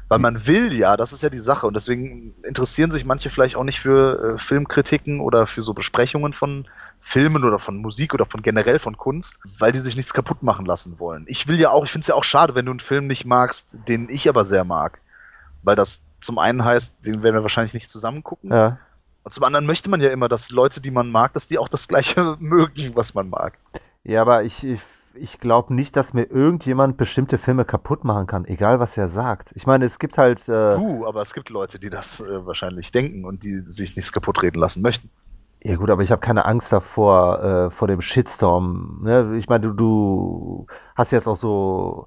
Weil 0.08 0.18
man 0.18 0.46
will 0.46 0.72
ja, 0.72 0.96
das 0.96 1.12
ist 1.12 1.22
ja 1.22 1.30
die 1.30 1.40
Sache. 1.40 1.66
Und 1.66 1.74
deswegen 1.74 2.34
interessieren 2.44 2.90
sich 2.90 3.04
manche 3.04 3.30
vielleicht 3.30 3.56
auch 3.56 3.64
nicht 3.64 3.80
für 3.80 4.36
äh, 4.36 4.38
Filmkritiken 4.38 5.20
oder 5.20 5.46
für 5.46 5.62
so 5.62 5.74
Besprechungen 5.74 6.32
von 6.32 6.66
Filmen 7.06 7.44
oder 7.44 7.58
von 7.58 7.76
Musik 7.76 8.14
oder 8.14 8.24
von 8.24 8.40
generell 8.40 8.78
von 8.78 8.96
Kunst, 8.96 9.38
weil 9.58 9.72
die 9.72 9.78
sich 9.78 9.94
nichts 9.94 10.14
kaputt 10.14 10.42
machen 10.42 10.64
lassen 10.64 10.98
wollen. 10.98 11.26
Ich 11.28 11.46
will 11.46 11.60
ja 11.60 11.70
auch, 11.70 11.84
ich 11.84 11.92
finde 11.92 12.00
es 12.00 12.08
ja 12.08 12.14
auch 12.14 12.24
schade, 12.24 12.54
wenn 12.54 12.64
du 12.64 12.72
einen 12.72 12.80
Film 12.80 13.06
nicht 13.06 13.26
magst, 13.26 13.76
den 13.88 14.08
ich 14.08 14.26
aber 14.26 14.46
sehr 14.46 14.64
mag. 14.64 15.00
Weil 15.62 15.76
das 15.76 16.00
zum 16.20 16.38
einen 16.38 16.64
heißt, 16.64 16.94
den 17.04 17.22
werden 17.22 17.36
wir 17.36 17.42
wahrscheinlich 17.42 17.74
nicht 17.74 17.90
zusammen 17.90 18.24
gucken. 18.24 18.50
Ja. 18.50 18.78
Und 19.22 19.32
zum 19.32 19.44
anderen 19.44 19.66
möchte 19.66 19.90
man 19.90 20.00
ja 20.00 20.10
immer, 20.10 20.30
dass 20.30 20.50
Leute, 20.50 20.80
die 20.80 20.90
man 20.90 21.10
mag, 21.10 21.34
dass 21.34 21.46
die 21.46 21.58
auch 21.58 21.68
das 21.68 21.88
Gleiche 21.88 22.36
mögen, 22.40 22.96
was 22.96 23.12
man 23.12 23.28
mag. 23.28 23.58
Ja, 24.02 24.22
aber 24.22 24.42
ich, 24.42 24.64
ich 24.64 24.80
ich 25.14 25.38
glaube 25.38 25.72
nicht, 25.74 25.94
dass 25.96 26.12
mir 26.12 26.24
irgendjemand 26.24 26.96
bestimmte 26.96 27.38
Filme 27.38 27.64
kaputt 27.64 28.02
machen 28.02 28.26
kann, 28.26 28.44
egal 28.46 28.80
was 28.80 28.96
er 28.96 29.08
sagt. 29.08 29.52
Ich 29.54 29.66
meine, 29.66 29.84
es 29.84 29.98
gibt 29.98 30.18
halt. 30.18 30.48
Äh, 30.48 30.70
du, 30.70 31.06
aber 31.06 31.22
es 31.22 31.32
gibt 31.32 31.50
Leute, 31.50 31.78
die 31.78 31.90
das 31.90 32.20
äh, 32.20 32.46
wahrscheinlich 32.46 32.90
denken 32.90 33.24
und 33.24 33.42
die 33.42 33.60
sich 33.60 33.94
nichts 33.94 34.10
kaputt 34.10 34.42
reden 34.42 34.58
lassen 34.58 34.82
möchten. 34.82 35.10
Ja 35.66 35.76
gut, 35.76 35.88
aber 35.88 36.02
ich 36.02 36.10
habe 36.10 36.20
keine 36.20 36.44
Angst 36.44 36.70
davor, 36.72 37.42
äh, 37.42 37.70
vor 37.70 37.88
dem 37.88 38.02
Shitstorm. 38.02 39.00
Ne? 39.02 39.36
Ich 39.38 39.48
meine, 39.48 39.68
du, 39.68 39.72
du 39.72 40.66
hast 40.94 41.10
jetzt 41.10 41.26
auch 41.26 41.38
so, 41.38 42.06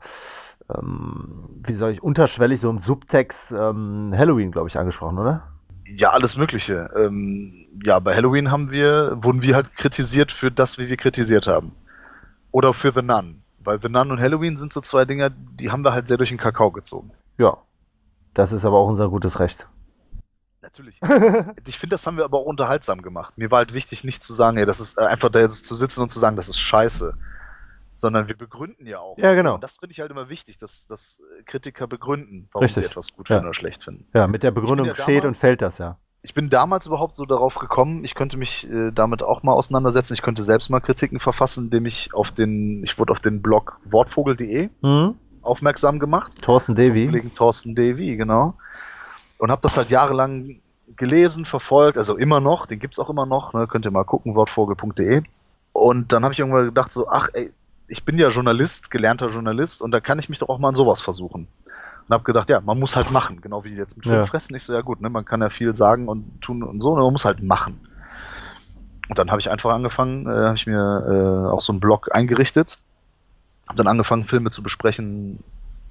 ähm, 0.69 1.49
wie 1.63 1.73
soll 1.73 1.91
ich, 1.91 2.03
unterschwellig 2.03 2.61
so 2.61 2.69
im 2.69 2.77
Subtext 2.77 3.51
ähm, 3.51 4.13
Halloween, 4.15 4.51
glaube 4.51 4.69
ich, 4.69 4.77
angesprochen, 4.77 5.17
oder? 5.17 5.41
Ja, 5.85 6.11
alles 6.11 6.37
Mögliche. 6.37 6.91
Ähm, 6.95 7.65
ja, 7.83 7.97
bei 7.97 8.15
Halloween 8.15 8.51
haben 8.51 8.69
wir, 8.69 9.17
wurden 9.21 9.41
wir 9.41 9.55
halt 9.55 9.73
kritisiert 9.73 10.31
für 10.31 10.51
das, 10.51 10.77
wie 10.77 10.87
wir 10.87 10.97
kritisiert 10.97 11.47
haben. 11.47 11.71
Oder 12.51 12.75
für 12.75 12.91
The 12.91 13.01
Nun. 13.01 13.41
Weil 13.57 13.81
The 13.81 13.89
Nun 13.89 14.11
und 14.11 14.19
Halloween 14.19 14.57
sind 14.57 14.71
so 14.71 14.81
zwei 14.81 15.05
Dinger, 15.05 15.31
die 15.31 15.71
haben 15.71 15.83
wir 15.83 15.93
halt 15.93 16.07
sehr 16.07 16.17
durch 16.17 16.29
den 16.29 16.37
Kakao 16.37 16.69
gezogen. 16.69 17.09
Ja. 17.39 17.57
Das 18.35 18.51
ist 18.51 18.65
aber 18.65 18.77
auch 18.77 18.87
unser 18.87 19.09
gutes 19.09 19.39
Recht. 19.39 19.67
Natürlich. 20.67 20.99
ich 21.65 21.79
finde, 21.79 21.93
das 21.93 22.05
haben 22.05 22.17
wir 22.17 22.25
aber 22.25 22.39
auch 22.39 22.45
unterhaltsam 22.45 23.01
gemacht. 23.01 23.33
Mir 23.37 23.51
war 23.51 23.59
halt 23.59 23.73
wichtig, 23.73 24.03
nicht 24.03 24.21
zu 24.21 24.33
sagen, 24.33 24.57
ey, 24.57 24.65
das 24.65 24.81
ist 24.81 24.97
äh, 24.97 25.05
einfach 25.05 25.29
da 25.29 25.39
jetzt 25.39 25.65
zu 25.65 25.75
sitzen 25.75 26.01
und 26.01 26.09
zu 26.09 26.19
sagen, 26.19 26.35
das 26.35 26.49
ist 26.49 26.59
scheiße. 26.59 27.13
Sondern 27.93 28.27
wir 28.27 28.37
begründen 28.37 28.85
ja 28.85 28.99
auch. 28.99 29.17
Ja, 29.17 29.33
genau. 29.33 29.55
Und 29.55 29.63
das 29.63 29.77
finde 29.77 29.93
ich 29.93 30.01
halt 30.01 30.11
immer 30.11 30.29
wichtig, 30.29 30.57
dass, 30.57 30.85
dass 30.87 31.21
Kritiker 31.45 31.87
begründen, 31.87 32.49
warum 32.51 32.65
Richtig. 32.65 32.83
sie 32.83 32.89
etwas 32.89 33.13
gut 33.13 33.27
finden 33.27 33.43
ja. 33.43 33.47
oder 33.47 33.53
schlecht 33.53 33.83
finden. 33.83 34.05
Ja, 34.13 34.27
mit 34.27 34.43
der 34.43 34.51
Begründung 34.51 34.85
ja 34.85 34.95
steht 34.95 35.25
und 35.25 35.35
fällt 35.35 35.61
das 35.61 35.77
ja 35.77 35.97
ich 36.23 36.33
bin 36.33 36.49
damals 36.49 36.85
überhaupt 36.85 37.15
so 37.15 37.25
darauf 37.25 37.55
gekommen, 37.55 38.03
ich 38.03 38.13
könnte 38.13 38.35
mich 38.35 38.69
äh, 38.69 38.91
damit 38.91 39.23
auch 39.23 39.43
mal 39.43 39.53
auseinandersetzen. 39.53 40.13
Ich 40.13 40.21
könnte 40.21 40.43
selbst 40.43 40.69
mal 40.69 40.81
Kritiken 40.81 41.19
verfassen, 41.19 41.65
indem 41.65 41.85
ich 41.85 42.09
auf 42.13 42.33
den, 42.33 42.83
ich 42.83 42.99
wurde 42.99 43.13
auf 43.13 43.21
den 43.21 43.41
Blog 43.41 43.79
wortvogel.de 43.85 44.69
mhm. 44.81 45.15
aufmerksam 45.41 45.99
gemacht. 45.99 46.41
Thorsten 46.41 46.75
Davy. 46.75 47.05
Kollegen 47.05 47.33
Thorsten 47.33 47.75
Davy, 47.75 48.17
genau. 48.17 48.55
Und 49.37 49.51
habe 49.51 49.61
das 49.61 49.77
halt 49.77 49.89
jahrelang 49.89 50.61
gelesen, 50.95 51.45
verfolgt, 51.45 51.97
also 51.97 52.17
immer 52.17 52.39
noch, 52.39 52.65
den 52.65 52.79
gibt's 52.79 52.99
auch 52.99 53.09
immer 53.09 53.25
noch, 53.25 53.53
ne, 53.53 53.67
könnt 53.67 53.85
ihr 53.85 53.91
mal 53.91 54.05
gucken, 54.05 54.35
wortvogel.de. 54.35 55.23
Und 55.73 56.11
dann 56.13 56.23
habe 56.23 56.33
ich 56.33 56.39
irgendwann 56.39 56.65
gedacht 56.65 56.91
so, 56.91 57.07
ach 57.09 57.29
ey, 57.33 57.51
ich 57.87 58.03
bin 58.03 58.17
ja 58.17 58.29
Journalist, 58.29 58.89
gelernter 58.89 59.27
Journalist, 59.27 59.81
und 59.81 59.91
da 59.91 59.99
kann 59.99 60.19
ich 60.19 60.29
mich 60.29 60.39
doch 60.39 60.49
auch 60.49 60.59
mal 60.59 60.69
an 60.69 60.75
sowas 60.75 61.01
versuchen. 61.01 61.47
Und 62.07 62.13
habe 62.13 62.23
gedacht, 62.23 62.49
ja, 62.49 62.61
man 62.61 62.79
muss 62.79 62.95
halt 62.95 63.11
machen, 63.11 63.41
genau 63.41 63.63
wie 63.63 63.75
jetzt 63.75 63.97
mit 63.97 64.05
ja. 64.05 64.25
Fressen. 64.25 64.55
Ich 64.55 64.63
so, 64.63 64.73
ja 64.73 64.81
gut, 64.81 65.01
ne, 65.01 65.09
man 65.09 65.25
kann 65.25 65.41
ja 65.41 65.49
viel 65.49 65.75
sagen 65.75 66.07
und 66.07 66.41
tun 66.41 66.63
und 66.63 66.79
so, 66.79 66.95
ne, 66.95 67.03
man 67.03 67.11
muss 67.11 67.25
halt 67.25 67.43
machen. 67.43 67.79
Und 69.09 69.19
dann 69.19 69.29
habe 69.29 69.39
ich 69.39 69.49
einfach 69.49 69.71
angefangen, 69.71 70.25
äh, 70.25 70.45
habe 70.45 70.55
ich 70.55 70.67
mir 70.67 71.45
äh, 71.47 71.51
auch 71.51 71.61
so 71.61 71.73
einen 71.73 71.79
Blog 71.79 72.13
eingerichtet, 72.13 72.77
habe 73.67 73.77
dann 73.77 73.87
angefangen, 73.87 74.25
Filme 74.25 74.51
zu 74.51 74.63
besprechen 74.63 75.43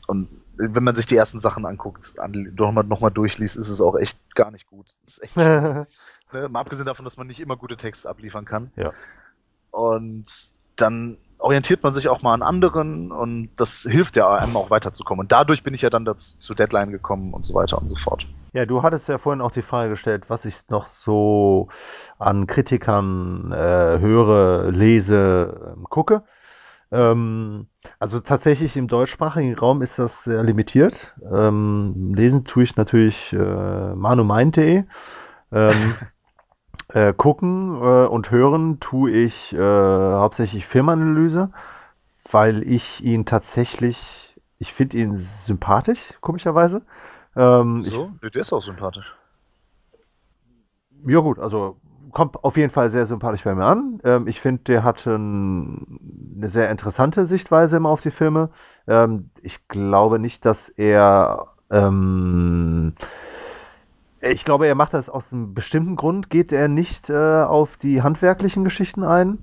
und 0.06 0.28
wenn 0.56 0.84
man 0.84 0.94
sich 0.94 1.06
die 1.06 1.16
ersten 1.16 1.38
Sachen 1.38 1.66
anguckt, 1.66 2.18
an, 2.18 2.54
nochmal 2.56 2.84
noch 2.84 3.00
mal 3.00 3.10
durchliest, 3.10 3.56
ist 3.56 3.68
es 3.68 3.80
auch 3.80 3.96
echt 3.96 4.18
gar 4.34 4.50
nicht 4.50 4.66
gut. 4.66 4.86
ist 5.06 5.22
echt 5.22 5.36
ne? 5.36 5.86
Mal 6.32 6.60
abgesehen 6.60 6.86
davon, 6.86 7.04
dass 7.04 7.16
man 7.16 7.26
nicht 7.26 7.40
immer 7.40 7.56
gute 7.56 7.76
Texte 7.76 8.08
abliefern 8.08 8.44
kann. 8.44 8.72
Ja. 8.76 8.92
Und 9.70 10.26
dann 10.76 11.18
orientiert 11.38 11.82
man 11.82 11.92
sich 11.92 12.08
auch 12.08 12.22
mal 12.22 12.32
an 12.32 12.42
anderen 12.42 13.12
und 13.12 13.50
das 13.56 13.82
hilft 13.82 14.16
ja 14.16 14.34
einem 14.34 14.56
auch 14.56 14.70
weiterzukommen. 14.70 15.24
Und 15.24 15.32
dadurch 15.32 15.62
bin 15.62 15.74
ich 15.74 15.82
ja 15.82 15.90
dann 15.90 16.04
dazu, 16.04 16.36
zu 16.38 16.54
Deadline 16.54 16.90
gekommen 16.90 17.34
und 17.34 17.44
so 17.44 17.54
weiter 17.54 17.78
und 17.78 17.88
so 17.88 17.96
fort. 17.96 18.26
Ja, 18.52 18.64
du 18.64 18.82
hattest 18.82 19.08
ja 19.08 19.18
vorhin 19.18 19.42
auch 19.42 19.52
die 19.52 19.62
Frage 19.62 19.90
gestellt, 19.90 20.24
was 20.28 20.44
ich 20.46 20.56
noch 20.68 20.86
so 20.86 21.68
an 22.18 22.46
Kritikern 22.46 23.52
äh, 23.52 23.98
höre, 24.00 24.70
lese, 24.70 25.76
äh, 25.76 25.82
gucke. 25.90 26.22
Ähm, 26.92 27.66
also 27.98 28.20
tatsächlich 28.20 28.76
im 28.76 28.88
deutschsprachigen 28.88 29.54
Raum 29.54 29.82
ist 29.82 29.98
das 29.98 30.24
sehr 30.24 30.42
limitiert. 30.42 31.14
Ähm, 31.32 32.14
lesen 32.14 32.44
tue 32.44 32.64
ich 32.64 32.76
natürlich 32.76 33.32
äh, 33.32 33.94
manumeint.de. 33.94 34.84
Ähm, 35.52 35.94
Äh, 36.88 37.14
gucken 37.14 37.74
äh, 37.82 38.06
und 38.06 38.30
hören 38.30 38.78
tue 38.78 39.10
ich 39.10 39.52
äh, 39.52 39.58
hauptsächlich 39.58 40.66
Filmanalyse, 40.66 41.50
weil 42.30 42.62
ich 42.62 43.02
ihn 43.02 43.26
tatsächlich, 43.26 44.38
ich 44.58 44.72
finde 44.72 44.98
ihn 44.98 45.16
sympathisch, 45.16 46.14
komischerweise. 46.20 46.82
Ähm, 47.34 47.82
so, 47.82 48.12
ich, 48.22 48.30
der 48.30 48.40
ist 48.40 48.52
auch 48.52 48.62
sympathisch. 48.62 49.16
Ja 51.06 51.18
gut, 51.18 51.40
also 51.40 51.76
kommt 52.12 52.42
auf 52.44 52.56
jeden 52.56 52.70
Fall 52.70 52.90
sehr 52.90 53.06
sympathisch 53.06 53.44
bei 53.44 53.54
mir 53.54 53.64
an. 53.64 54.00
Ähm, 54.04 54.26
ich 54.28 54.40
finde, 54.40 54.62
der 54.64 54.84
hat 54.84 55.06
ein, 55.06 56.34
eine 56.36 56.48
sehr 56.48 56.70
interessante 56.70 57.26
Sichtweise 57.26 57.76
immer 57.76 57.90
auf 57.90 58.00
die 58.00 58.10
Filme. 58.10 58.50
Ähm, 58.86 59.30
ich 59.42 59.68
glaube 59.68 60.18
nicht, 60.18 60.44
dass 60.44 60.68
er 60.68 61.48
ähm, 61.70 62.94
ich 64.20 64.44
glaube, 64.44 64.66
er 64.66 64.74
macht 64.74 64.94
das 64.94 65.08
aus 65.10 65.32
einem 65.32 65.54
bestimmten 65.54 65.96
Grund, 65.96 66.30
geht 66.30 66.52
er 66.52 66.68
nicht 66.68 67.10
äh, 67.10 67.42
auf 67.42 67.76
die 67.76 68.02
handwerklichen 68.02 68.64
Geschichten 68.64 69.04
ein, 69.04 69.38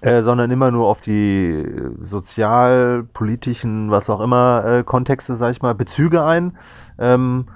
äh, 0.00 0.22
sondern 0.22 0.50
immer 0.50 0.70
nur 0.70 0.86
auf 0.86 1.00
die 1.00 1.64
sozialpolitischen, 2.00 3.90
was 3.90 4.10
auch 4.10 4.20
immer, 4.20 4.64
äh, 4.64 4.82
Kontexte, 4.84 5.36
sag 5.36 5.50
ich 5.52 5.62
mal, 5.62 5.74
Bezüge 5.74 6.24
ein. 6.24 6.56
Ähm, 6.98 7.46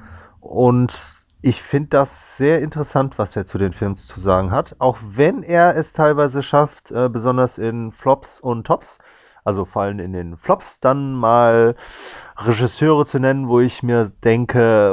und 0.41 1.16
ich 1.47 1.63
finde 1.63 1.91
das 1.91 2.37
sehr 2.37 2.61
interessant, 2.61 3.19
was 3.19 3.37
er 3.37 3.47
zu 3.47 3.57
den 3.57 3.73
Films 3.73 4.09
zu 4.09 4.19
sagen 4.19 4.51
hat, 4.51 4.75
auch 4.81 4.99
wenn 5.01 5.45
er 5.45 5.77
es 5.77 5.93
teilweise 5.93 6.43
schafft, 6.43 6.91
äh, 6.91 7.09
besonders 7.09 7.57
in 7.57 7.93
Flops 7.93 8.41
und 8.41 8.67
Tops, 8.67 8.99
also 9.45 9.65
vor 9.65 9.83
allem 9.83 10.01
in 10.01 10.13
den 10.13 10.37
Flops, 10.39 10.81
dann 10.81 11.15
mal 11.15 11.77
Regisseure 12.37 13.07
zu 13.07 13.21
nennen, 13.21 13.47
wo 13.47 13.61
ich 13.61 13.85
mir 13.85 14.11
denke, 14.25 14.93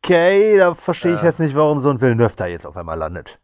okay, 0.00 0.56
da 0.56 0.74
verstehe 0.74 1.16
ich 1.16 1.22
äh. 1.22 1.26
jetzt 1.26 1.38
nicht, 1.38 1.54
warum 1.54 1.80
so 1.80 1.90
ein 1.90 2.00
Villeneuve 2.00 2.34
da 2.34 2.46
jetzt 2.46 2.64
auf 2.64 2.78
einmal 2.78 2.96
landet. 2.96 3.38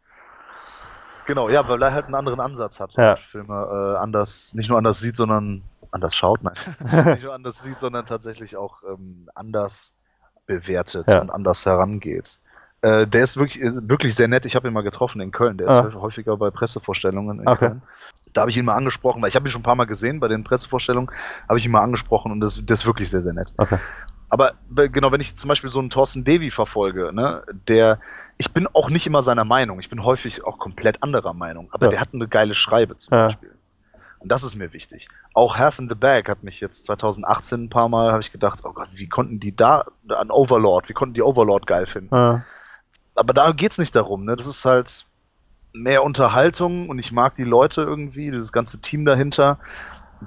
Genau, 1.27 1.47
ja, 1.47 1.69
weil 1.69 1.79
er 1.83 1.93
halt 1.93 2.05
einen 2.05 2.15
anderen 2.15 2.39
Ansatz 2.39 2.79
hat 2.79 2.93
Ja. 2.95 3.17
Filme 3.17 3.53
äh, 3.53 3.97
anders, 3.99 4.55
nicht 4.55 4.67
nur 4.67 4.79
anders 4.79 4.99
sieht, 4.99 5.15
sondern 5.15 5.61
anders 5.91 6.15
schaut, 6.15 6.41
nein. 6.41 6.55
nicht 7.05 7.23
nur 7.23 7.35
anders 7.35 7.61
sieht, 7.61 7.79
sondern 7.79 8.07
tatsächlich 8.07 8.57
auch 8.57 8.81
ähm, 8.81 9.29
anders 9.35 9.95
bewertet 10.59 11.07
Ja. 11.07 11.21
und 11.21 11.29
anders 11.29 11.65
herangeht. 11.65 12.37
Äh, 12.83 13.05
der 13.07 13.23
ist 13.23 13.37
wirklich, 13.37 13.61
ist 13.61 13.89
wirklich 13.89 14.15
sehr 14.15 14.27
nett. 14.27 14.45
Ich 14.45 14.55
habe 14.55 14.67
ihn 14.67 14.73
mal 14.73 14.81
getroffen 14.81 15.21
in 15.21 15.31
Köln. 15.31 15.57
Der 15.57 15.67
ist 15.67 15.73
Ah. 15.73 15.91
häufiger 16.01 16.35
bei 16.37 16.49
Pressevorstellungen 16.49 17.39
in 17.41 17.47
Okay. 17.47 17.67
Köln. 17.67 17.81
Da 18.33 18.41
habe 18.41 18.51
ich 18.51 18.57
ihn 18.57 18.65
mal 18.65 18.75
angesprochen, 18.75 19.21
weil 19.21 19.29
ich 19.29 19.35
habe 19.35 19.47
ihn 19.47 19.51
schon 19.51 19.61
ein 19.61 19.63
paar 19.63 19.75
Mal 19.75 19.85
gesehen 19.85 20.19
bei 20.19 20.27
den 20.27 20.43
Pressevorstellungen, 20.43 21.09
habe 21.47 21.59
ich 21.59 21.65
ihn 21.65 21.71
mal 21.71 21.81
angesprochen 21.81 22.31
und 22.31 22.39
das, 22.39 22.59
das 22.65 22.79
ist 22.81 22.85
wirklich 22.85 23.09
sehr, 23.09 23.21
sehr 23.21 23.33
nett. 23.33 23.53
Okay. 23.57 23.77
Aber 24.29 24.53
be- 24.69 24.89
genau, 24.89 25.11
wenn 25.11 25.21
ich 25.21 25.35
zum 25.35 25.47
Beispiel 25.49 25.69
so 25.69 25.79
einen 25.79 25.89
Thorsten 25.89 26.23
Devi 26.23 26.49
verfolge, 26.51 27.11
ne, 27.13 27.43
der, 27.67 27.99
ich 28.37 28.53
bin 28.53 28.65
auch 28.73 28.89
nicht 28.89 29.05
immer 29.05 29.21
seiner 29.23 29.43
Meinung, 29.43 29.79
ich 29.79 29.89
bin 29.89 30.03
häufig 30.03 30.43
auch 30.45 30.57
komplett 30.57 31.03
anderer 31.03 31.33
Meinung, 31.33 31.67
aber 31.71 31.85
Ja. 31.87 31.89
der 31.91 31.99
hat 31.99 32.09
eine 32.13 32.27
geile 32.27 32.55
Schreibe 32.55 32.95
zum 32.97 33.13
Ja. 33.15 33.25
Beispiel. 33.25 33.51
Und 34.21 34.31
das 34.31 34.43
ist 34.43 34.55
mir 34.55 34.71
wichtig. 34.71 35.09
Auch 35.33 35.57
Half 35.57 35.79
in 35.79 35.89
the 35.89 35.95
Bag 35.95 36.29
hat 36.29 36.43
mich 36.43 36.59
jetzt 36.59 36.85
2018 36.85 37.63
ein 37.63 37.69
paar 37.69 37.89
Mal, 37.89 38.11
habe 38.11 38.21
ich 38.21 38.31
gedacht, 38.31 38.61
oh 38.63 38.71
Gott, 38.71 38.89
wie 38.93 39.09
konnten 39.09 39.39
die 39.39 39.55
da 39.55 39.85
an 40.09 40.29
Overlord, 40.29 40.89
wie 40.89 40.93
konnten 40.93 41.15
die 41.15 41.23
Overlord 41.23 41.65
geil 41.65 41.87
finden? 41.87 42.13
Äh, 42.13 42.39
Aber 43.15 43.33
da 43.33 43.51
geht's 43.51 43.79
nicht 43.79 43.95
darum, 43.95 44.25
ne? 44.25 44.35
Das 44.35 44.45
ist 44.45 44.63
halt 44.63 45.05
mehr 45.73 46.03
Unterhaltung 46.03 46.89
und 46.89 46.99
ich 46.99 47.11
mag 47.11 47.35
die 47.35 47.43
Leute 47.43 47.81
irgendwie, 47.81 48.29
dieses 48.29 48.51
ganze 48.51 48.79
Team 48.79 49.05
dahinter. 49.05 49.57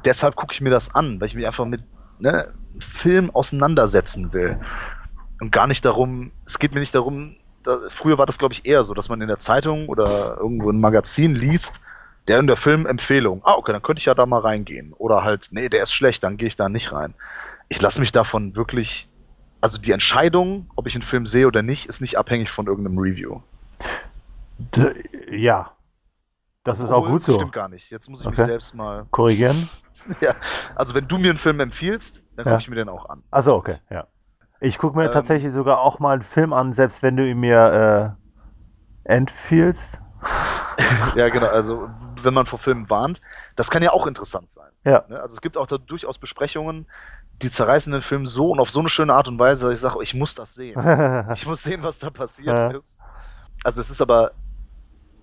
Deshalb 0.05 0.35
gucke 0.35 0.55
ich 0.55 0.61
mir 0.61 0.71
das 0.71 0.93
an, 0.95 1.21
weil 1.21 1.29
ich 1.29 1.37
mich 1.37 1.47
einfach 1.47 1.67
mit 1.67 1.85
ne, 2.19 2.53
Film 2.81 3.31
auseinandersetzen 3.31 4.33
will. 4.33 4.59
Und 5.41 5.53
gar 5.53 5.69
nicht 5.69 5.85
darum, 5.85 6.33
es 6.47 6.59
geht 6.59 6.75
mir 6.75 6.81
nicht 6.81 6.95
darum, 6.95 7.37
da, 7.63 7.79
früher 7.91 8.19
war 8.19 8.27
das 8.27 8.39
glaube 8.39 8.55
ich 8.55 8.67
eher 8.67 8.83
so, 8.83 8.95
dass 8.95 9.09
man 9.09 9.21
in 9.21 9.29
der 9.29 9.39
Zeitung 9.39 9.89
oder 9.89 10.37
irgendwo 10.39 10.71
im 10.71 10.81
Magazin 10.81 11.35
liest, 11.37 11.81
der 12.29 12.39
in 12.41 12.47
der 12.47 12.57
Film 12.57 12.87
Empfehlung. 12.87 13.43
Ah, 13.45 13.55
okay, 13.55 13.73
dann 13.73 13.83
könnte 13.83 14.01
ich 14.01 14.07
ja 14.07 14.15
da 14.15 14.27
mal 14.27 14.41
reingehen. 14.41 14.93
Oder 14.95 15.25
halt, 15.25 15.49
nee, 15.51 15.69
der 15.69 15.83
ist 15.83 15.93
schlecht, 15.93 16.23
dann 16.25 16.37
gehe 16.37 16.49
ich 16.49 16.57
da 16.57 16.69
nicht 16.69 16.93
rein. 16.93 17.15
Ich 17.69 17.81
lasse 17.81 18.01
mich 18.01 18.13
davon 18.13 18.57
wirklich, 18.57 19.09
also 19.61 19.79
die 19.79 19.93
Entscheidung, 19.93 20.69
ob 20.77 20.87
ich 20.87 20.95
einen 20.95 21.03
Film 21.03 21.27
sehe 21.27 21.47
oder 21.47 21.63
nicht, 21.63 21.87
ist 21.87 22.01
nicht 22.01 22.19
abhängig 22.19 22.51
von 22.51 22.67
irgendeinem 22.67 22.99
Review. 22.99 23.41
d- 24.59 24.95
ja. 25.31 25.71
Das 26.65 26.81
ist 26.81 26.91
auch 26.91 26.99
Obwohl, 26.99 27.13
gut 27.13 27.25
so. 27.25 27.33
Stimmt 27.35 27.53
gar 27.53 27.69
nicht. 27.69 27.91
Jetzt 27.91 28.09
muss 28.09 28.21
ich 28.21 28.27
Okay. 28.27 28.41
mich 28.43 28.47
selbst 28.51 28.75
mal. 28.75 29.07
Korrigieren? 29.11 29.69
ja, 30.21 30.35
also 30.75 30.95
wenn 30.95 31.09
du 31.09 31.19
mir 31.19 31.31
einen 31.31 31.39
Film 31.39 31.61
empfiehlst, 31.61 32.25
dann 32.37 32.47
Ja. 32.47 32.53
gucke 32.53 32.63
ich 32.63 32.69
mir 32.69 32.77
den 32.77 32.89
auch 32.89 33.09
an. 33.09 33.23
Also 33.31 33.55
okay, 33.55 33.79
ja. 33.91 34.07
Ich 34.61 34.79
gucke 34.79 34.97
mir 34.97 35.07
Ähm, 35.07 35.13
tatsächlich 35.13 35.53
sogar 35.53 35.81
auch 35.81 35.99
mal 35.99 36.15
einen 36.15 36.23
Film 36.23 36.53
an, 36.55 36.73
selbst 36.73 37.03
wenn 37.03 37.17
du 37.17 37.27
ihn 37.29 37.39
mir 37.41 38.17
äh, 39.07 39.13
empfiehlst. 39.13 39.99
Ja, 41.17 41.29
genau. 41.29 41.47
Also 41.47 41.89
wenn 42.25 42.35
man 42.35 42.47
vor 42.47 42.59
Filmen 42.59 42.89
warnt, 42.91 43.21
das 43.57 43.71
kann 43.71 43.83
ja 43.83 43.93
auch 43.93 44.07
interessant 44.07 44.51
sein. 44.51 44.71
Ja. 44.85 45.05
Ne? 45.09 45.21
Also 45.21 45.35
es 45.35 45.41
gibt 45.41 45.57
auch 45.57 45.67
da 45.67 45.79
durchaus 45.79 46.19
Besprechungen, 46.19 46.87
die 47.43 47.51
zerreißen 47.51 47.93
den 47.93 48.03
Film 48.03 48.27
so 48.27 48.51
und 48.51 48.61
auf 48.61 48.71
so 48.71 48.81
eine 48.81 48.89
schöne 48.89 49.15
Art 49.15 49.29
und 49.29 49.39
Weise, 49.39 49.65
dass 49.67 49.75
ich 49.75 49.81
sage, 49.81 50.03
ich 50.03 50.15
muss 50.15 50.35
das 50.35 50.55
sehen. 50.55 50.81
Ich 51.35 51.47
muss 51.47 51.63
sehen, 51.63 51.83
was 51.83 51.99
da 51.99 52.11
passiert 52.11 52.57
Ja. 52.57 52.71
ist. 52.71 52.97
Also 53.65 53.81
es 53.81 53.91
ist 53.91 54.01
aber 54.01 54.33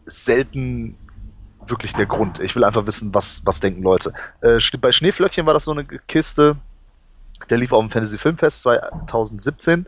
selten 0.05 0.97
wirklich 1.67 1.93
der 1.93 2.05
Grund. 2.07 2.39
Ich 2.39 2.55
will 2.55 2.63
einfach 2.63 2.85
wissen, 2.85 3.13
was, 3.13 3.41
was 3.45 3.59
denken 3.59 3.83
Leute. 3.83 4.13
Äh, 4.41 4.59
bei 4.79 4.91
Schneeflöckchen 4.91 5.45
war 5.45 5.53
das 5.53 5.65
so 5.65 5.71
eine 5.71 5.85
Kiste, 5.85 6.57
der 7.49 7.57
lief 7.57 7.71
auf 7.71 7.81
dem 7.81 7.91
Fantasy 7.91 8.17
Filmfest 8.17 8.61
2017 8.61 9.87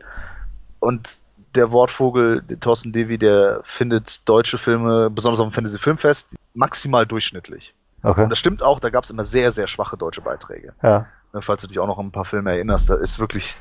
und 0.80 1.23
der 1.54 1.70
Wortvogel, 1.72 2.42
der 2.42 2.58
Thorsten 2.60 2.92
Devi, 2.92 3.18
der 3.18 3.60
findet 3.64 4.28
deutsche 4.28 4.58
Filme, 4.58 5.10
besonders 5.10 5.40
auf 5.40 5.48
dem 5.48 5.52
Fantasy 5.52 5.78
Filmfest, 5.78 6.34
maximal 6.54 7.06
durchschnittlich. 7.06 7.74
okay. 8.02 8.24
Und 8.24 8.30
das 8.30 8.38
stimmt 8.38 8.62
auch, 8.62 8.80
da 8.80 8.90
gab 8.90 9.04
es 9.04 9.10
immer 9.10 9.24
sehr, 9.24 9.52
sehr 9.52 9.66
schwache 9.66 9.96
deutsche 9.96 10.20
Beiträge. 10.20 10.72
Ja. 10.82 11.06
Ne, 11.32 11.42
falls 11.42 11.62
du 11.62 11.68
dich 11.68 11.78
auch 11.78 11.86
noch 11.86 11.98
an 11.98 12.06
ein 12.06 12.12
paar 12.12 12.24
Filme 12.24 12.50
erinnerst, 12.52 12.88
da 12.90 12.94
ist 12.94 13.18
wirklich 13.18 13.60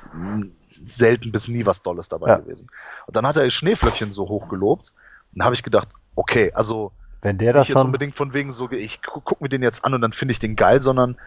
selten 0.86 1.32
bis 1.32 1.48
nie 1.48 1.66
was 1.66 1.82
Dolles 1.82 2.10
dabei 2.10 2.30
Ja. 2.30 2.38
gewesen. 2.38 2.68
Und 3.08 3.16
dann 3.16 3.26
hat 3.26 3.38
er 3.38 3.50
Schneeflöckchen 3.50 4.12
so 4.12 4.28
hoch 4.28 4.50
gelobt. 4.50 4.91
Und 5.34 5.39
da 5.39 5.46
habe 5.46 5.56
ich 5.56 5.64
gedacht, 5.64 5.88
okay, 6.16 6.52
also 6.54 6.91
Wenn 7.22 7.38
der 7.38 7.54
das 7.54 7.62
nicht 7.68 7.76
jetzt 7.76 7.84
unbedingt 7.84 8.16
von 8.16 8.34
wegen 8.34 8.52
so, 8.52 8.70
ich 8.72 9.02
gu 9.02 9.22
guck 9.24 9.41
mir 9.41 9.50
den 9.50 9.64
jetzt 9.64 9.86
an 9.86 9.94
und 9.94 10.02
dann 10.02 10.14
finde 10.14 10.34
ich 10.34 10.39
den 10.39 10.56
geil, 10.56 10.82
sondern 10.82 11.18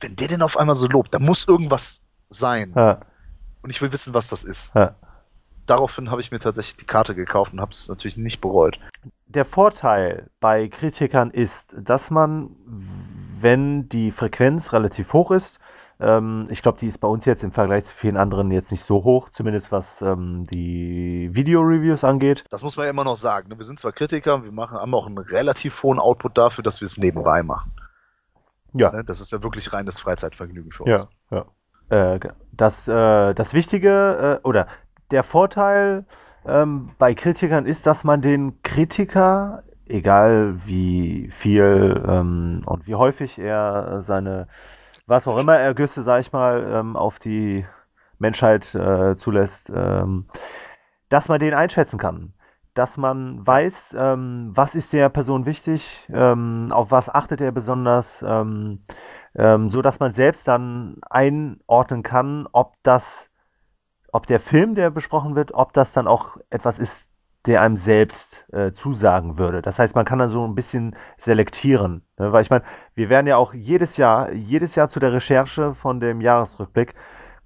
wenn 0.00 0.14
der 0.14 0.28
den 0.28 0.42
auf 0.42 0.56
einmal 0.56 0.76
so 0.76 0.86
lobt, 0.86 1.12
da 1.14 1.18
muss 1.18 1.48
irgendwas 1.48 2.02
sein. 2.30 2.72
Ja, 2.76 3.00
Und 3.62 3.70
ich 3.70 3.80
will 3.82 3.90
wissen, 3.92 4.14
was 4.14 4.28
das 4.28 4.44
ist. 4.44 4.74
ja. 4.74 4.94
Daraufhin 5.68 6.10
habe 6.10 6.20
ich 6.22 6.30
mir 6.30 6.40
tatsächlich 6.40 6.76
die 6.76 6.86
Karte 6.86 7.14
gekauft 7.14 7.52
und 7.52 7.60
habe 7.60 7.72
es 7.72 7.88
natürlich 7.88 8.16
nicht 8.16 8.40
bereut. 8.40 8.80
Der 9.26 9.44
Vorteil 9.44 10.30
bei 10.40 10.68
Kritikern 10.68 11.30
ist, 11.30 11.74
dass 11.78 12.10
man, 12.10 12.56
wenn 13.40 13.88
die 13.88 14.10
Frequenz 14.10 14.72
relativ 14.72 15.12
hoch 15.12 15.30
ist, 15.30 15.60
ähm, 16.00 16.46
ich 16.48 16.62
glaube, 16.62 16.78
die 16.78 16.86
ist 16.86 16.98
bei 16.98 17.08
uns 17.08 17.26
jetzt 17.26 17.44
im 17.44 17.52
Vergleich 17.52 17.84
zu 17.84 17.94
vielen 17.94 18.16
anderen 18.16 18.50
jetzt 18.50 18.70
nicht 18.70 18.82
so 18.82 19.04
hoch, 19.04 19.28
zumindest 19.30 19.70
was 19.70 20.00
ähm, 20.00 20.46
die 20.50 21.28
Video-Reviews 21.32 22.02
angeht. 22.02 22.44
Das 22.50 22.62
muss 22.62 22.76
man 22.76 22.86
ja 22.86 22.90
immer 22.90 23.04
noch 23.04 23.16
sagen. 23.16 23.48
ne? 23.50 23.58
Wir 23.58 23.64
sind 23.64 23.78
zwar 23.78 23.92
Kritiker, 23.92 24.44
wir 24.44 24.52
machen, 24.52 24.78
haben 24.78 24.94
auch 24.94 25.06
einen 25.06 25.18
relativ 25.18 25.82
hohen 25.82 25.98
Output 25.98 26.38
dafür, 26.38 26.64
dass 26.64 26.80
wir 26.80 26.86
es 26.86 26.96
nebenbei 26.96 27.42
machen. 27.42 27.72
Ja, 28.72 28.90
Ne? 28.90 29.04
Das 29.04 29.20
ist 29.20 29.32
ja 29.32 29.42
wirklich 29.42 29.72
reines 29.72 29.98
Freizeitvergnügen 29.98 30.72
für 30.72 30.84
uns. 30.84 31.06
ja, 31.30 31.44
ja. 31.90 32.14
Äh, 32.14 32.20
das, 32.52 32.86
äh, 32.86 33.34
das 33.34 33.54
Wichtige 33.54 34.40
äh, 34.42 34.46
oder 34.46 34.68
der 35.10 35.22
Vorteil 35.24 36.04
ähm, 36.46 36.90
bei 36.98 37.14
Kritikern 37.14 37.66
ist, 37.66 37.86
dass 37.86 38.04
man 38.04 38.22
den 38.22 38.62
Kritiker, 38.62 39.62
egal 39.88 40.56
wie 40.64 41.30
viel 41.32 42.02
ähm, 42.06 42.62
und 42.66 42.86
wie 42.86 42.94
häufig 42.94 43.38
er 43.38 44.02
seine, 44.02 44.48
was 45.06 45.26
auch 45.26 45.38
immer 45.38 45.56
Ergüsse, 45.56 46.02
sag 46.02 46.20
ich 46.20 46.32
mal, 46.32 46.66
ähm, 46.70 46.96
auf 46.96 47.18
die 47.18 47.64
Menschheit 48.18 48.74
äh, 48.74 49.16
zulässt, 49.16 49.70
ähm, 49.74 50.26
dass 51.08 51.28
man 51.28 51.40
den 51.40 51.54
einschätzen 51.54 51.98
kann. 51.98 52.34
Dass 52.74 52.96
man 52.96 53.46
weiß, 53.46 53.96
ähm, 53.98 54.50
was 54.54 54.74
ist 54.74 54.92
der 54.92 55.08
Person 55.08 55.46
wichtig, 55.46 56.06
ähm, 56.12 56.68
auf 56.70 56.90
was 56.90 57.08
achtet 57.12 57.40
er 57.40 57.52
besonders, 57.52 58.20
so 58.20 59.82
dass 59.82 60.00
man 60.00 60.14
selbst 60.14 60.48
dann 60.48 60.96
einordnen 61.10 62.02
kann, 62.02 62.48
ob 62.50 62.74
das, 62.82 63.30
ob 64.12 64.26
der 64.26 64.40
Film, 64.40 64.74
der 64.74 64.90
besprochen 64.90 65.36
wird, 65.36 65.52
ob 65.54 65.72
das 65.72 65.92
dann 65.92 66.06
auch 66.06 66.36
etwas 66.50 66.78
ist, 66.78 67.06
der 67.46 67.62
einem 67.62 67.76
selbst 67.76 68.44
äh, 68.52 68.72
zusagen 68.72 69.38
würde. 69.38 69.62
Das 69.62 69.78
heißt, 69.78 69.94
man 69.94 70.04
kann 70.04 70.18
dann 70.18 70.28
so 70.28 70.44
ein 70.46 70.54
bisschen 70.54 70.96
selektieren, 71.18 72.02
ne? 72.18 72.32
weil 72.32 72.42
ich 72.42 72.50
meine, 72.50 72.64
wir 72.94 73.08
werden 73.08 73.26
ja 73.26 73.36
auch 73.36 73.54
jedes 73.54 73.96
Jahr, 73.96 74.32
jedes 74.32 74.74
Jahr 74.74 74.88
zu 74.88 75.00
der 75.00 75.12
Recherche 75.12 75.74
von 75.74 76.00
dem 76.00 76.20
Jahresrückblick, 76.20 76.94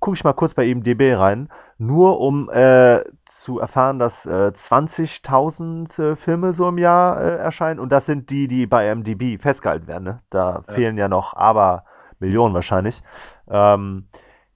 gucke 0.00 0.16
ich 0.16 0.24
mal 0.24 0.32
kurz 0.32 0.54
bei 0.54 0.66
IMDb 0.66 1.16
rein, 1.16 1.48
nur 1.78 2.20
um 2.20 2.50
äh, 2.50 3.04
zu 3.26 3.60
erfahren, 3.60 3.98
dass 3.98 4.26
äh, 4.26 4.50
20.000 4.52 5.98
äh, 5.98 6.16
Filme 6.16 6.52
so 6.52 6.68
im 6.68 6.78
Jahr 6.78 7.20
äh, 7.20 7.36
erscheinen 7.36 7.78
und 7.78 7.90
das 7.90 8.06
sind 8.06 8.30
die, 8.30 8.48
die 8.48 8.66
bei 8.66 8.90
IMDb 8.90 9.40
festgehalten 9.40 9.86
werden. 9.86 10.04
Ne? 10.04 10.20
Da 10.30 10.64
Ja. 10.66 10.74
fehlen 10.74 10.96
ja 10.98 11.08
noch 11.08 11.34
aber 11.34 11.84
Millionen 12.18 12.54
wahrscheinlich. 12.54 13.02
Ähm, 13.48 14.08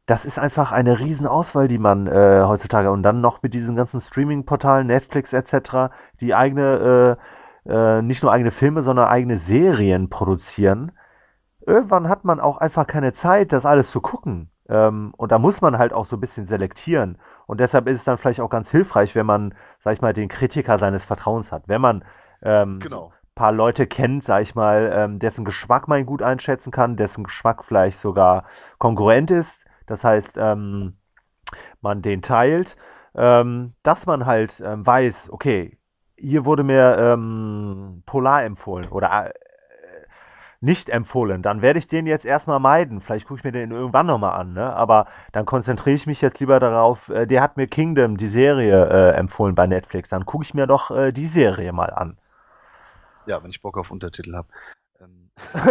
das 0.06 0.24
ist 0.24 0.38
einfach 0.38 0.70
eine 0.72 1.00
Riesenauswahl, 1.00 1.68
die 1.68 1.78
man 1.78 2.06
äh, 2.06 2.42
heutzutage 2.44 2.90
und 2.92 3.02
dann 3.02 3.20
noch 3.20 3.42
mit 3.42 3.54
diesen 3.54 3.74
ganzen 3.76 4.00
Streaming-Portalen, 4.00 4.86
Netflix 4.86 5.32
etc., 5.32 5.92
die 6.20 6.34
eigene, 6.34 7.18
äh, 7.66 7.72
äh, 7.98 8.02
nicht 8.02 8.22
nur 8.22 8.32
eigene 8.32 8.52
Filme, 8.52 8.82
sondern 8.82 9.06
eigene 9.08 9.38
Serien 9.38 10.08
produzieren. 10.08 10.92
Irgendwann 11.66 12.08
hat 12.08 12.24
man 12.24 12.38
auch 12.38 12.58
einfach 12.58 12.86
keine 12.86 13.12
Zeit, 13.12 13.52
das 13.52 13.66
alles 13.66 13.90
zu 13.90 14.00
gucken. 14.00 14.50
Ähm, 14.68 15.12
und 15.16 15.32
da 15.32 15.38
muss 15.38 15.60
man 15.60 15.78
halt 15.78 15.92
auch 15.92 16.06
so 16.06 16.16
ein 16.16 16.20
bisschen 16.20 16.46
selektieren. 16.46 17.18
Und 17.46 17.58
deshalb 17.60 17.88
ist 17.88 17.98
es 17.98 18.04
dann 18.04 18.18
vielleicht 18.18 18.40
auch 18.40 18.50
ganz 18.50 18.70
hilfreich, 18.70 19.14
wenn 19.16 19.26
man, 19.26 19.54
sag 19.80 19.94
ich 19.94 20.00
mal, 20.00 20.12
den 20.12 20.28
Kritiker 20.28 20.78
seines 20.78 21.04
Vertrauens 21.04 21.50
hat. 21.50 21.64
Wenn 21.66 21.80
man 21.80 22.04
ähm, 22.42 22.80
so 22.80 22.88
Genau. 22.88 23.12
paar 23.34 23.52
Leute 23.52 23.86
kennt, 23.88 24.22
sag 24.24 24.42
ich 24.42 24.54
mal, 24.54 24.90
ähm, 24.94 25.18
dessen 25.18 25.44
Geschmack 25.44 25.88
man 25.88 26.06
gut 26.06 26.22
einschätzen 26.22 26.70
kann, 26.70 26.96
dessen 26.96 27.24
Geschmack 27.24 27.64
vielleicht 27.64 27.98
sogar 27.98 28.44
konkurrent 28.78 29.30
ist. 29.32 29.65
Das 29.86 30.04
heißt, 30.04 30.36
ähm, 30.36 30.94
man 31.80 32.02
den 32.02 32.22
teilt, 32.22 32.76
ähm, 33.14 33.74
dass 33.82 34.06
man 34.06 34.26
halt 34.26 34.60
ähm, 34.64 34.86
weiß, 34.86 35.30
okay, 35.30 35.78
hier 36.16 36.44
wurde 36.44 36.62
mir 36.62 36.96
ähm, 36.98 38.02
Polar 38.06 38.44
empfohlen 38.44 38.88
oder 38.88 39.28
äh, 39.28 39.32
nicht 40.60 40.88
empfohlen, 40.88 41.42
dann 41.42 41.62
werde 41.62 41.78
ich 41.78 41.86
den 41.86 42.06
jetzt 42.06 42.24
erstmal 42.24 42.58
meiden. 42.60 43.00
Vielleicht 43.00 43.26
gucke 43.26 43.38
ich 43.38 43.44
mir 43.44 43.52
den 43.52 43.70
irgendwann 43.70 44.06
nochmal 44.06 44.40
an, 44.40 44.54
ne? 44.54 44.74
aber 44.74 45.06
dann 45.32 45.44
konzentriere 45.44 45.94
ich 45.94 46.06
mich 46.06 46.20
jetzt 46.20 46.40
lieber 46.40 46.58
darauf, 46.58 47.08
äh, 47.08 47.26
der 47.26 47.42
hat 47.42 47.56
mir 47.56 47.66
Kingdom, 47.66 48.16
die 48.16 48.28
Serie, 48.28 48.88
äh, 48.88 49.16
empfohlen 49.16 49.54
bei 49.54 49.66
Netflix, 49.66 50.08
dann 50.08 50.26
gucke 50.26 50.44
ich 50.44 50.54
mir 50.54 50.66
doch 50.66 50.90
äh, 50.90 51.12
die 51.12 51.28
Serie 51.28 51.72
mal 51.72 51.90
an. 51.90 52.16
Ja, 53.26 53.42
wenn 53.42 53.50
ich 53.50 53.60
Bock 53.60 53.76
auf 53.76 53.90
Untertitel 53.90 54.34
habe. 54.34 54.48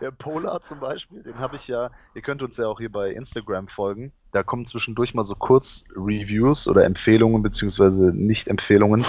ja, 0.00 0.10
Polar 0.18 0.60
zum 0.60 0.80
Beispiel, 0.80 1.22
den 1.22 1.38
habe 1.38 1.56
ich 1.56 1.66
ja, 1.68 1.90
ihr 2.14 2.22
könnt 2.22 2.42
uns 2.42 2.56
ja 2.56 2.66
auch 2.66 2.78
hier 2.78 2.92
bei 2.92 3.10
Instagram 3.10 3.66
folgen. 3.66 4.12
Da 4.32 4.42
kommen 4.42 4.64
zwischendurch 4.64 5.14
mal 5.14 5.24
so 5.24 5.34
Kurz-Reviews 5.34 6.68
oder 6.68 6.84
Empfehlungen 6.84 7.42
beziehungsweise 7.42 8.12
Nicht-Empfehlungen 8.12 9.04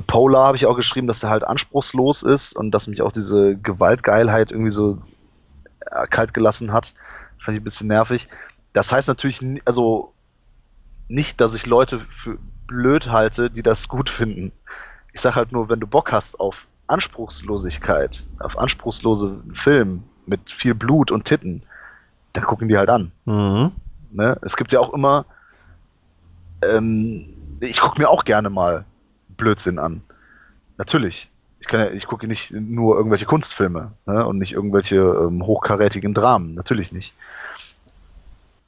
Polar 0.00 0.46
habe 0.46 0.56
ich 0.56 0.66
auch 0.66 0.76
geschrieben, 0.76 1.06
dass 1.06 1.22
er 1.22 1.30
halt 1.30 1.44
anspruchslos 1.44 2.22
ist 2.22 2.56
und 2.56 2.70
dass 2.70 2.86
mich 2.86 3.02
auch 3.02 3.12
diese 3.12 3.56
Gewaltgeilheit 3.56 4.50
irgendwie 4.50 4.70
so 4.70 5.02
äh, 5.80 6.06
kalt 6.06 6.34
gelassen 6.34 6.72
hat. 6.72 6.94
Fand 7.38 7.56
ich 7.56 7.60
ein 7.60 7.64
bisschen 7.64 7.88
nervig. 7.88 8.28
Das 8.72 8.90
heißt 8.90 9.08
natürlich, 9.08 9.40
also 9.64 10.12
nicht, 11.08 11.40
dass 11.40 11.54
ich 11.54 11.66
Leute 11.66 12.00
für 12.10 12.38
blöd 12.66 13.10
halte, 13.10 13.50
die 13.50 13.62
das 13.62 13.88
gut 13.88 14.08
finden. 14.08 14.52
Ich 15.12 15.20
sag 15.20 15.34
halt 15.34 15.52
nur, 15.52 15.68
wenn 15.68 15.80
du 15.80 15.86
Bock 15.86 16.10
hast 16.10 16.40
auf 16.40 16.66
Anspruchslosigkeit, 16.92 18.26
auf 18.38 18.58
anspruchslose 18.58 19.40
Film 19.54 20.04
mit 20.26 20.50
viel 20.50 20.74
Blut 20.74 21.10
und 21.10 21.24
Titten, 21.24 21.62
dann 22.32 22.44
gucken 22.44 22.68
die 22.68 22.76
halt 22.76 22.90
an. 22.90 23.12
Mhm. 23.24 23.72
Ne? 24.10 24.38
Es 24.42 24.56
gibt 24.56 24.72
ja 24.72 24.80
auch 24.80 24.92
immer, 24.92 25.26
ähm, 26.62 27.58
ich 27.60 27.80
gucke 27.80 28.00
mir 28.00 28.08
auch 28.08 28.24
gerne 28.24 28.50
mal 28.50 28.84
Blödsinn 29.36 29.78
an. 29.78 30.02
Natürlich. 30.78 31.28
Ich, 31.60 31.68
kann 31.68 31.80
ja, 31.80 31.90
ich 31.90 32.06
gucke 32.06 32.26
nicht 32.26 32.50
nur 32.50 32.96
irgendwelche 32.96 33.26
Kunstfilme 33.26 33.92
ne? 34.06 34.26
und 34.26 34.38
nicht 34.38 34.52
irgendwelche 34.52 34.96
ähm, 34.96 35.46
hochkarätigen 35.46 36.12
Dramen. 36.12 36.54
Natürlich 36.54 36.92
nicht. 36.92 37.14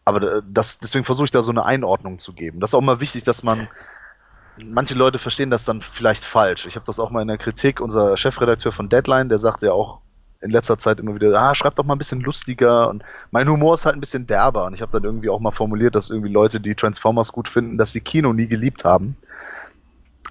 Aber 0.04 0.42
das, 0.42 0.78
deswegen 0.78 1.04
versuche 1.04 1.24
ich 1.24 1.30
da 1.30 1.42
so 1.42 1.50
eine 1.50 1.64
Einordnung 1.64 2.18
zu 2.18 2.32
geben. 2.32 2.60
Das 2.60 2.70
ist 2.70 2.74
auch 2.74 2.82
immer 2.82 3.00
wichtig, 3.00 3.24
dass 3.24 3.42
man. 3.42 3.68
Manche 4.57 4.94
Leute 4.94 5.18
verstehen 5.18 5.50
das 5.50 5.64
dann 5.64 5.82
vielleicht 5.82 6.24
falsch. 6.24 6.66
Ich 6.66 6.76
habe 6.76 6.86
das 6.86 7.00
auch 7.00 7.11
mal 7.11 7.22
in 7.22 7.28
der 7.28 7.38
Kritik. 7.38 7.80
Unser 7.80 8.16
Chefredakteur 8.16 8.72
von 8.72 8.88
Deadline, 8.88 9.28
der 9.28 9.38
sagte 9.38 9.66
ja 9.66 9.72
auch 9.72 10.00
in 10.44 10.50
letzter 10.50 10.78
Zeit 10.78 11.00
immer 11.00 11.14
wieder, 11.14 11.32
ah, 11.40 11.55
schreib 11.55 11.74
doch 11.74 11.84
mal 11.84 11.94
ein 11.94 11.98
bisschen 11.98 12.20
lustiger 12.20 12.90
und 12.90 13.02
mein 13.30 13.48
Humor 13.48 13.74
ist 13.74 13.86
halt 13.86 13.96
ein 13.96 14.00
bisschen 14.00 14.26
derber 14.26 14.66
und 14.66 14.74
ich 14.74 14.82
habe 14.82 14.92
dann 14.92 15.02
irgendwie 15.02 15.30
auch 15.30 15.40
mal 15.40 15.52
formuliert, 15.52 15.94
dass 15.94 16.11
irgendwie 16.11 16.30
Leute, 16.30 16.61
die 16.61 16.74
Transformers 16.74 17.32
gut 17.32 17.48
finden, 17.48 17.78
dass 17.78 17.92
sie 17.92 18.02
Kino 18.02 18.32
nie 18.34 18.46
geliebt 18.46 18.84
haben. 18.84 19.16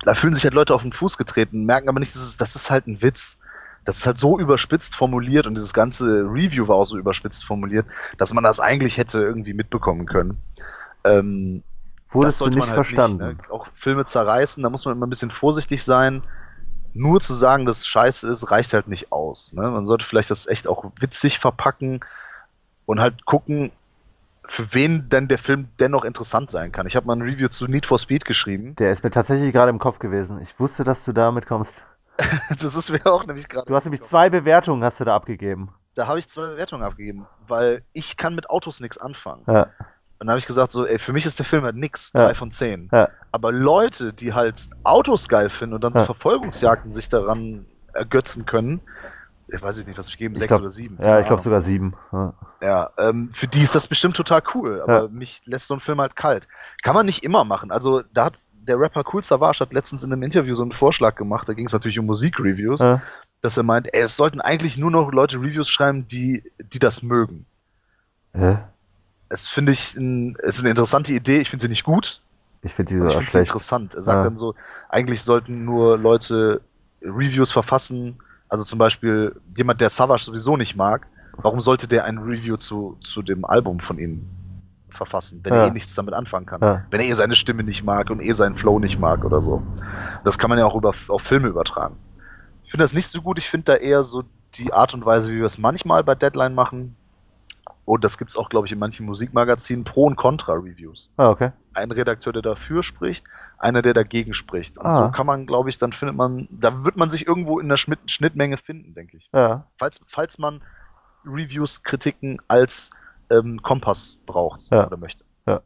Da 0.03 0.13
fühlen 0.13 0.36
sich 0.36 0.43
halt 0.43 0.53
Leute 0.53 0.76
auf 0.76 0.84
den 0.84 0.93
Fuß 0.93 1.17
getreten, 1.17 1.65
merken 1.65 1.89
aber 1.89 1.99
nicht, 1.99 2.13
das 2.13 2.24
ist, 2.24 2.39
das 2.39 2.55
ist 2.55 2.69
halt 2.69 2.88
ein 2.88 3.01
Witz. 3.01 3.39
Das 3.86 3.97
ist 3.97 4.05
halt 4.05 4.17
so 4.17 4.39
überspitzt 4.39 4.95
formuliert 4.95 5.45
und 5.45 5.55
dieses 5.55 5.74
ganze 5.74 6.24
Review 6.24 6.67
war 6.67 6.78
auch 6.78 6.86
so 6.86 6.97
überspitzt 6.97 7.43
formuliert, 7.43 7.86
dass 8.17 8.34
man 8.34 8.43
das 8.43 8.59
eigentlich 8.61 8.97
hätte 8.97 9.19
irgendwie 9.19 9.53
mitbekommen 9.53 10.05
können. 10.05 10.38
Ähm, 11.03 11.63
Wurdest 12.14 12.41
du 12.41 12.47
nicht 12.47 12.68
halt 12.68 12.74
verstanden? 12.74 13.28
Nicht, 13.28 13.41
ne? 13.41 13.51
Auch 13.51 13.68
Filme 13.74 14.05
zerreißen, 14.05 14.61
da 14.64 14.70
muss 14.70 14.86
man 14.86 14.95
immer 14.95 15.07
ein 15.07 15.09
bisschen 15.09 15.32
vorsichtig 15.32 15.84
sein 15.84 16.24
nur 16.93 17.20
zu 17.20 17.34
sagen, 17.34 17.66
dass 17.66 17.80
es 17.80 17.88
scheiße 17.88 18.28
ist, 18.28 18.51
reicht 18.51 18.74
halt 18.74 18.88
nicht 18.88 19.11
aus. 19.11 19.53
Ne? 19.53 19.70
Man 19.70 19.86
sollte 19.86 20.05
vielleicht 20.05 20.30
das 20.30 20.47
echt 20.47 20.68
auch 20.68 20.86
witzig 20.99 21.39
verpacken 21.39 22.01
und 22.86 22.99
halt 22.99 23.26
gucken, 23.26 23.72
für 24.45 24.74
wen 24.74 25.09
denn 25.09 25.28
der 25.28 25.38
Film 25.38 25.70
dennoch 25.80 26.03
interessant 26.03 26.51
sein 26.51 26.72
kann. 26.72 26.86
Ich 26.86 26.95
habe 26.95 27.07
mal 27.07 27.16
ein 27.16 27.22
Review 27.22 27.47
zu 27.47 27.68
Need 27.68 27.86
for 27.86 27.97
Speed 27.97 28.26
geschrieben. 28.26 28.76
Der 28.76 28.91
ist 28.91 29.03
mir 29.03 29.11
tatsächlich 29.11 29.53
gerade 29.53 29.70
im 29.70 29.80
Kopf 29.80 29.99
gewesen. 29.99 30.39
Ich 30.41 30.59
wusste, 30.59 30.84
dass 30.84 31.05
du 31.05 31.14
damit 31.14 31.47
kommst. 31.47 31.84
das 32.61 32.76
ist 32.76 32.91
mir 32.91 33.05
auch 33.05 33.26
nämlich 33.26 33.47
gerade. 33.47 33.66
Du 33.66 33.76
hast 33.76 33.86
nämlich 33.86 34.03
zwei 34.03 34.30
Bewertungen 34.30 34.84
hast 34.84 34.99
du 34.99 35.05
da 35.05 35.16
abgegeben. 35.16 35.74
Da 35.95 36.07
habe 36.07 36.20
ich 36.20 36.28
zwei 36.28 36.47
Bewertungen 36.47 36.84
abgegeben, 36.84 37.26
weil 37.47 37.84
ich 37.93 38.18
kann 38.18 38.36
mit 38.36 38.49
Autos 38.49 38.80
nichts 38.80 38.97
anfangen. 38.97 39.43
Ja 39.47 39.70
dann 40.24 40.32
habe 40.32 40.39
ich 40.39 40.47
gesagt, 40.47 40.71
so, 40.71 40.86
ey, 40.86 40.99
für 40.99 41.11
mich 41.11 41.26
ist 41.26 41.38
der 41.38 41.45
Film 41.45 41.65
halt 41.65 41.76
nix, 41.76 42.11
drei 42.13 42.30
ja. 42.30 42.34
von 42.34 42.49
zehn. 42.49 42.89
Ja. 42.93 43.09
Aber 43.32 43.51
Leute, 43.51 44.13
die 44.13 44.34
halt 44.34 44.69
Autos 44.84 45.28
geil 45.28 45.49
finden 45.49 45.76
und 45.76 45.84
dann 45.84 45.93
ja. 45.93 46.01
so 46.01 46.05
Verfolgungsjagden 46.05 46.93
sich 46.93 47.09
daran 47.09 47.65
ergötzen 47.91 48.45
können, 48.45 48.80
ich 49.49 49.61
weiß 49.61 49.78
ich 49.78 49.86
nicht, 49.86 49.97
was 49.97 50.07
ich 50.07 50.17
geben, 50.17 50.36
sechs 50.36 50.47
glaub, 50.47 50.61
oder 50.61 50.69
sieben. 50.69 50.97
Ja, 51.01 51.19
ich 51.19 51.28
glaube 51.28 51.41
sogar 51.41 51.61
sieben. 51.61 51.93
Ja, 52.13 52.34
ja 52.61 52.89
ähm, 52.97 53.32
für 53.34 53.47
die 53.47 53.61
ist 53.61 53.76
das 53.76 53.88
bestimmt 53.88 54.15
total 54.15 54.41
cool, 54.53 54.82
aber 54.82 55.09
mich 55.09 55.41
lässt 55.45 55.67
so 55.67 55.74
ein 55.74 55.82
Film 55.82 55.99
halt 55.99 56.15
kalt. 56.15 56.47
Kann 56.82 56.95
man 56.95 57.05
nicht 57.05 57.24
immer 57.24 57.43
machen. 57.43 57.69
Also 57.69 58.01
da 58.13 58.26
hat 58.26 58.36
der 58.53 58.80
Rapper 58.80 59.03
Cool 59.11 59.24
Savage 59.24 59.59
hat 59.59 59.74
letztens 59.74 60.03
in 60.03 60.13
einem 60.13 60.24
Interview 60.24 60.55
so 60.55 60.63
einen 60.63 60.71
Vorschlag 60.71 61.15
gemacht, 61.15 61.49
da 61.49 61.53
ging 61.53 61.65
es 61.65 61.74
natürlich 61.74 61.99
um 61.99 62.05
Musikreviews, 62.05 62.82
dass 63.41 63.57
er 63.57 63.63
meint, 63.63 63.93
ey, 63.93 64.03
es 64.03 64.15
sollten 64.15 64.39
eigentlich 64.39 64.78
nur 64.78 64.89
noch 64.89 65.11
Leute 65.11 65.38
Reviews 65.38 65.67
schreiben, 65.67 66.07
die, 66.07 66.49
die 66.59 66.80
das 66.80 67.03
mögen. 67.03 67.45
Hä? 68.34 68.59
Es 69.34 69.47
finde 69.47 69.71
ich 69.71 69.95
ein, 69.95 70.36
ist 70.36 70.59
eine 70.59 70.69
interessante 70.69 71.11
Idee. 71.11 71.41
Ich 71.41 71.49
finde 71.49 71.63
sie 71.63 71.69
nicht 71.69 71.84
gut. 71.84 72.21
Ich 72.61 72.73
finde 72.73 72.93
sie, 72.93 73.19
find 73.19 73.34
interessant. 73.34 73.95
Er 73.95 74.03
sagt 74.03 74.17
ja. 74.17 74.23
dann 74.23 74.38
so, 74.38 74.53
eigentlich 74.89 75.23
sollten 75.23 75.65
nur 75.65 75.97
Leute 75.97 76.61
Reviews 77.01 77.51
verfassen. 77.51 78.19
Also 78.47 78.63
zum 78.63 78.77
Beispiel 78.77 79.36
jemand, 79.57 79.81
der 79.81 79.89
Savage 79.89 80.23
sowieso 80.23 80.55
nicht 80.55 80.75
mag. 80.75 81.07
Warum 81.36 81.61
sollte 81.61 81.88
der 81.88 82.05
ein 82.05 82.19
Review 82.19 82.57
zu, 82.57 82.97
zu 83.03 83.23
dem 83.23 83.43
Album 83.43 83.79
von 83.79 83.97
ihm 83.97 84.29
verfassen, 84.89 85.39
wenn 85.43 85.55
ja. 85.55 85.61
er 85.63 85.67
eh 85.69 85.71
nichts 85.71 85.95
damit 85.95 86.13
anfangen 86.13 86.45
kann? 86.45 86.61
Ja. 86.61 86.86
Wenn 86.91 87.01
er 87.01 87.07
eh 87.07 87.13
seine 87.13 87.36
Stimme 87.36 87.63
nicht 87.63 87.84
mag 87.84 88.11
und 88.11 88.21
eh 88.21 88.34
seinen 88.34 88.55
Flow 88.55 88.77
nicht 88.77 88.99
mag 88.99 89.25
oder 89.25 89.41
so. 89.41 89.63
Das 90.23 90.38
kann 90.38 90.49
man 90.49 90.59
ja 90.59 90.65
auch 90.65 90.75
über, 90.75 90.93
auf 91.07 91.21
Filme 91.23 91.47
übertragen. 91.47 91.95
Ich 92.63 92.69
finde 92.69 92.84
das 92.84 92.93
nicht 92.93 93.07
so 93.07 93.21
gut. 93.23 93.39
Ich 93.39 93.49
finde 93.49 93.65
da 93.65 93.75
eher 93.75 94.03
so 94.03 94.23
die 94.53 94.71
Art 94.71 94.93
und 94.93 95.05
Weise, 95.05 95.31
wie 95.31 95.38
wir 95.38 95.47
es 95.47 95.57
manchmal 95.57 96.03
bei 96.03 96.13
Deadline 96.13 96.53
machen, 96.53 96.95
und 97.86 98.03
das 98.03 98.17
gibt 98.17 98.31
es 98.31 98.38
auch, 98.38 98.49
glaube 98.49 98.67
ich, 98.67 98.73
in 98.73 98.79
manchen 98.79 99.05
Musikmagazinen 99.05 99.84
Pro- 99.84 100.05
und 100.05 100.15
Contra-Reviews. 100.15 101.09
Ah, 101.17 101.29
okay. 101.29 101.51
Ein 101.73 101.91
Redakteur, 101.91 102.31
der 102.31 102.41
dafür 102.41 102.81
spricht, 102.81 103.25
einer, 103.57 103.81
der 103.81 103.93
dagegen 103.93 104.34
spricht. 104.34 104.77
Und 104.77 104.86
ah. 104.86 104.95
so 104.95 105.11
kann 105.11 105.25
man, 105.25 105.45
glaube 105.45 105.69
ich, 105.69 105.77
dann 105.77 105.91
findet 105.91 106.15
man, 106.15 106.47
da 106.49 106.86
wird 106.86 106.95
man 106.95 107.09
sich 107.09 107.27
irgendwo 107.27 107.59
in 107.59 107.67
der 107.67 107.77
Schnitt 107.77 107.99
Schnittmenge 108.09 108.57
finden, 108.57 108.93
denke 108.93 109.17
ich. 109.17 109.29
Ja. 109.34 109.67
Falls, 109.77 110.01
falls 110.07 110.38
man 110.38 110.61
Reviews, 111.25 111.84
Kritiken 111.84 112.41
als 112.47 112.91
ähm, 113.29 113.61
Kompass 113.61 114.17
braucht 114.25 114.61
ja. 114.71 114.88
oder 114.88 114.97
möchte. 114.97 115.25
Ja. 115.45 115.61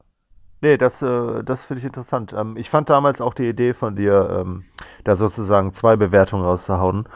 Nee, 0.61 0.77
das, 0.77 1.01
äh, 1.03 1.43
das 1.43 1.65
finde 1.65 1.79
ich 1.79 1.85
interessant. 1.85 2.33
Ähm, 2.33 2.57
ich 2.57 2.69
fand 2.69 2.89
damals 2.89 3.21
auch 3.21 3.35
die 3.35 3.47
Idee 3.47 3.73
von 3.73 3.95
dir, 3.95 4.41
ähm, 4.41 4.65
da 5.03 5.15
sozusagen 5.15 5.73
zwei 5.73 5.95
Bewertungen 5.95 6.43
rauszuhauen, 6.43 7.07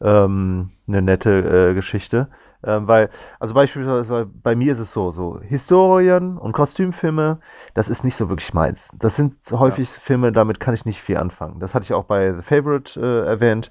ähm, 0.00 0.72
eine 0.88 1.02
nette 1.02 1.70
äh, 1.70 1.74
Geschichte. 1.74 2.28
Ähm, 2.64 2.88
weil, 2.88 3.10
also 3.38 3.54
beispielsweise 3.54 4.26
bei 4.26 4.56
mir 4.56 4.72
ist 4.72 4.80
es 4.80 4.92
so, 4.92 5.10
so 5.10 5.40
Historien 5.40 6.36
und 6.36 6.52
Kostümfilme, 6.52 7.40
das 7.74 7.88
ist 7.88 8.02
nicht 8.02 8.16
so 8.16 8.28
wirklich 8.28 8.52
meins. 8.52 8.90
Das 8.98 9.16
sind 9.16 9.36
häufig 9.50 9.92
ja. 9.92 10.00
Filme, 10.00 10.32
damit 10.32 10.58
kann 10.58 10.74
ich 10.74 10.84
nicht 10.84 11.00
viel 11.00 11.16
anfangen. 11.16 11.60
Das 11.60 11.74
hatte 11.74 11.84
ich 11.84 11.92
auch 11.92 12.04
bei 12.04 12.34
The 12.34 12.42
Favorite 12.42 13.00
äh, 13.00 13.26
erwähnt. 13.26 13.70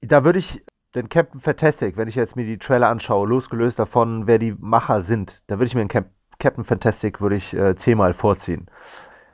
Da 0.00 0.24
würde 0.24 0.38
ich 0.38 0.64
den 0.94 1.08
Captain 1.08 1.40
Fantastic, 1.40 1.96
wenn 1.96 2.08
ich 2.08 2.14
jetzt 2.14 2.36
mir 2.36 2.44
die 2.44 2.58
Trailer 2.58 2.88
anschaue, 2.88 3.26
losgelöst 3.26 3.78
davon, 3.78 4.26
wer 4.26 4.38
die 4.38 4.54
Macher 4.58 5.02
sind, 5.02 5.42
da 5.48 5.56
würde 5.56 5.66
ich 5.66 5.74
mir 5.74 5.82
den 5.82 5.88
Cap 5.88 6.06
Captain 6.38 6.62
Fantastic 6.62 7.20
würde 7.20 7.34
ich 7.34 7.52
äh, 7.52 7.74
zehnmal 7.74 8.14
vorziehen. 8.14 8.70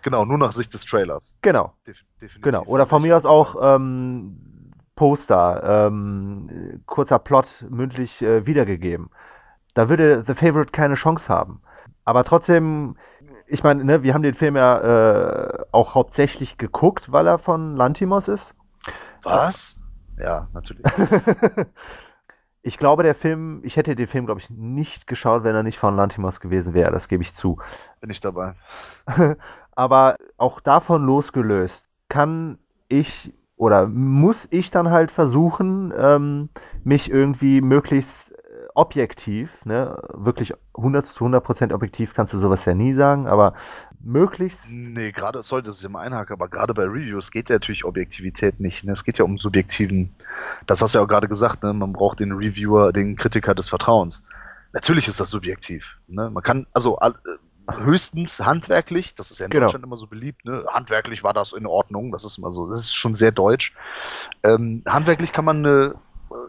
Genau, 0.01 0.25
nur 0.25 0.39
nach 0.39 0.53
Sicht 0.53 0.73
des 0.73 0.87
Trailers. 0.87 1.35
Genau. 1.43 1.75
Def 1.87 2.03
genau. 2.41 2.63
Oder 2.65 2.87
von 2.87 3.03
mir 3.03 3.15
aus 3.15 3.27
auch 3.27 3.57
ähm, 3.61 4.54
Poster, 4.97 5.89
ähm, 5.89 6.83
kurzer 6.87 7.19
Plot 7.19 7.65
mündlich 7.69 8.23
äh, 8.23 8.47
wiedergegeben. 8.47 9.11
Da 9.75 9.89
würde 9.89 10.23
The 10.25 10.35
Favorite 10.35 10.71
keine 10.71 10.95
Chance 10.95 11.29
haben. 11.29 11.61
Aber 12.05 12.25
trotzdem, 12.25 12.97
ich 13.47 13.63
meine, 13.63 13.85
ne, 13.85 14.03
wir 14.03 14.15
haben 14.15 14.23
den 14.23 14.35
Film 14.35 14.57
ja 14.57 14.79
äh, 14.79 15.65
auch 15.73 15.95
hauptsächlich 15.95 16.59
geguckt, 16.59 17.11
weil 17.11 17.27
er 17.27 17.39
von 17.39 17.77
Lantimos 17.77 18.29
ist. 18.29 18.55
Was? 19.23 19.81
Ja, 20.19 20.49
natürlich. 20.53 20.85
ich 22.63 22.79
glaube, 22.79 23.03
der 23.03 23.15
Film, 23.15 23.61
ich 23.65 23.77
hätte 23.77 23.97
den 23.97 24.07
Film, 24.07 24.27
glaube 24.27 24.41
ich, 24.41 24.51
nicht 24.51 25.07
geschaut, 25.07 25.45
wenn 25.45 25.57
er 25.57 25.63
nicht 25.63 25.79
von 25.79 25.97
Lantimos 25.97 26.41
gewesen 26.41 26.75
wäre. 26.75 26.93
Das 26.93 27.09
gebe 27.09 27.23
ich 27.23 27.35
zu. 27.35 27.59
Bin 28.01 28.11
ich 28.11 28.21
dabei. 28.21 28.55
Aber 29.75 30.17
auch 30.37 30.61
davon 30.61 31.05
losgelöst 31.05 31.91
kann 32.09 32.59
ich 32.89 33.33
oder 33.57 33.87
muss 33.87 34.49
ich 34.51 34.71
dann 34.71 34.91
halt 34.91 35.11
versuchen, 35.11 35.93
ähm, 35.97 36.49
mich 36.83 37.11
irgendwie 37.11 37.61
möglichst 37.61 38.33
äh, 38.33 38.67
objektiv, 38.75 39.51
ne, 39.65 40.03
wirklich 40.13 40.55
100 40.77 41.05
zu 41.05 41.25
100 41.25 41.45
Prozent 41.45 41.73
objektiv 41.73 42.15
kannst 42.15 42.33
du 42.33 42.39
sowas 42.39 42.65
ja 42.65 42.75
nie 42.75 42.95
sagen, 42.95 43.27
aber 43.27 43.55
möglichst. 44.01 44.71
Nee, 44.71 45.13
gerade, 45.13 45.43
sorry, 45.43 45.63
das 45.63 45.79
ist 45.79 45.85
immer 45.85 46.01
einhaken, 46.01 46.35
aber 46.35 46.49
gerade 46.49 46.75
bei 46.75 46.85
Reviews 46.85 47.31
geht 47.31 47.49
ja 47.49 47.57
natürlich 47.57 47.85
Objektivität 47.85 48.61
nicht. 48.61 48.85
Ne? 48.85 48.93
Es 48.93 49.05
geht 49.05 49.19
ja 49.19 49.25
um 49.25 49.39
subjektiven, 49.39 50.15
das 50.67 50.83
hast 50.83 50.95
du 50.95 50.99
ja 50.99 51.05
auch 51.05 51.09
gerade 51.09 51.29
gesagt, 51.29 51.63
ne? 51.63 51.73
man 51.73 51.93
braucht 51.93 52.21
den 52.21 52.33
Reviewer, 52.33 52.93
den 52.93 53.17
Kritiker 53.17 53.55
des 53.55 53.69
Vertrauens. 53.69 54.25
Natürlich 54.73 55.07
ist 55.09 55.21
das 55.21 55.31
subjektiv. 55.31 55.99
Ne? 56.09 56.29
Man 56.31 56.43
kann, 56.43 56.67
also 56.73 56.99
höchstens 57.71 58.41
handwerklich, 58.41 59.15
das 59.15 59.31
ist 59.31 59.39
ja 59.39 59.47
in 59.47 59.51
genau. 59.51 59.67
Deutschland 59.67 59.85
immer 59.85 59.97
so 59.97 60.07
beliebt, 60.07 60.45
ne? 60.45 60.65
handwerklich 60.71 61.25
war 61.25 61.33
das 61.33 61.53
in 61.53 61.67
Ordnung, 61.67 62.13
das 62.13 62.25
ist 62.25 62.39
immer 62.39 62.53
so, 62.53 62.69
das 62.71 62.83
ist 62.83 62.95
schon 62.95 63.15
sehr 63.15 63.33
deutsch. 63.33 63.75
Ähm, 64.43 64.83
handwerklich 64.87 65.33
kann 65.33 65.45
man 65.45 65.59
eine 65.59 65.95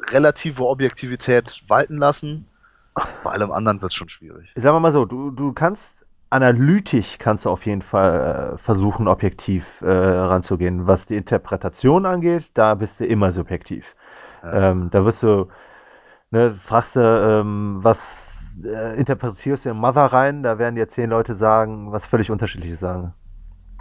relative 0.09 0.65
Objektivität 0.65 1.63
walten 1.67 1.97
lassen, 1.97 2.47
bei 3.23 3.31
allem 3.31 3.51
anderen 3.51 3.81
wird 3.81 3.91
es 3.91 3.95
schon 3.95 4.09
schwierig. 4.09 4.51
Sagen 4.55 4.75
wir 4.75 4.79
mal 4.79 4.91
so, 4.91 5.05
du, 5.05 5.31
du 5.31 5.53
kannst 5.53 5.93
analytisch 6.29 7.17
kannst 7.17 7.45
du 7.45 7.49
auf 7.49 7.65
jeden 7.65 7.81
Fall 7.81 8.53
äh, 8.53 8.57
versuchen, 8.57 9.07
objektiv 9.07 9.81
äh, 9.81 9.87
ranzugehen. 9.87 10.87
Was 10.87 11.05
die 11.05 11.15
Interpretation 11.15 12.05
angeht, 12.05 12.49
da 12.53 12.75
bist 12.75 12.99
du 12.99 13.05
immer 13.05 13.31
subjektiv. 13.31 13.95
Ja. 14.43 14.71
Ähm, 14.71 14.89
da 14.91 15.05
wirst 15.05 15.23
du, 15.23 15.47
ne, 16.31 16.55
fragst 16.55 16.95
du, 16.95 16.99
ähm, 16.99 17.79
was 17.81 18.34
äh, 18.63 18.95
interpretierst 18.97 19.65
du 19.65 19.69
in 19.69 19.77
Mother 19.77 20.05
rein, 20.05 20.43
da 20.43 20.57
werden 20.57 20.75
dir 20.75 20.87
zehn 20.87 21.09
Leute 21.09 21.35
sagen, 21.35 21.91
was 21.91 22.05
völlig 22.05 22.31
unterschiedliches 22.31 22.79
sagen. 22.79 23.13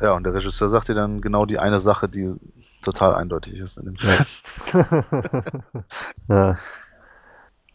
Ja, 0.01 0.13
und 0.15 0.25
der 0.25 0.35
Regisseur 0.35 0.69
sagt 0.69 0.89
dir 0.89 0.95
dann 0.95 1.21
genau 1.21 1.47
die 1.47 1.59
eine 1.59 1.81
Sache, 1.81 2.09
die 2.09 2.35
total 2.83 3.15
eindeutig 3.15 3.55
ist 3.59 3.77
in 3.79 3.87
dem 3.87 3.97
Film. 3.97 4.27
ja. 6.29 6.57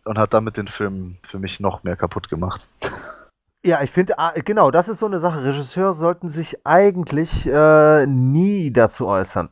Und 0.06 0.18
hat 0.18 0.34
damit 0.34 0.58
den 0.58 0.68
Film 0.68 1.18
für 1.24 1.40
mich 1.40 1.60
noch 1.60 1.84
mehr 1.84 1.96
kaputt 1.96 2.30
gemacht. 2.30 2.68
Ja, 3.64 3.82
ich 3.82 3.92
finde, 3.92 4.18
ah, 4.18 4.32
genau, 4.34 4.72
das 4.72 4.88
ist 4.88 5.00
so 5.00 5.06
eine 5.06 5.20
Sache. 5.20 5.44
Regisseure 5.44 5.94
sollten 5.94 6.30
sich 6.30 6.66
eigentlich 6.66 7.46
äh, 7.46 8.06
nie 8.06 8.72
dazu 8.72 9.08
äußern. 9.08 9.50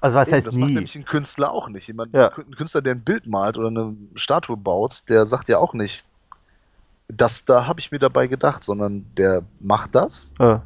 Also 0.00 0.16
was 0.16 0.28
Eben, 0.28 0.36
heißt 0.36 0.46
das 0.46 0.56
macht 0.56 0.68
nie? 0.68 0.74
nämlich 0.74 0.96
ein 0.96 1.04
Künstler 1.04 1.52
auch 1.52 1.68
nicht. 1.68 1.86
Jemand, 1.88 2.14
Ja. 2.14 2.30
Ein 2.32 2.54
Künstler, 2.54 2.82
der 2.82 2.94
ein 2.94 3.02
Bild 3.04 3.26
malt 3.26 3.58
oder 3.58 3.68
eine 3.68 3.96
Statue 4.14 4.56
baut, 4.56 5.02
der 5.08 5.26
sagt 5.26 5.48
ja 5.48 5.58
auch 5.58 5.74
nicht, 5.74 6.04
das 7.08 7.44
da 7.44 7.66
habe 7.66 7.80
ich 7.80 7.90
mir 7.90 7.98
dabei 7.98 8.26
gedacht, 8.26 8.64
sondern 8.64 9.06
der 9.16 9.42
macht 9.60 9.94
das, 9.94 10.32
Äh, 10.38 10.58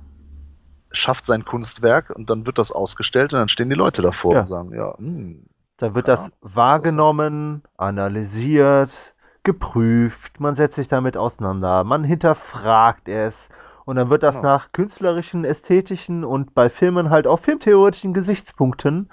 schafft 0.90 1.24
sein 1.24 1.45
Kunstwerk 1.45 2.11
und 2.11 2.28
dann 2.28 2.45
wird 2.47 2.59
das 2.59 2.70
ausgestellt 2.72 3.32
und 3.32 3.38
dann 3.38 3.49
stehen 3.49 3.70
die 3.70 3.76
Leute 3.76 4.03
davor 4.03 4.34
Ja. 4.34 4.40
und 4.40 4.47
sagen, 4.47 4.74
ja, 4.74 4.97
hm, 4.99 5.47
da 5.78 5.95
wird 5.95 6.07
Ja, 6.09 6.14
das 6.14 6.30
wahrgenommen, 6.40 7.62
analysiert, 7.76 9.14
geprüft, 9.43 10.38
man 10.38 10.55
setzt 10.55 10.76
sich 10.76 10.88
damit 10.88 11.16
auseinander, 11.16 11.82
man 11.84 12.05
hinterfragt 12.05 13.09
es 13.09 13.49
und 13.84 13.97
dann 13.97 14.11
wird 14.11 14.22
das 14.22 14.36
Genau. 14.36 14.49
nach 14.49 14.72
künstlerischen, 14.72 15.45
ästhetischen 15.45 16.24
und 16.24 16.55
bei 16.55 16.68
Filmen 16.70 17.11
halt 17.11 17.26
auch 17.26 17.40
filmtheoretischen 17.40 18.14
Gesichtspunkten 18.14 19.11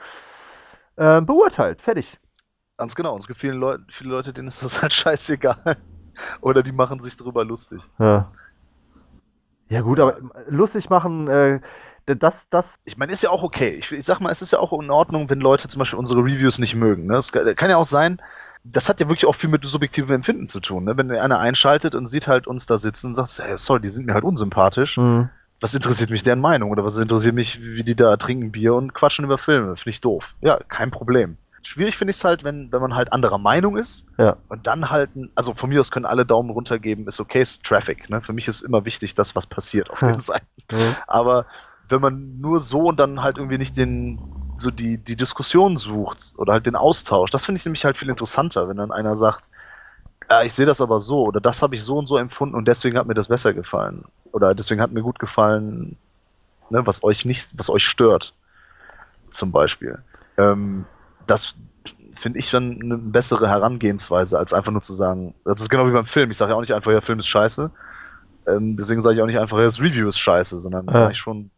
äh, 0.97 1.21
beurteilt. 1.21 1.81
Fertig. 1.81 2.19
ganz 2.77 2.93
genau. 2.95 3.13
Und 3.13 3.19
es 3.21 3.27
gibt 3.27 3.39
viele 3.39 3.53
Leute, 3.53 3.83
viele 3.89 4.09
Leute, 4.11 4.33
denen 4.33 4.47
ist 4.49 4.61
das 4.63 4.81
halt 4.81 4.93
scheißegal. 4.93 5.77
Oder 6.41 6.63
die 6.63 6.71
machen 6.71 6.99
sich 6.99 7.17
drüber 7.17 7.43
lustig. 7.45 7.89
Ja. 7.99 8.31
Ja 9.69 9.81
gut, 9.81 9.99
aber 9.99 10.17
lustig 10.47 10.89
machen, 10.89 11.27
äh, 11.27 11.59
das, 12.05 12.49
das, 12.49 12.75
Ich 12.85 12.97
meine, 12.97 13.11
ist 13.13 13.21
ja 13.23 13.29
auch 13.29 13.43
okay. 13.43 13.69
Ich, 13.79 13.91
ich 13.91 14.05
sag 14.05 14.19
mal, 14.19 14.31
es 14.31 14.41
ist 14.41 14.51
ja 14.51 14.59
auch 14.59 14.73
in 14.81 14.89
Ordnung, 14.89 15.29
wenn 15.29 15.39
Leute 15.39 15.67
zum 15.67 15.79
Beispiel 15.79 15.99
unsere 15.99 16.21
Reviews 16.21 16.57
nicht 16.59 16.75
mögen. 16.75 17.05
Ne? 17.05 17.17
Es 17.17 17.31
kann, 17.31 17.55
kann 17.55 17.69
ja 17.69 17.77
auch 17.77 17.85
sein, 17.85 18.19
das 18.63 18.89
hat 18.89 18.99
ja 18.99 19.07
wirklich 19.07 19.27
auch 19.27 19.35
viel 19.35 19.49
mit 19.49 19.63
subjektivem 19.63 20.11
Empfinden 20.15 20.47
zu 20.47 20.59
tun. 20.59 20.85
Ne? 20.85 20.97
Wenn 20.97 21.11
einer 21.11 21.39
einschaltet 21.39 21.93
und 21.95 22.07
sieht 22.07 22.27
halt 22.27 22.47
uns 22.47 22.65
da 22.65 22.77
sitzen 22.77 23.07
und 23.07 23.15
sagt, 23.15 23.37
hey, 23.39 23.55
sorry, 23.57 23.81
die 23.81 23.89
sind 23.89 24.05
mir 24.07 24.13
halt 24.15 24.23
unsympathisch. 24.23 24.97
mh, 24.97 25.29
Was 25.61 25.73
interessiert 25.75 26.09
mich 26.09 26.23
deren 26.23 26.39
Meinung? 26.41 26.71
Oder 26.71 26.83
was 26.85 26.97
interessiert 26.97 27.35
mich, 27.35 27.61
wie 27.61 27.83
die 27.83 27.95
da 27.95 28.17
trinken 28.17 28.51
Bier 28.51 28.73
und 28.75 28.93
quatschen 28.93 29.25
über 29.25 29.37
Filme? 29.37 29.75
Finde 29.75 29.89
ich 29.91 30.01
doof. 30.01 30.35
Ja, 30.41 30.59
kein 30.67 30.91
Problem. 30.91 31.37
Schwierig 31.63 31.97
finde 31.97 32.11
ich 32.11 32.17
es 32.17 32.23
halt, 32.23 32.43
wenn, 32.43 32.71
wenn 32.71 32.81
man 32.81 32.95
halt 32.95 33.11
anderer 33.13 33.37
Meinung 33.37 33.77
ist 33.77 34.05
ja, 34.17 34.37
und 34.47 34.67
dann 34.67 34.89
halt, 34.89 35.11
also 35.35 35.53
von 35.53 35.69
mir 35.69 35.79
aus 35.81 35.91
können 35.91 36.05
alle 36.05 36.25
Daumen 36.25 36.49
runter 36.49 36.79
geben, 36.79 37.07
ist 37.07 37.19
okay, 37.19 37.41
ist 37.41 37.63
Traffic. 37.65 38.09
Ne? 38.09 38.21
Für 38.21 38.33
mich 38.33 38.47
ist 38.47 38.61
immer 38.61 38.85
wichtig, 38.85 39.15
das, 39.15 39.35
was 39.35 39.47
passiert 39.47 39.89
auf 39.91 40.03
den 40.03 40.19
Seiten. 40.19 40.47
mh, 40.71 40.95
Aber 41.07 41.45
wenn 41.87 42.01
man 42.01 42.39
nur 42.39 42.59
so 42.59 42.87
und 42.89 42.99
dann 42.99 43.21
halt 43.23 43.37
irgendwie 43.37 43.57
nicht 43.57 43.77
den, 43.77 44.23
so 44.57 44.71
die, 44.71 45.03
die 45.03 45.15
Diskussion 45.15 45.77
sucht 45.77 46.33
oder 46.37 46.53
halt 46.53 46.65
den 46.65 46.75
Austausch, 46.75 47.31
das 47.31 47.45
finde 47.45 47.59
ich 47.59 47.65
nämlich 47.65 47.85
halt 47.85 47.97
viel 47.97 48.09
interessanter, 48.09 48.69
wenn 48.69 48.77
dann 48.77 48.91
einer 48.91 49.17
sagt, 49.17 49.43
ja, 50.29 50.43
ich 50.43 50.53
sehe 50.53 50.65
das 50.65 50.81
aber 50.81 50.99
so 50.99 51.23
oder 51.25 51.41
das 51.41 51.61
habe 51.61 51.75
ich 51.75 51.83
so 51.83 51.97
und 51.97 52.07
so 52.07 52.17
empfunden 52.17 52.55
und 52.55 52.67
deswegen 52.67 52.97
hat 52.97 53.07
mir 53.07 53.13
das 53.15 53.27
besser 53.29 53.53
gefallen. 53.53 54.05
Oder 54.31 54.53
deswegen 54.55 54.81
hat 54.81 54.91
mir 54.91 55.01
gut 55.01 55.19
gefallen, 55.19 55.97
ne, 56.69 56.85
was 56.87 57.03
euch 57.03 57.25
nicht, 57.25 57.49
was 57.57 57.69
euch 57.69 57.85
stört. 57.85 58.35
Zum 59.31 59.51
Beispiel. 59.51 60.03
Ähm, 60.37 60.87
das 61.29 61.55
finde 62.15 62.39
ich 62.39 62.49
dann 62.51 62.81
eine 62.81 62.97
bessere 62.97 63.47
Herangehensweise, 63.47 64.37
als 64.37 64.53
einfach 64.53 64.71
nur 64.71 64.81
zu 64.81 64.93
sagen, 64.93 65.33
das 65.45 65.61
ist 65.61 65.69
genau 65.69 65.87
wie 65.87 65.91
beim 65.91 66.05
Film. 66.05 66.31
Ich 66.31 66.37
sage 66.37 66.51
ja 66.51 66.55
auch 66.57 66.61
nicht 66.61 66.73
einfach, 66.73 66.91
ja, 66.91 67.01
Film 67.01 67.19
ist 67.19 67.27
scheiße. 67.27 67.71
Ähm, 68.47 68.75
deswegen 68.77 69.01
sage 69.01 69.15
ich 69.15 69.21
auch 69.21 69.25
nicht 69.27 69.39
einfach, 69.39 69.57
ja, 69.57 69.65
das 69.65 69.79
Review 69.79 70.07
ist 70.09 70.19
scheiße, 70.19 70.59
sondern 70.59 70.87
Ja. 70.87 70.93
sage 70.93 71.11
ich 71.13 71.17
schon, 71.19 71.51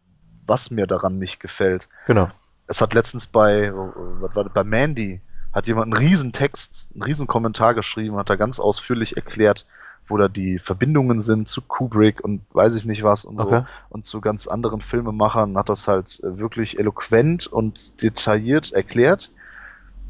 was 0.45 0.69
mir 0.71 0.87
daran 0.87 1.17
nicht 1.17 1.39
gefällt. 1.39 1.87
genau. 2.05 2.29
Es 2.67 2.79
hat 2.79 2.93
letztens 2.93 3.27
bei, 3.27 3.71
war 3.73 4.29
das, 4.29 4.53
bei 4.53 4.63
Mandy, 4.63 5.21
hat 5.51 5.67
jemand 5.67 5.93
einen 5.93 6.07
riesen 6.07 6.31
Text, 6.31 6.89
einen 6.93 7.03
riesen 7.03 7.27
Kommentar 7.27 7.73
geschrieben, 7.73 8.15
hat 8.15 8.29
da 8.29 8.35
ganz 8.37 8.59
ausführlich 8.61 9.17
erklärt, 9.17 9.65
wo 10.07 10.17
da 10.17 10.29
die 10.29 10.57
Verbindungen 10.57 11.19
sind 11.19 11.49
zu 11.49 11.61
Kubrick 11.61 12.23
und 12.23 12.41
weiß 12.53 12.75
ich 12.75 12.85
nicht 12.85 13.03
was 13.03 13.25
und 13.25 13.37
so 13.37 13.43
Okay. 13.47 13.63
und 13.89 14.05
zu 14.05 14.21
ganz 14.21 14.47
anderen 14.47 14.79
Filmemachern, 14.81 15.57
hat 15.57 15.67
das 15.69 15.87
halt 15.87 16.19
äh, 16.23 16.37
wirklich 16.37 16.79
eloquent 16.79 17.47
und 17.47 18.01
detailliert 18.01 18.71
erklärt. 18.71 19.31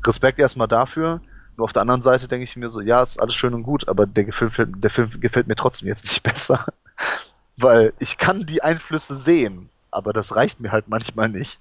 Respekt 0.05 0.39
erstmal 0.39 0.67
dafür. 0.67 1.21
Nur 1.57 1.65
auf 1.65 1.73
der 1.73 1.81
anderen 1.81 2.01
Seite 2.01 2.27
denke 2.27 2.43
ich 2.45 2.55
mir 2.55 2.69
so, 2.69 2.81
ja, 2.81 3.03
ist 3.03 3.19
alles 3.19 3.35
schön 3.35 3.53
und 3.53 3.63
gut, 3.63 3.87
aber 3.87 4.05
der 4.07 4.31
Film, 4.31 4.51
der 4.81 4.89
Film 4.89 5.09
gefällt 5.19 5.47
mir 5.47 5.55
trotzdem 5.55 5.87
jetzt 5.87 6.03
nicht 6.03 6.23
besser. 6.23 6.65
Weil 7.57 7.93
ich 7.99 8.17
kann 8.17 8.45
die 8.45 8.63
Einflüsse 8.63 9.15
sehen, 9.15 9.69
aber 9.91 10.13
das 10.13 10.35
reicht 10.35 10.59
mir 10.59 10.71
halt 10.71 10.87
manchmal 10.87 11.29
nicht. 11.29 11.59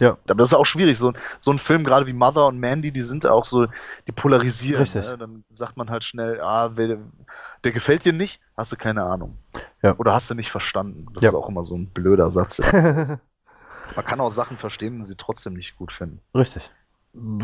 Ja. 0.00 0.16
Aber 0.24 0.34
das 0.36 0.48
ist 0.48 0.54
auch 0.54 0.64
schwierig. 0.66 0.98
So, 0.98 1.12
so 1.38 1.52
ein 1.52 1.58
Film, 1.58 1.84
gerade 1.84 2.06
wie 2.06 2.12
Mother 2.12 2.46
und 2.48 2.58
Mandy, 2.58 2.90
die 2.90 3.02
sind 3.02 3.26
auch 3.26 3.44
so, 3.44 3.66
die 4.08 4.12
polarisieren. 4.12 4.82
Richtig. 4.82 5.04
Ne? 5.04 5.18
Dann 5.18 5.44
sagt 5.52 5.76
man 5.76 5.90
halt 5.90 6.02
schnell, 6.02 6.40
ah, 6.40 6.72
wer, 6.74 6.98
der 7.62 7.72
gefällt 7.72 8.04
dir 8.04 8.12
nicht, 8.12 8.40
hast 8.56 8.72
du 8.72 8.76
keine 8.76 9.04
Ahnung. 9.04 9.38
Ja. 9.82 9.94
Oder 9.98 10.12
hast 10.14 10.30
du 10.30 10.34
nicht 10.34 10.50
verstanden. 10.50 11.06
Das 11.14 11.22
Ja. 11.22 11.30
ist 11.30 11.36
auch 11.36 11.48
immer 11.48 11.62
so 11.62 11.76
ein 11.76 11.86
blöder 11.88 12.30
Satz. 12.32 12.58
Man 13.96 14.04
kann 14.04 14.20
auch 14.20 14.30
Sachen 14.30 14.56
verstehen 14.56 14.96
und 14.96 15.04
sie 15.04 15.14
trotzdem 15.16 15.54
nicht 15.54 15.76
gut 15.76 15.92
finden. 15.92 16.20
Richtig. 16.34 16.70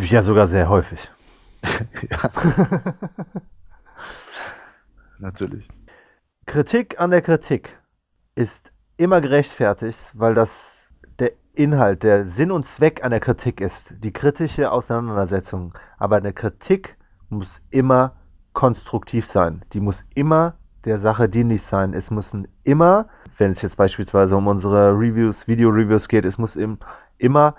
Ja, 0.01 0.23
sogar 0.23 0.49
sehr 0.49 0.69
häufig. 0.69 1.11
ja, 2.11 2.31
natürlich. 5.19 5.69
Kritik 6.47 6.99
an 6.99 7.11
der 7.11 7.23
Kritik 7.23 7.79
ist 8.35 8.73
immer 8.97 9.21
gerechtfertigt, 9.21 10.01
weil 10.15 10.35
das 10.35 10.89
der 11.19 11.33
Inhalt, 11.53 12.03
der 12.03 12.27
Sinn 12.27 12.51
und 12.51 12.65
Zweck 12.65 13.05
an 13.05 13.11
der 13.11 13.21
Kritik 13.21 13.61
ist, 13.61 13.95
die 13.99 14.13
kritische 14.13 14.73
Auseinandersetzung. 14.73 15.75
Aber 15.99 16.17
eine 16.17 16.33
Kritik 16.33 16.97
muss 17.29 17.63
immer 17.71 18.17
konstruktiv 18.53 19.27
sein. 19.27 19.63
Die 19.73 19.81
muss 19.81 20.05
immer 20.15 20.55
der 20.85 20.99
Sache 20.99 21.29
dienlich 21.29 21.63
sein. 21.63 21.95
Es 21.95 22.11
müssen 22.11 22.49
immer, 22.65 23.09
wenn 23.39 23.53
es 23.53 23.63
jetzt 23.63 23.77
beispielsweise 23.77 24.37
um 24.37 24.49
unsere 24.49 24.93
Reviews, 24.93 25.47
Video-Reviews 25.47 26.09
geht, 26.09 26.25
es 26.25 26.39
muss 26.39 26.57
im, 26.57 26.79
immer 27.19 27.55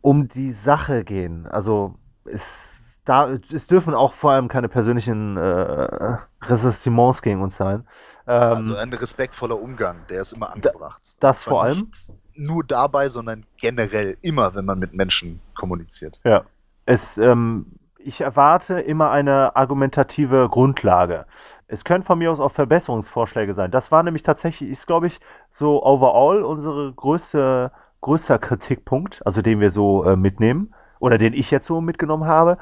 um 0.00 0.28
die 0.28 0.52
Sache 0.52 1.04
gehen. 1.04 1.46
Also 1.46 1.94
es, 2.24 2.80
da, 3.04 3.30
es 3.52 3.66
dürfen 3.66 3.94
auch 3.94 4.12
vor 4.12 4.32
allem 4.32 4.48
keine 4.48 4.68
persönlichen 4.68 5.36
äh, 5.36 6.18
Ressentiments 6.42 7.22
gegen 7.22 7.42
uns 7.42 7.56
sein. 7.56 7.86
Ähm, 8.26 8.42
also 8.42 8.76
ein 8.76 8.92
respektvoller 8.92 9.60
Umgang, 9.60 10.06
der 10.08 10.22
ist 10.22 10.32
immer 10.32 10.52
angebracht. 10.52 11.16
das 11.20 11.42
vor 11.42 11.64
allem. 11.64 11.78
Nicht 11.78 12.12
nur 12.34 12.64
dabei, 12.64 13.08
sondern 13.08 13.44
generell 13.58 14.16
immer, 14.22 14.54
wenn 14.54 14.64
man 14.64 14.78
mit 14.78 14.94
Menschen 14.94 15.40
kommuniziert. 15.54 16.20
Ja. 16.24 16.44
Es, 16.86 17.18
ähm, 17.18 17.66
ich 17.98 18.22
erwarte 18.22 18.80
immer 18.80 19.10
eine 19.10 19.54
argumentative 19.56 20.48
Grundlage. 20.50 21.26
Es 21.68 21.84
können 21.84 22.02
von 22.02 22.18
mir 22.18 22.32
aus 22.32 22.40
auch 22.40 22.52
Verbesserungsvorschläge 22.52 23.54
sein. 23.54 23.70
Das 23.70 23.92
war 23.92 24.02
nämlich 24.02 24.22
tatsächlich, 24.22 24.70
ist 24.70 24.86
glaube 24.86 25.06
ich, 25.06 25.20
so 25.50 25.84
overall 25.84 26.42
unsere 26.42 26.92
größte, 26.92 27.70
größter 28.00 28.38
Kritikpunkt, 28.38 29.24
also 29.26 29.42
den 29.42 29.60
wir 29.60 29.70
so 29.70 30.04
äh, 30.04 30.16
mitnehmen 30.16 30.74
oder 30.98 31.18
den 31.18 31.32
ich 31.32 31.50
jetzt 31.50 31.66
so 31.66 31.80
mitgenommen 31.80 32.26
habe, 32.26 32.58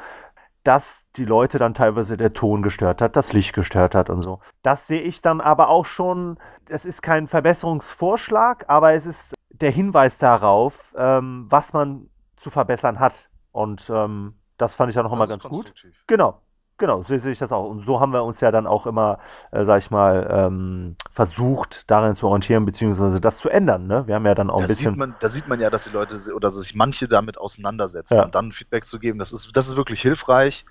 dass 0.65 1.05
die 1.17 1.25
Leute 1.25 1.59
dann 1.59 1.75
teilweise 1.75 2.17
der 2.17 2.33
Ton 2.33 2.63
gestört 2.63 3.01
hat, 3.01 3.17
das 3.17 3.33
Licht 3.33 3.55
gestört 3.55 3.95
hat 3.95 4.11
und 4.11 4.21
so. 4.21 4.41
Das 4.63 4.87
sehe 4.87 5.01
ich 5.01 5.23
dann 5.23 5.41
aber 5.41 5.69
auch 5.69 5.87
schon, 5.87 6.39
es 6.69 6.85
ist 6.85 7.03
kein 7.03 7.27
Verbesserungsvorschlag, 7.27 8.65
aber 8.69 8.93
es 8.93 9.07
ist 9.07 9.35
der 9.51 9.71
Hinweis 9.71 10.19
darauf, 10.19 10.93
ähm, 10.97 11.47
was 11.49 11.73
man 11.73 12.11
zu 12.37 12.51
verbessern 12.51 13.01
hat. 13.01 13.29
Und 13.53 13.89
ähm, 13.91 14.35
das 14.57 14.75
fand 14.75 14.91
ich 14.91 14.95
dann 14.95 15.07
auch 15.07 15.13
immer 15.13 15.27
Das 15.27 15.37
ist 15.37 15.43
ganz 15.43 15.51
gut. 15.51 15.73
Genau, 16.07 16.41
genau, 16.79 17.03
so 17.07 17.17
sehe 17.19 17.33
ich 17.33 17.39
das 17.39 17.53
auch. 17.53 17.69
Und 17.69 17.85
so 17.85 18.01
haben 18.01 18.13
wir 18.13 18.23
uns 18.25 18.41
ja 18.41 18.51
dann 18.51 18.67
auch 18.67 18.87
immer, 18.87 19.19
äh, 19.51 19.65
sag 19.65 19.79
ich 19.79 19.91
mal, 19.91 20.27
ähm, 20.31 20.97
versucht, 21.13 21.91
darin 21.91 22.15
zu 22.15 22.27
orientieren, 22.27 22.65
beziehungsweise 22.65 23.21
das 23.21 23.39
zu 23.39 23.49
ändern. 23.49 23.87
Ne? 23.87 24.07
Wir 24.07 24.15
haben 24.15 24.25
ja 24.27 24.35
dann 24.35 24.49
auch 24.51 24.57
ein 24.57 24.63
Da 24.63 24.69
bisschen. 24.69 24.93
sieht, 24.93 24.99
man, 24.99 25.15
da 25.21 25.29
sieht 25.29 25.49
man 25.49 25.61
ja, 25.61 25.69
dass 25.71 25.85
die 25.85 25.91
Leute 25.91 26.21
oder 26.35 26.49
dass 26.49 26.55
sich 26.57 26.75
manche 26.75 27.09
damit 27.09 27.39
auseinandersetzen 27.39 28.15
Ja. 28.17 28.25
und 28.25 28.35
dann 28.35 28.53
Feedback 28.53 28.87
zu 28.87 28.99
geben, 28.99 29.19
das 29.19 29.33
ist, 29.33 29.51
das 29.55 29.69
ist 29.69 29.77
wirklich 29.77 30.01
hilfreich. 30.01 30.65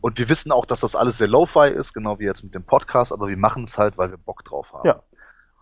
Und 0.00 0.18
wir 0.18 0.28
wissen 0.28 0.52
auch, 0.52 0.66
dass 0.66 0.80
das 0.80 0.94
alles 0.94 1.16
sehr 1.18 1.28
lo-fi 1.28 1.68
ist, 1.70 1.94
genau 1.94 2.18
wie 2.18 2.24
jetzt 2.24 2.44
mit 2.44 2.54
dem 2.54 2.64
Podcast, 2.64 3.10
aber 3.12 3.28
wir 3.28 3.38
machen 3.38 3.64
es 3.64 3.78
halt, 3.78 3.96
weil 3.96 4.10
wir 4.10 4.18
Bock 4.18 4.44
drauf 4.44 4.72
haben. 4.74 4.86
Ja. 4.86 5.00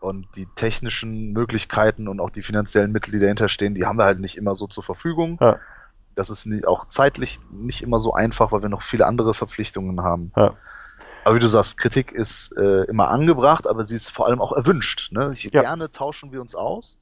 Und 0.00 0.26
die 0.34 0.46
technischen 0.56 1.30
Möglichkeiten 1.32 2.08
und 2.08 2.18
auch 2.18 2.30
die 2.30 2.42
finanziellen 2.42 2.90
Mittel, 2.90 3.12
die 3.12 3.20
dahinter 3.20 3.48
stehen, 3.48 3.76
die 3.76 3.86
haben 3.86 3.98
wir 3.98 4.04
halt 4.04 4.18
nicht 4.18 4.36
immer 4.36 4.56
so 4.56 4.66
zur 4.66 4.82
Verfügung. 4.82 5.38
Ja. 5.40 5.60
Das 6.14 6.30
ist 6.30 6.46
nie, 6.46 6.64
auch 6.66 6.88
zeitlich 6.88 7.40
nicht 7.50 7.82
immer 7.82 7.98
so 8.00 8.12
einfach, 8.12 8.52
weil 8.52 8.62
wir 8.62 8.68
noch 8.68 8.82
viele 8.82 9.06
andere 9.06 9.34
Verpflichtungen 9.34 10.02
haben. 10.02 10.32
Ja. 10.36 10.50
Aber 11.24 11.36
wie 11.36 11.40
du 11.40 11.48
sagst, 11.48 11.78
Kritik 11.78 12.12
ist 12.12 12.56
äh, 12.56 12.84
immer 12.84 13.08
angebracht, 13.08 13.66
aber 13.66 13.84
sie 13.84 13.94
ist 13.94 14.10
vor 14.10 14.26
allem 14.26 14.40
auch 14.40 14.52
erwünscht. 14.52 15.12
Ne? 15.12 15.30
Ich, 15.32 15.44
Ja. 15.44 15.62
Gerne 15.62 15.90
tauschen 15.90 16.32
wir 16.32 16.40
uns 16.40 16.54
aus 16.54 16.98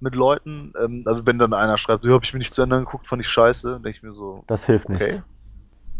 mit 0.00 0.14
Leuten. 0.14 0.72
Ähm, 0.80 1.02
also 1.06 1.26
wenn 1.26 1.38
dann 1.38 1.52
einer 1.52 1.76
schreibt, 1.78 2.04
ja, 2.04 2.12
habe 2.12 2.24
ich 2.24 2.32
mir 2.32 2.38
nicht 2.38 2.54
zu 2.54 2.62
Ende 2.62 2.78
geguckt, 2.78 3.06
fand 3.08 3.22
ich 3.22 3.28
scheiße, 3.28 3.72
denke 3.74 3.90
ich 3.90 4.02
mir 4.02 4.12
so, 4.12 4.44
Das 4.46 4.64
hilft 4.64 4.88
okay. 4.88 5.14
nicht. 5.14 5.22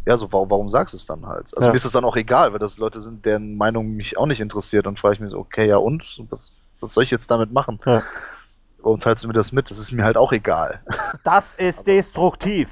Ja, 0.07 0.17
so 0.17 0.33
warum, 0.33 0.51
warum 0.51 0.71
sagst 0.71 0.95
du 0.95 0.97
es 0.97 1.07
dann 1.07 1.27
halt? 1.27 1.47
Also 1.57 1.63
Ja. 1.63 1.69
mir 1.69 1.75
ist 1.77 1.85
es 1.85 1.93
dann 1.93 2.05
auch 2.05 2.17
egal, 2.17 2.53
weil 2.53 2.61
das 2.61 2.79
Leute 2.79 3.01
sind, 3.01 3.27
deren 3.27 3.57
Meinung 3.57 3.97
mich 3.97 4.17
auch 4.17 4.27
nicht 4.27 4.41
interessiert. 4.41 4.87
Dann 4.87 4.97
frage 4.97 5.15
ich 5.15 5.21
mich 5.21 5.31
so, 5.31 5.39
okay, 5.39 5.67
ja 5.67 5.79
und? 5.79 6.23
Was, 6.31 6.53
was 6.81 6.95
soll 6.95 7.03
ich 7.03 7.11
jetzt 7.11 7.31
damit 7.31 7.53
machen? 7.53 7.81
Ja. 7.85 8.03
Warum 8.87 9.01
teilst 9.01 9.25
du 9.25 9.29
mir 9.29 9.35
das 9.35 9.53
mit? 9.53 9.69
Das 9.69 9.79
ist 9.79 9.91
mir 9.91 10.05
halt 10.05 10.17
auch 10.17 10.33
egal. 10.33 10.81
Das 11.25 11.53
ist 11.55 11.87
destruktiv. 11.87 12.71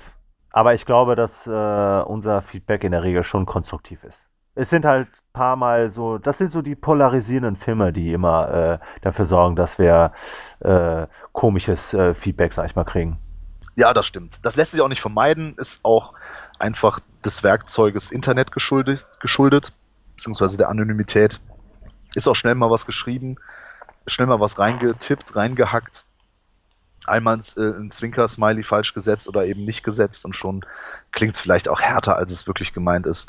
Aber 0.50 0.72
ich 0.72 0.86
glaube, 0.86 1.16
dass 1.16 1.46
äh, 1.46 1.50
unser 1.50 2.40
Feedback 2.40 2.84
in 2.84 2.92
der 2.92 3.02
Regel 3.02 3.24
schon 3.24 3.44
konstruktiv 3.46 4.04
ist. 4.04 4.28
Es 4.54 4.70
sind 4.70 4.84
halt 4.84 5.08
ein 5.08 5.32
paar 5.32 5.56
Mal 5.56 5.90
so, 5.90 6.18
das 6.18 6.38
sind 6.38 6.52
so 6.52 6.62
die 6.62 6.76
polarisierenden 6.76 7.56
Filme, 7.56 7.92
die 7.92 8.12
immer 8.12 8.54
äh, 8.54 8.78
dafür 9.02 9.24
sorgen, 9.24 9.56
dass 9.56 9.76
wir 9.80 10.12
äh, 10.60 11.08
komisches 11.32 11.92
äh, 11.92 12.14
Feedback, 12.14 12.52
sag 12.52 12.66
ich 12.66 12.76
mal, 12.76 12.84
kriegen. 12.84 13.18
Ja, 13.74 13.92
das 13.92 14.06
stimmt. 14.06 14.38
Das 14.44 14.54
lässt 14.54 14.70
sich 14.70 14.80
auch 14.80 14.88
nicht 14.88 15.00
vermeiden, 15.00 15.56
ist 15.58 15.80
auch 15.82 16.14
einfach 16.60 17.00
des 17.24 17.42
Werkzeuges 17.42 18.12
Internet 18.12 18.52
geschuldet, 18.52 19.04
geschuldet 19.18 19.72
beziehungsweise 20.14 20.56
der 20.56 20.68
Anonymität. 20.68 21.40
Ist 22.14 22.28
auch 22.28 22.36
schnell 22.36 22.54
mal 22.54 22.70
was 22.70 22.86
geschrieben, 22.86 23.36
schnell 24.06 24.26
mal 24.26 24.40
was 24.40 24.58
reingetippt, 24.58 25.34
reingehackt. 25.36 26.04
Einmal 27.06 27.36
ein, 27.36 27.42
äh, 27.56 27.78
ein 27.78 27.90
Zwinker-Smiley 27.90 28.62
falsch 28.62 28.94
gesetzt 28.94 29.28
oder 29.28 29.44
eben 29.44 29.64
nicht 29.64 29.82
gesetzt 29.82 30.24
und 30.24 30.34
schon 30.34 30.64
klingt 31.12 31.36
es 31.36 31.40
vielleicht 31.40 31.68
auch 31.68 31.80
härter, 31.80 32.16
als 32.16 32.32
es 32.32 32.46
wirklich 32.46 32.72
gemeint 32.72 33.06
ist. 33.06 33.26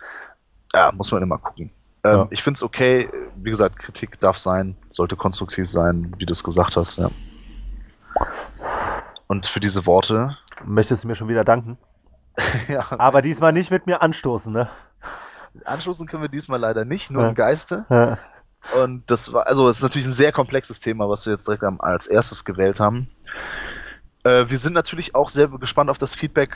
Ja, 0.74 0.92
muss 0.94 1.12
man 1.12 1.24
immer 1.24 1.38
gucken. 1.38 1.72
Ähm, 2.04 2.18
ja. 2.18 2.28
Ich 2.30 2.44
finde 2.44 2.58
es 2.58 2.64
okay, 2.64 3.10
wie 3.36 3.50
gesagt, 3.50 3.80
Kritik 3.80 4.20
darf 4.20 4.38
sein, 4.38 4.78
sollte 4.90 5.16
konstruktiv 5.16 5.70
sein, 5.70 6.14
wie 6.18 6.26
du 6.26 6.34
es 6.34 6.44
gesagt 6.44 6.78
hast, 6.78 6.98
ja. 6.98 7.10
Und 9.28 9.48
für 9.48 9.60
diese 9.60 9.86
Worte. 9.86 10.38
Möchtest 10.64 11.04
du 11.04 11.08
mir 11.08 11.16
schon 11.16 11.28
wieder 11.28 11.44
danken? 11.44 11.78
ja. 12.68 12.86
Aber 12.92 13.22
diesmal 13.22 13.54
nicht 13.54 13.72
mit 13.72 13.88
mir 13.88 14.02
anstoßen, 14.02 14.54
ne? 14.54 14.70
Anstoßen 15.64 16.08
können 16.08 16.22
wir 16.22 16.30
diesmal 16.30 16.60
leider 16.60 16.86
nicht, 16.86 17.10
nur 17.10 17.24
ja. 17.24 17.30
im 17.30 17.36
Geiste. 17.36 17.86
Ja. 17.90 18.20
Und 18.82 19.03
das 19.09 19.32
war, 19.32 19.47
also 19.47 19.70
es 19.70 19.78
ist 19.78 19.84
natürlich 19.84 20.07
ein 20.07 20.13
sehr 20.13 20.32
komplexes 20.32 20.80
Thema, 20.80 21.07
was 21.07 21.26
wir 21.26 21.34
jetzt 21.34 21.47
direkt 21.47 21.63
als 21.80 22.07
erstes 22.07 22.45
gewählt 22.45 22.80
haben. 22.80 23.09
Äh, 24.24 24.45
wir 24.49 24.59
sind 24.59 24.74
natürlich 24.74 25.16
auch 25.16 25.30
sehr 25.30 25.47
gespannt 25.47 25.89
auf 25.89 25.97
das 25.97 26.16
Feedback 26.16 26.49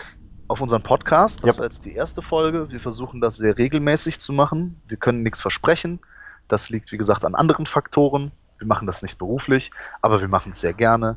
auf 0.47 0.59
unseren 0.59 0.81
Podcast. 0.81 1.43
Das 1.43 1.49
yep. 1.51 1.57
war 1.57 1.65
jetzt 1.65 1.85
die 1.85 1.93
erste 1.93 2.21
Folge. 2.21 2.71
Wir 2.71 2.79
versuchen 2.79 3.21
das 3.21 3.37
sehr 3.37 3.57
regelmäßig 3.57 4.19
zu 4.19 4.33
machen. 4.33 4.81
Wir 4.87 4.97
können 4.97 5.21
nichts 5.21 5.41
versprechen. 5.41 5.99
Das 6.47 6.69
liegt, 6.69 6.91
wie 6.91 6.97
gesagt, 6.97 7.23
an 7.23 7.35
anderen 7.35 7.67
Faktoren. 7.67 8.31
Wir 8.57 8.67
machen 8.67 8.87
das 8.87 9.03
nicht 9.03 9.19
beruflich, 9.19 9.71
aber 10.01 10.19
wir 10.19 10.27
machen 10.27 10.51
es 10.51 10.59
sehr 10.59 10.73
gerne 10.73 11.15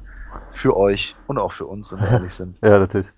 für 0.53 0.77
euch 0.77 1.17
und 1.27 1.39
auch 1.39 1.53
für 1.53 1.67
uns, 1.67 1.91
wenn 1.91 2.01
wir 2.01 2.09
ehrlich 2.11 2.35
sind. 2.35 2.59
Ja, 2.63 2.79
natürlich. 2.79 3.09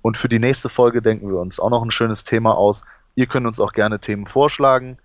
Und 0.00 0.16
für 0.16 0.28
die 0.28 0.38
nächste 0.38 0.68
Folge 0.68 1.02
denken 1.02 1.28
wir 1.28 1.38
uns 1.38 1.58
auch 1.58 1.70
noch 1.70 1.82
ein 1.82 1.90
schönes 1.90 2.24
Thema 2.24 2.56
aus. 2.56 2.84
Ihr 3.16 3.26
könnt 3.26 3.46
uns 3.46 3.58
auch 3.58 3.72
gerne 3.72 3.98
Themen 3.98 4.26
vorschlagen. 4.26 4.98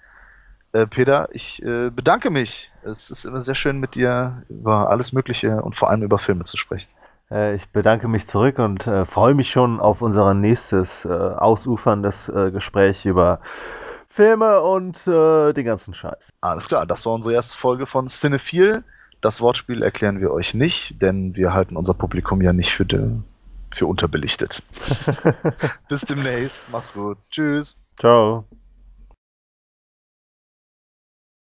Äh, 0.73 0.87
Peter, 0.87 1.29
ich 1.31 1.63
äh, 1.63 1.91
bedanke 1.91 2.31
mich. 2.31 2.71
Es 2.83 3.09
ist 3.11 3.25
immer 3.25 3.41
sehr 3.41 3.55
schön 3.55 3.79
mit 3.79 3.95
dir 3.95 4.43
über 4.49 4.89
alles 4.89 5.13
Mögliche 5.13 5.61
und 5.61 5.75
vor 5.75 5.89
allem 5.89 6.01
über 6.01 6.17
Filme 6.17 6.43
zu 6.43 6.57
sprechen. 6.57 6.89
Äh, 7.31 7.55
ich 7.55 7.69
bedanke 7.69 8.07
mich 8.07 8.27
zurück 8.27 8.59
und 8.59 8.87
äh, 8.87 9.05
freue 9.05 9.35
mich 9.35 9.51
schon 9.51 9.79
auf 9.79 10.01
unser 10.01 10.33
nächstes 10.33 11.05
äh, 11.05 11.09
ausuferndes 11.09 12.31
Gespräch 12.51 13.05
über 13.05 13.39
Filme 14.09 14.61
und 14.61 15.07
den 15.07 15.65
ganzen 15.65 15.95
Scheiß. 15.95 16.33
Alles 16.39 16.67
klar, 16.67 16.85
das 16.85 17.03
war 17.05 17.13
unsere 17.13 17.33
erste 17.33 17.57
Folge 17.57 17.87
von 17.87 18.07
Cinephile. 18.07 18.83
Das 19.21 19.41
Wortspiel 19.41 19.81
erklären 19.81 20.21
wir 20.21 20.31
euch 20.31 20.53
nicht, 20.53 21.01
denn 21.01 21.35
wir 21.35 21.53
halten 21.53 21.77
unser 21.77 21.95
Publikum 21.95 22.41
ja 22.41 22.53
nicht 22.53 22.71
für, 22.71 22.85
de, 22.85 23.09
für 23.71 23.87
unterbelichtet. 23.87 24.61
Bis 25.89 26.01
demnächst. 26.01 26.69
Macht's 26.71 26.93
gut. 26.93 27.17
Tschüss. 27.31 27.75
Ciao. 27.97 28.45